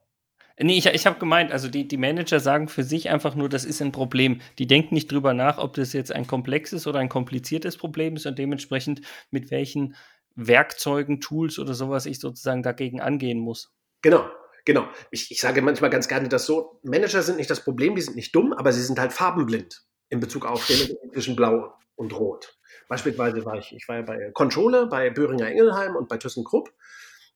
Nee, 0.58 0.78
ich, 0.78 0.86
ich 0.86 1.06
habe 1.06 1.18
gemeint, 1.18 1.52
also 1.52 1.68
die, 1.68 1.86
die 1.86 1.98
Manager 1.98 2.40
sagen 2.40 2.68
für 2.68 2.82
sich 2.82 3.10
einfach 3.10 3.34
nur, 3.34 3.48
das 3.48 3.64
ist 3.64 3.82
ein 3.82 3.92
Problem. 3.92 4.40
Die 4.58 4.66
denken 4.66 4.94
nicht 4.94 5.10
drüber 5.10 5.34
nach, 5.34 5.58
ob 5.58 5.74
das 5.74 5.92
jetzt 5.92 6.12
ein 6.12 6.26
komplexes 6.26 6.86
oder 6.86 7.00
ein 7.00 7.10
kompliziertes 7.10 7.76
Problem 7.76 8.16
ist 8.16 8.24
und 8.26 8.38
dementsprechend 8.38 9.02
mit 9.30 9.50
welchen 9.50 9.96
Werkzeugen, 10.34 11.20
Tools 11.20 11.58
oder 11.58 11.74
sowas 11.74 12.06
ich 12.06 12.20
sozusagen 12.20 12.62
dagegen 12.62 13.00
angehen 13.00 13.38
muss. 13.38 13.74
Genau, 14.00 14.30
genau. 14.66 14.86
Ich, 15.10 15.30
ich 15.30 15.40
sage 15.40 15.62
manchmal 15.62 15.88
ganz 15.88 16.08
gerne 16.08 16.28
das 16.28 16.44
so, 16.44 16.80
Manager 16.82 17.22
sind 17.22 17.38
nicht 17.38 17.48
das 17.48 17.64
Problem, 17.64 17.94
die 17.94 18.02
sind 18.02 18.16
nicht 18.16 18.34
dumm, 18.34 18.52
aber 18.52 18.72
sie 18.72 18.82
sind 18.82 18.98
halt 18.98 19.14
farbenblind 19.14 19.86
in 20.10 20.20
Bezug 20.20 20.44
auf 20.44 20.66
den 20.66 20.94
zwischen 21.12 21.36
Blau 21.36 21.72
und 21.94 22.12
Rot. 22.12 22.58
Beispielsweise 22.88 23.44
war 23.44 23.56
ich, 23.56 23.74
ich 23.74 23.88
war 23.88 23.96
ja 23.96 24.02
bei 24.02 24.30
Controller, 24.32 24.86
bei 24.86 25.10
Böhringer 25.10 25.48
Engelheim 25.48 25.96
und 25.96 26.08
bei 26.08 26.18
ThyssenKrupp. 26.18 26.70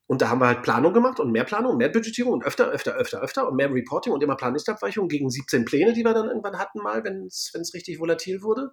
Und 0.06 0.22
da 0.22 0.28
haben 0.28 0.40
wir 0.40 0.48
halt 0.48 0.62
Planung 0.62 0.92
gemacht 0.92 1.20
und 1.20 1.30
mehr 1.30 1.44
Planung, 1.44 1.76
mehr 1.76 1.88
Budgetierung 1.88 2.32
und 2.32 2.44
öfter, 2.44 2.68
öfter, 2.68 2.94
öfter, 2.94 3.20
öfter 3.20 3.48
und 3.48 3.54
mehr 3.54 3.72
Reporting 3.72 4.12
und 4.12 4.22
immer 4.22 4.36
Planlistabweichung 4.36 5.06
gegen 5.06 5.30
17 5.30 5.64
Pläne, 5.64 5.92
die 5.92 6.04
wir 6.04 6.12
dann 6.12 6.26
irgendwann 6.26 6.58
hatten 6.58 6.80
mal, 6.82 7.04
wenn 7.04 7.26
es 7.26 7.70
richtig 7.74 8.00
volatil 8.00 8.42
wurde. 8.42 8.72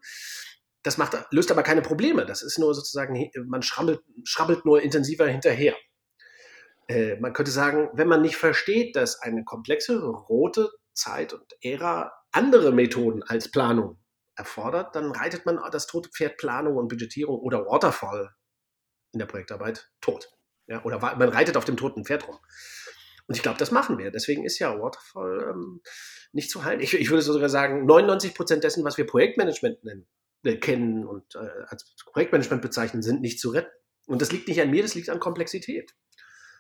Das 0.82 0.98
macht, 0.98 1.15
löst 1.32 1.52
aber 1.52 1.62
keine 1.62 1.84
Probleme. 1.84 2.26
Das 2.26 2.41
ist 2.41 2.58
nur 2.58 2.74
sozusagen, 2.74 3.30
man 3.46 3.62
schrabbelt, 3.62 4.02
schrabbelt 4.24 4.65
nur 4.65 4.82
intensiver 4.82 5.28
hinterher. 5.28 5.76
Äh, 6.88 7.17
man 7.17 7.34
könnte 7.34 7.52
sagen, 7.52 7.89
wenn 7.93 8.08
man 8.08 8.21
nicht 8.21 8.38
versteht, 8.38 8.95
dass 8.95 9.21
eine 9.21 9.43
komplexe 9.43 10.00
rote 10.02 10.71
Zeit 10.93 11.34
und 11.34 11.54
Ära 11.62 12.13
andere 12.32 12.71
Methoden 12.71 13.23
als 13.23 13.52
Planung 13.52 14.00
erfordert, 14.36 14.95
dann 14.95 15.12
reitet 15.12 15.45
man 15.45 15.60
das 15.71 15.88
tote 15.88 16.10
Pferd 16.10 16.38
Planung 16.38 16.78
und 16.78 16.88
Budgetierung 16.88 17.39
oder 17.39 17.65
Waterfall 17.65 18.36
in 19.12 19.19
der 19.19 19.26
Projektarbeit 19.26 19.89
tot. 20.02 20.30
Ja, 20.67 20.84
oder 20.84 21.00
man 21.00 21.30
reitet 21.30 21.58
auf 21.58 21.65
dem 21.65 21.78
toten 21.78 22.06
Pferd 22.06 22.28
rum. 22.28 22.38
Und 23.28 23.36
ich 23.36 23.41
glaube, 23.41 23.58
das 23.58 23.71
machen 23.71 23.97
wir. 23.97 24.12
Deswegen 24.12 24.45
ist 24.45 24.60
ja 24.60 24.80
Waterfall 24.80 25.50
ähm, 25.50 25.82
nicht 26.32 26.50
zu 26.50 26.63
halten. 26.63 26.82
Ich, 26.82 26.93
ich 26.93 27.10
würde 27.10 27.21
sogar 27.21 27.50
sagen, 27.50 27.86
99 27.86 28.34
Prozent 28.34 28.63
dessen, 28.63 28.84
was 28.84 28.97
wir 28.97 29.06
Projektmanagement 29.06 29.84
nennen, 29.84 30.08
äh, 30.43 30.58
kennen 30.58 31.06
und 31.06 31.36
äh, 31.36 31.50
als 31.67 31.95
Projektmanagement 32.06 32.62
bezeichnen, 32.62 33.02
sind 33.02 33.21
nicht 33.21 33.39
zu 33.39 33.50
retten. 33.50 33.71
Und 34.08 34.21
das 34.21 34.32
liegt 34.32 34.47
nicht 34.47 34.62
an 34.62 34.69
mir, 34.69 34.82
das 34.82 34.95
liegt 34.95 35.10
an 35.10 35.19
Komplexität. 35.19 35.93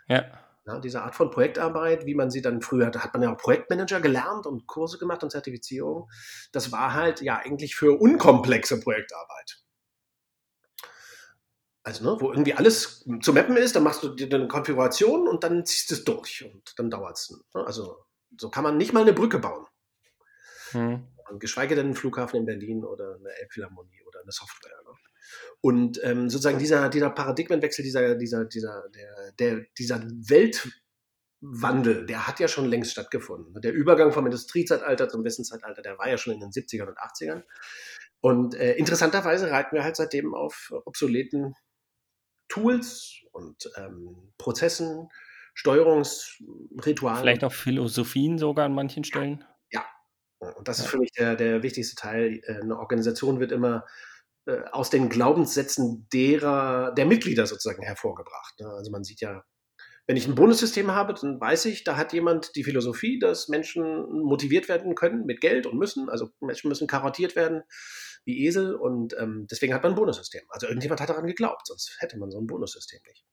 Ja. 0.07 0.25
ja. 0.65 0.79
diese 0.79 1.01
Art 1.01 1.15
von 1.15 1.31
Projektarbeit, 1.31 2.05
wie 2.05 2.15
man 2.15 2.29
sie 2.29 2.41
dann 2.41 2.61
früher, 2.61 2.89
da 2.89 3.01
hat 3.01 3.13
man 3.13 3.23
ja 3.23 3.33
auch 3.33 3.37
Projektmanager 3.37 4.01
gelernt 4.01 4.45
und 4.45 4.67
Kurse 4.67 4.97
gemacht 4.97 5.23
und 5.23 5.31
Zertifizierung. 5.31 6.09
Das 6.51 6.71
war 6.71 6.93
halt 6.93 7.21
ja 7.21 7.37
eigentlich 7.37 7.75
für 7.75 7.99
unkomplexe 7.99 8.79
Projektarbeit. 8.79 9.61
Also, 11.87 12.03
ne, 12.03 12.19
wo 12.19 12.31
irgendwie 12.31 12.53
alles 12.53 13.07
zu 13.21 13.31
mappen 13.31 13.55
ist, 13.55 13.77
dann 13.77 13.83
machst 13.83 14.03
du 14.03 14.09
dir 14.09 14.27
eine 14.33 14.49
Konfiguration 14.49 15.25
und 15.25 15.45
dann 15.45 15.65
ziehst 15.65 15.89
du 15.89 15.95
es 15.95 16.03
durch 16.03 16.43
und 16.43 16.77
dann 16.77 16.89
dauert 16.89 17.17
es. 17.17 17.29
Ne? 17.29 17.65
Also, 17.65 18.03
so 18.37 18.49
kann 18.49 18.65
man 18.65 18.75
nicht 18.75 18.91
mal 18.91 19.03
eine 19.03 19.13
Brücke 19.13 19.39
bauen. 19.39 19.65
Hm. 20.71 21.07
Geschweige 21.39 21.75
denn 21.75 21.85
einen 21.85 21.95
Flughafen 21.95 22.39
in 22.39 22.45
Berlin 22.45 22.83
oder 22.83 23.15
eine 23.15 23.29
Elbphilharmonie 23.39 24.01
oder 24.05 24.19
eine 24.19 24.33
Software. 24.33 24.81
Ne? 24.83 24.91
Und 25.61 25.99
ähm, 26.03 26.29
sozusagen 26.29 26.59
dieser, 26.59 26.89
dieser 26.89 27.09
Paradigmenwechsel, 27.09 27.83
dieser, 27.83 28.15
dieser, 28.15 28.45
dieser, 28.45 28.83
der, 28.89 29.31
der, 29.39 29.65
dieser 29.77 30.01
Weltwandel, 30.03 32.05
der 32.05 32.27
hat 32.27 32.39
ja 32.39 32.47
schon 32.47 32.65
längst 32.65 32.91
stattgefunden. 32.91 33.59
Der 33.61 33.73
Übergang 33.73 34.11
vom 34.11 34.25
Industriezeitalter 34.25 35.09
zum 35.09 35.23
Wissenszeitalter, 35.23 35.81
der 35.81 35.97
war 35.97 36.09
ja 36.09 36.17
schon 36.17 36.33
in 36.33 36.39
den 36.39 36.51
70ern 36.51 36.87
und 36.87 36.97
80ern. 36.97 37.43
Und 38.21 38.55
äh, 38.55 38.73
interessanterweise 38.73 39.51
reiten 39.51 39.75
wir 39.75 39.83
halt 39.83 39.95
seitdem 39.95 40.33
auf 40.33 40.73
obsoleten 40.85 41.53
Tools 42.49 43.21
und 43.31 43.69
ähm, 43.77 44.33
Prozessen, 44.37 45.09
Steuerungsritualen. 45.53 47.21
Vielleicht 47.21 47.43
auch 47.43 47.53
Philosophien 47.53 48.37
sogar 48.37 48.65
an 48.65 48.73
manchen 48.73 49.03
Stellen. 49.03 49.43
Ja, 49.71 49.85
und 50.39 50.67
das 50.67 50.77
ja. 50.77 50.83
ist 50.83 50.89
für 50.89 50.97
mich 50.97 51.11
der, 51.13 51.35
der 51.35 51.63
wichtigste 51.63 51.95
Teil. 51.95 52.41
Äh, 52.43 52.61
eine 52.61 52.77
Organisation 52.77 53.39
wird 53.39 53.51
immer 53.51 53.85
aus 54.71 54.89
den 54.89 55.09
Glaubenssätzen 55.09 56.07
derer, 56.13 56.93
der 56.93 57.05
Mitglieder 57.05 57.47
sozusagen 57.47 57.83
hervorgebracht. 57.83 58.59
Ne? 58.59 58.67
Also 58.67 58.91
man 58.91 59.03
sieht 59.03 59.21
ja, 59.21 59.43
wenn 60.07 60.15
ich 60.15 60.25
ein 60.25 60.35
Bonussystem 60.35 60.91
habe, 60.91 61.13
dann 61.13 61.39
weiß 61.39 61.65
ich, 61.65 61.83
da 61.83 61.97
hat 61.97 62.13
jemand 62.13 62.55
die 62.55 62.63
Philosophie, 62.63 63.19
dass 63.19 63.49
Menschen 63.49 64.23
motiviert 64.23 64.69
werden 64.69 64.95
können 64.95 65.25
mit 65.25 65.41
Geld 65.41 65.65
und 65.65 65.77
müssen. 65.77 66.09
Also 66.09 66.29
Menschen 66.39 66.69
müssen 66.69 66.87
karottiert 66.87 67.35
werden 67.35 67.63
wie 68.23 68.45
Esel 68.45 68.75
und 68.75 69.15
ähm, 69.19 69.47
deswegen 69.51 69.73
hat 69.73 69.83
man 69.83 69.93
ein 69.93 69.95
Bonussystem. 69.95 70.43
Also 70.49 70.67
irgendjemand 70.67 71.01
hat 71.01 71.09
daran 71.09 71.27
geglaubt, 71.27 71.67
sonst 71.67 71.97
hätte 71.99 72.17
man 72.17 72.31
so 72.31 72.39
ein 72.39 72.47
Bonussystem 72.47 73.01
nicht. 73.07 73.25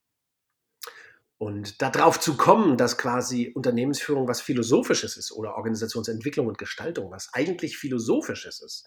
Und 1.36 1.82
darauf 1.82 2.20
zu 2.20 2.36
kommen, 2.36 2.76
dass 2.76 2.96
quasi 2.96 3.52
Unternehmensführung 3.54 4.28
was 4.28 4.40
Philosophisches 4.40 5.16
ist 5.16 5.32
oder 5.32 5.56
Organisationsentwicklung 5.56 6.46
und 6.46 6.58
Gestaltung 6.58 7.10
was 7.10 7.28
eigentlich 7.32 7.76
Philosophisches 7.76 8.62
ist. 8.62 8.86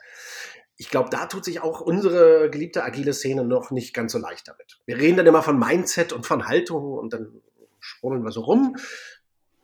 Ich 0.77 0.89
glaube, 0.89 1.09
da 1.09 1.25
tut 1.25 1.43
sich 1.43 1.61
auch 1.61 1.81
unsere 1.81 2.49
geliebte 2.49 2.83
agile 2.83 3.13
Szene 3.13 3.43
noch 3.43 3.71
nicht 3.71 3.93
ganz 3.93 4.11
so 4.11 4.19
leicht 4.19 4.47
damit. 4.47 4.79
Wir 4.85 4.97
reden 4.97 5.17
dann 5.17 5.25
immer 5.25 5.41
von 5.41 5.57
Mindset 5.57 6.13
und 6.13 6.25
von 6.25 6.47
Haltung 6.47 6.93
und 6.93 7.13
dann 7.13 7.41
schwummeln 7.79 8.23
wir 8.23 8.31
so 8.31 8.41
rum. 8.41 8.75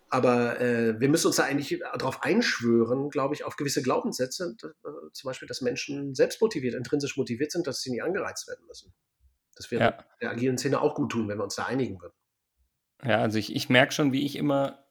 Aber 0.09 0.61
äh, 0.61 0.99
wir 0.99 1.09
müssen 1.09 1.27
uns 1.27 1.37
da 1.37 1.43
eigentlich 1.43 1.79
darauf 1.97 2.21
einschwören, 2.21 3.09
glaube 3.09 3.33
ich, 3.33 3.45
auf 3.45 3.55
gewisse 3.55 3.81
Glaubenssätze. 3.81 4.55
Äh, 4.63 4.87
zum 5.11 5.27
Beispiel, 5.27 5.47
dass 5.47 5.61
Menschen 5.61 6.13
selbst 6.13 6.39
motiviert, 6.41 6.75
intrinsisch 6.75 7.17
motiviert 7.17 7.51
sind, 7.51 7.65
dass 7.65 7.81
sie 7.81 7.91
nicht 7.91 8.03
angereizt 8.03 8.47
werden 8.47 8.65
müssen. 8.67 8.93
Das 9.55 9.71
wäre 9.71 9.83
ja. 9.83 10.05
der 10.21 10.31
agilen 10.31 10.57
Szene 10.57 10.81
auch 10.81 10.95
gut 10.95 11.11
tun, 11.11 11.27
wenn 11.27 11.37
wir 11.37 11.43
uns 11.43 11.55
da 11.55 11.65
einigen 11.65 11.99
würden. 12.01 12.13
Ja, 13.03 13.19
also 13.19 13.37
ich, 13.37 13.55
ich 13.55 13.69
merke 13.69 13.91
schon, 13.91 14.13
wie 14.13 14.25
ich 14.25 14.35
immer 14.35 14.82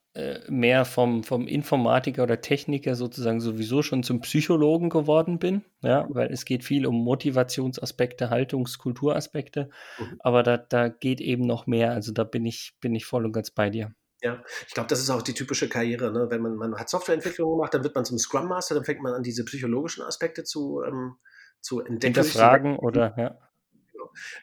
mehr 0.48 0.84
vom, 0.84 1.24
vom 1.24 1.46
Informatiker 1.46 2.24
oder 2.24 2.40
Techniker 2.42 2.94
sozusagen 2.96 3.40
sowieso 3.40 3.82
schon 3.82 4.02
zum 4.02 4.20
Psychologen 4.20 4.90
geworden 4.90 5.38
bin. 5.38 5.62
Ja, 5.80 6.06
weil 6.10 6.30
es 6.30 6.44
geht 6.44 6.64
viel 6.64 6.86
um 6.86 7.02
Motivationsaspekte, 7.02 8.28
Haltungskulturaspekte. 8.28 9.70
Mhm. 9.98 10.16
Aber 10.18 10.42
da, 10.42 10.58
da 10.58 10.88
geht 10.88 11.20
eben 11.20 11.46
noch 11.46 11.66
mehr. 11.66 11.92
Also 11.92 12.12
da 12.12 12.24
bin 12.24 12.44
ich, 12.44 12.74
bin 12.80 12.94
ich 12.94 13.06
voll 13.06 13.24
und 13.24 13.32
ganz 13.32 13.50
bei 13.50 13.70
dir. 13.70 13.94
Ja, 14.20 14.40
ich 14.68 14.74
glaube, 14.74 14.88
das 14.88 15.00
ist 15.00 15.10
auch 15.10 15.22
die 15.22 15.34
typische 15.34 15.68
Karriere. 15.68 16.12
Ne? 16.12 16.30
Wenn 16.30 16.42
man, 16.42 16.54
man 16.54 16.76
hat 16.76 16.88
Softwareentwicklung 16.88 17.56
gemacht, 17.56 17.74
dann 17.74 17.82
wird 17.82 17.94
man 17.94 18.04
zum 18.04 18.18
Scrum 18.18 18.46
Master, 18.46 18.74
dann 18.74 18.84
fängt 18.84 19.02
man 19.02 19.14
an, 19.14 19.22
diese 19.22 19.44
psychologischen 19.44 20.04
Aspekte 20.04 20.44
zu, 20.44 20.82
ähm, 20.86 21.16
zu 21.60 21.80
entdecken. 21.80 22.14
Hinterfragen 22.14 22.76
oder, 22.76 23.14
ja. 23.16 23.38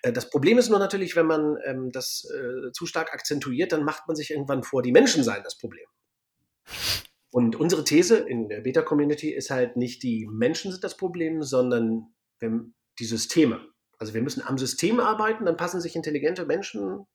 Genau. 0.02 0.14
Das 0.14 0.30
Problem 0.30 0.58
ist 0.58 0.70
nur 0.70 0.80
natürlich, 0.80 1.16
wenn 1.16 1.26
man 1.26 1.58
ähm, 1.66 1.92
das 1.92 2.28
äh, 2.34 2.72
zu 2.72 2.86
stark 2.86 3.14
akzentuiert, 3.14 3.72
dann 3.72 3.84
macht 3.84 4.08
man 4.08 4.16
sich 4.16 4.32
irgendwann 4.32 4.64
vor, 4.64 4.82
die 4.82 4.92
Menschen 4.92 5.24
seien 5.24 5.44
das 5.44 5.58
Problem. 5.58 5.86
Und 7.32 7.56
unsere 7.56 7.84
These 7.84 8.18
in 8.18 8.50
der 8.50 8.62
Beta-Community 8.62 9.34
ist 9.34 9.52
halt 9.52 9.76
nicht, 9.76 10.04
die 10.04 10.28
Menschen 10.32 10.72
sind 10.72 10.84
das 10.84 10.98
Problem, 10.98 11.44
sondern 11.44 12.08
die 12.42 13.06
Systeme. 13.06 13.68
Also 13.98 14.14
wir 14.14 14.22
müssen 14.22 14.42
am 14.42 14.58
System 14.58 15.00
arbeiten, 15.00 15.46
dann 15.46 15.58
passen 15.58 15.82
sich 15.82 15.96
intelligente 15.96 16.46
Menschen 16.46 17.06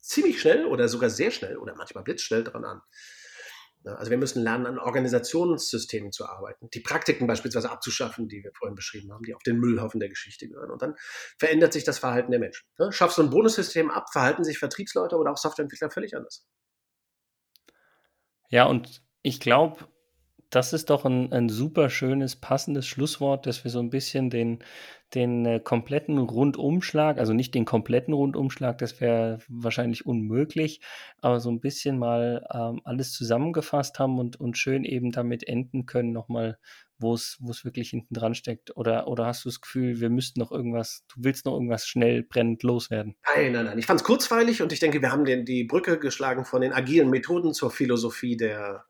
ziemlich 0.00 0.40
schnell 0.40 0.66
oder 0.66 0.88
sogar 0.88 1.10
sehr 1.10 1.30
schnell 1.30 1.56
oder 1.56 1.74
manchmal 1.74 2.04
blitzschnell 2.04 2.44
dran 2.44 2.64
an. 2.64 2.80
Also 3.84 4.10
wir 4.10 4.18
müssen 4.18 4.42
lernen, 4.42 4.66
an 4.66 4.78
Organisationssystemen 4.78 6.10
zu 6.10 6.26
arbeiten, 6.26 6.68
die 6.72 6.80
Praktiken 6.80 7.26
beispielsweise 7.26 7.70
abzuschaffen, 7.70 8.28
die 8.28 8.42
wir 8.42 8.52
vorhin 8.54 8.74
beschrieben 8.74 9.12
haben, 9.12 9.24
die 9.24 9.34
auf 9.34 9.42
den 9.42 9.58
Müllhaufen 9.58 10.00
der 10.00 10.08
Geschichte 10.08 10.48
gehören. 10.48 10.70
Und 10.70 10.82
dann 10.82 10.94
verändert 11.38 11.72
sich 11.72 11.84
das 11.84 11.98
Verhalten 11.98 12.30
der 12.30 12.40
Menschen. 12.40 12.66
Schaffst 12.90 13.18
du 13.18 13.22
ein 13.22 13.30
Bonussystem 13.30 13.90
ab, 13.90 14.06
verhalten 14.10 14.44
sich 14.44 14.58
Vertriebsleute 14.58 15.16
oder 15.16 15.32
auch 15.32 15.36
Softwareentwickler 15.36 15.90
völlig 15.90 16.16
anders. 16.16 16.46
Ja, 18.48 18.64
und 18.64 19.02
ich 19.22 19.40
glaube, 19.40 19.88
das 20.54 20.72
ist 20.72 20.90
doch 20.90 21.04
ein, 21.04 21.32
ein 21.32 21.48
super 21.48 21.90
schönes, 21.90 22.36
passendes 22.36 22.86
Schlusswort, 22.86 23.46
dass 23.46 23.64
wir 23.64 23.72
so 23.72 23.80
ein 23.80 23.90
bisschen 23.90 24.30
den, 24.30 24.60
den 25.12 25.44
äh, 25.46 25.58
kompletten 25.58 26.18
Rundumschlag, 26.18 27.18
also 27.18 27.32
nicht 27.32 27.54
den 27.54 27.64
kompletten 27.64 28.14
Rundumschlag, 28.14 28.78
das 28.78 29.00
wäre 29.00 29.40
wahrscheinlich 29.48 30.06
unmöglich, 30.06 30.80
aber 31.20 31.40
so 31.40 31.50
ein 31.50 31.60
bisschen 31.60 31.98
mal 31.98 32.46
ähm, 32.52 32.80
alles 32.84 33.12
zusammengefasst 33.12 33.98
haben 33.98 34.18
und, 34.20 34.38
und 34.38 34.56
schön 34.56 34.84
eben 34.84 35.10
damit 35.10 35.48
enden 35.48 35.86
können, 35.86 36.12
nochmal, 36.12 36.58
wo 36.98 37.14
es 37.14 37.38
wirklich 37.64 37.90
hinten 37.90 38.14
dran 38.14 38.36
steckt. 38.36 38.76
Oder, 38.76 39.08
oder 39.08 39.26
hast 39.26 39.44
du 39.44 39.48
das 39.48 39.60
Gefühl, 39.60 40.00
wir 40.00 40.08
müssten 40.08 40.38
noch 40.38 40.52
irgendwas, 40.52 41.04
du 41.12 41.24
willst 41.24 41.46
noch 41.46 41.54
irgendwas 41.54 41.86
schnell 41.86 42.22
brennend 42.22 42.62
loswerden? 42.62 43.16
Nein, 43.34 43.52
nein, 43.52 43.64
nein. 43.64 43.78
Ich 43.78 43.86
fand 43.86 44.00
es 44.00 44.06
kurzweilig 44.06 44.62
und 44.62 44.72
ich 44.72 44.78
denke, 44.78 45.02
wir 45.02 45.10
haben 45.10 45.24
den, 45.24 45.44
die 45.44 45.64
Brücke 45.64 45.98
geschlagen 45.98 46.44
von 46.44 46.60
den 46.60 46.72
agilen 46.72 47.10
Methoden 47.10 47.52
zur 47.52 47.72
Philosophie 47.72 48.36
der 48.36 48.84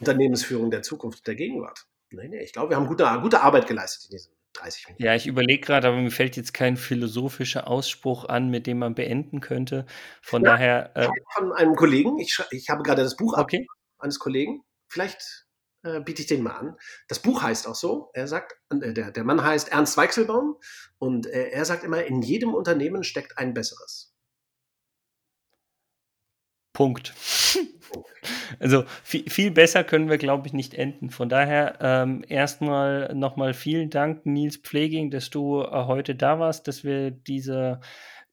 Unternehmensführung 0.00 0.70
der 0.70 0.82
Zukunft 0.82 1.26
der 1.26 1.34
Gegenwart. 1.34 1.86
Nee, 2.10 2.28
nee, 2.28 2.42
ich 2.42 2.52
glaube, 2.52 2.70
wir 2.70 2.76
haben 2.76 2.86
gute, 2.86 3.04
gute 3.22 3.40
Arbeit 3.42 3.66
geleistet 3.68 4.10
in 4.10 4.16
diesen 4.16 4.32
30 4.54 4.88
Minuten. 4.88 5.04
Ja, 5.04 5.14
ich 5.14 5.26
überlege 5.26 5.60
gerade, 5.60 5.88
aber 5.88 5.98
mir 5.98 6.10
fällt 6.10 6.36
jetzt 6.36 6.52
kein 6.52 6.76
philosophischer 6.76 7.68
Ausspruch 7.68 8.24
an, 8.24 8.50
mit 8.50 8.66
dem 8.66 8.78
man 8.78 8.94
beenden 8.94 9.40
könnte. 9.40 9.86
Von 10.22 10.42
ja, 10.44 10.52
daher. 10.52 10.96
Äh, 10.96 11.08
von 11.34 11.52
einem 11.52 11.76
Kollegen, 11.76 12.18
ich, 12.18 12.42
ich 12.50 12.68
habe 12.68 12.82
gerade 12.82 13.02
das 13.02 13.16
Buch 13.16 13.38
okay. 13.38 13.66
eines 13.98 14.18
Kollegen, 14.18 14.62
vielleicht 14.88 15.46
äh, 15.82 16.00
biete 16.00 16.22
ich 16.22 16.28
den 16.28 16.42
mal 16.42 16.56
an. 16.56 16.76
Das 17.08 17.20
Buch 17.20 17.42
heißt 17.42 17.66
auch 17.66 17.74
so. 17.74 18.10
Er 18.12 18.26
sagt, 18.26 18.54
äh, 18.70 18.92
der, 18.92 19.12
der 19.12 19.24
Mann 19.24 19.42
heißt 19.42 19.70
Ernst 19.70 19.96
Weichselbaum 19.96 20.56
und 20.98 21.26
äh, 21.26 21.50
er 21.50 21.64
sagt 21.64 21.84
immer, 21.84 22.04
in 22.04 22.22
jedem 22.22 22.54
Unternehmen 22.54 23.04
steckt 23.04 23.38
ein 23.38 23.54
besseres. 23.54 24.09
Punkt. 26.80 27.12
Also 28.58 28.84
viel, 29.02 29.28
viel, 29.28 29.50
besser 29.50 29.84
können 29.84 30.08
wir, 30.08 30.16
glaube 30.16 30.46
ich, 30.46 30.54
nicht 30.54 30.72
enden. 30.72 31.10
Von 31.10 31.28
daher 31.28 31.76
ähm, 31.80 32.24
erstmal 32.26 33.14
nochmal 33.14 33.52
vielen 33.52 33.90
Dank, 33.90 34.24
Nils 34.24 34.56
Pfleging, 34.56 35.10
dass 35.10 35.28
du 35.28 35.60
äh, 35.60 35.66
heute 35.70 36.14
da 36.14 36.38
warst, 36.38 36.68
dass 36.68 36.82
wir 36.82 37.10
diese 37.10 37.80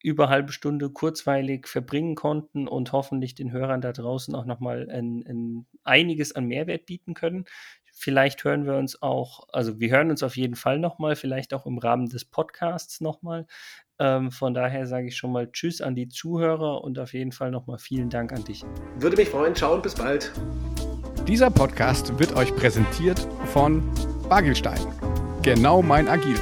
über 0.02 0.30
halbe 0.30 0.52
Stunde 0.52 0.88
kurzweilig 0.88 1.66
verbringen 1.66 2.14
konnten 2.14 2.68
und 2.68 2.92
hoffentlich 2.92 3.34
den 3.34 3.52
Hörern 3.52 3.82
da 3.82 3.92
draußen 3.92 4.34
auch 4.34 4.46
nochmal 4.46 4.88
ein, 4.90 5.24
ein 5.26 5.66
einiges 5.84 6.34
an 6.34 6.46
Mehrwert 6.46 6.86
bieten 6.86 7.12
können. 7.12 7.44
Vielleicht 8.00 8.44
hören 8.44 8.64
wir 8.64 8.76
uns 8.76 9.02
auch, 9.02 9.48
also 9.52 9.80
wir 9.80 9.90
hören 9.90 10.10
uns 10.10 10.22
auf 10.22 10.36
jeden 10.36 10.54
Fall 10.54 10.78
nochmal, 10.78 11.16
vielleicht 11.16 11.52
auch 11.52 11.66
im 11.66 11.78
Rahmen 11.78 12.08
des 12.08 12.24
Podcasts 12.24 13.00
nochmal. 13.00 13.46
Ähm, 13.98 14.30
von 14.30 14.54
daher 14.54 14.86
sage 14.86 15.08
ich 15.08 15.16
schon 15.16 15.32
mal 15.32 15.50
Tschüss 15.50 15.80
an 15.80 15.96
die 15.96 16.08
Zuhörer 16.08 16.84
und 16.84 17.00
auf 17.00 17.12
jeden 17.12 17.32
Fall 17.32 17.50
nochmal 17.50 17.78
vielen 17.78 18.08
Dank 18.08 18.32
an 18.32 18.44
dich. 18.44 18.64
Würde 18.98 19.16
mich 19.16 19.28
freuen. 19.30 19.52
Ciao 19.54 19.74
und 19.74 19.82
bis 19.82 19.96
bald. 19.96 20.32
Dieser 21.26 21.50
Podcast 21.50 22.16
wird 22.20 22.36
euch 22.36 22.54
präsentiert 22.54 23.18
von 23.46 23.82
Bagelstein. 24.28 24.80
Genau 25.42 25.82
mein 25.82 26.06
Agil. 26.06 26.38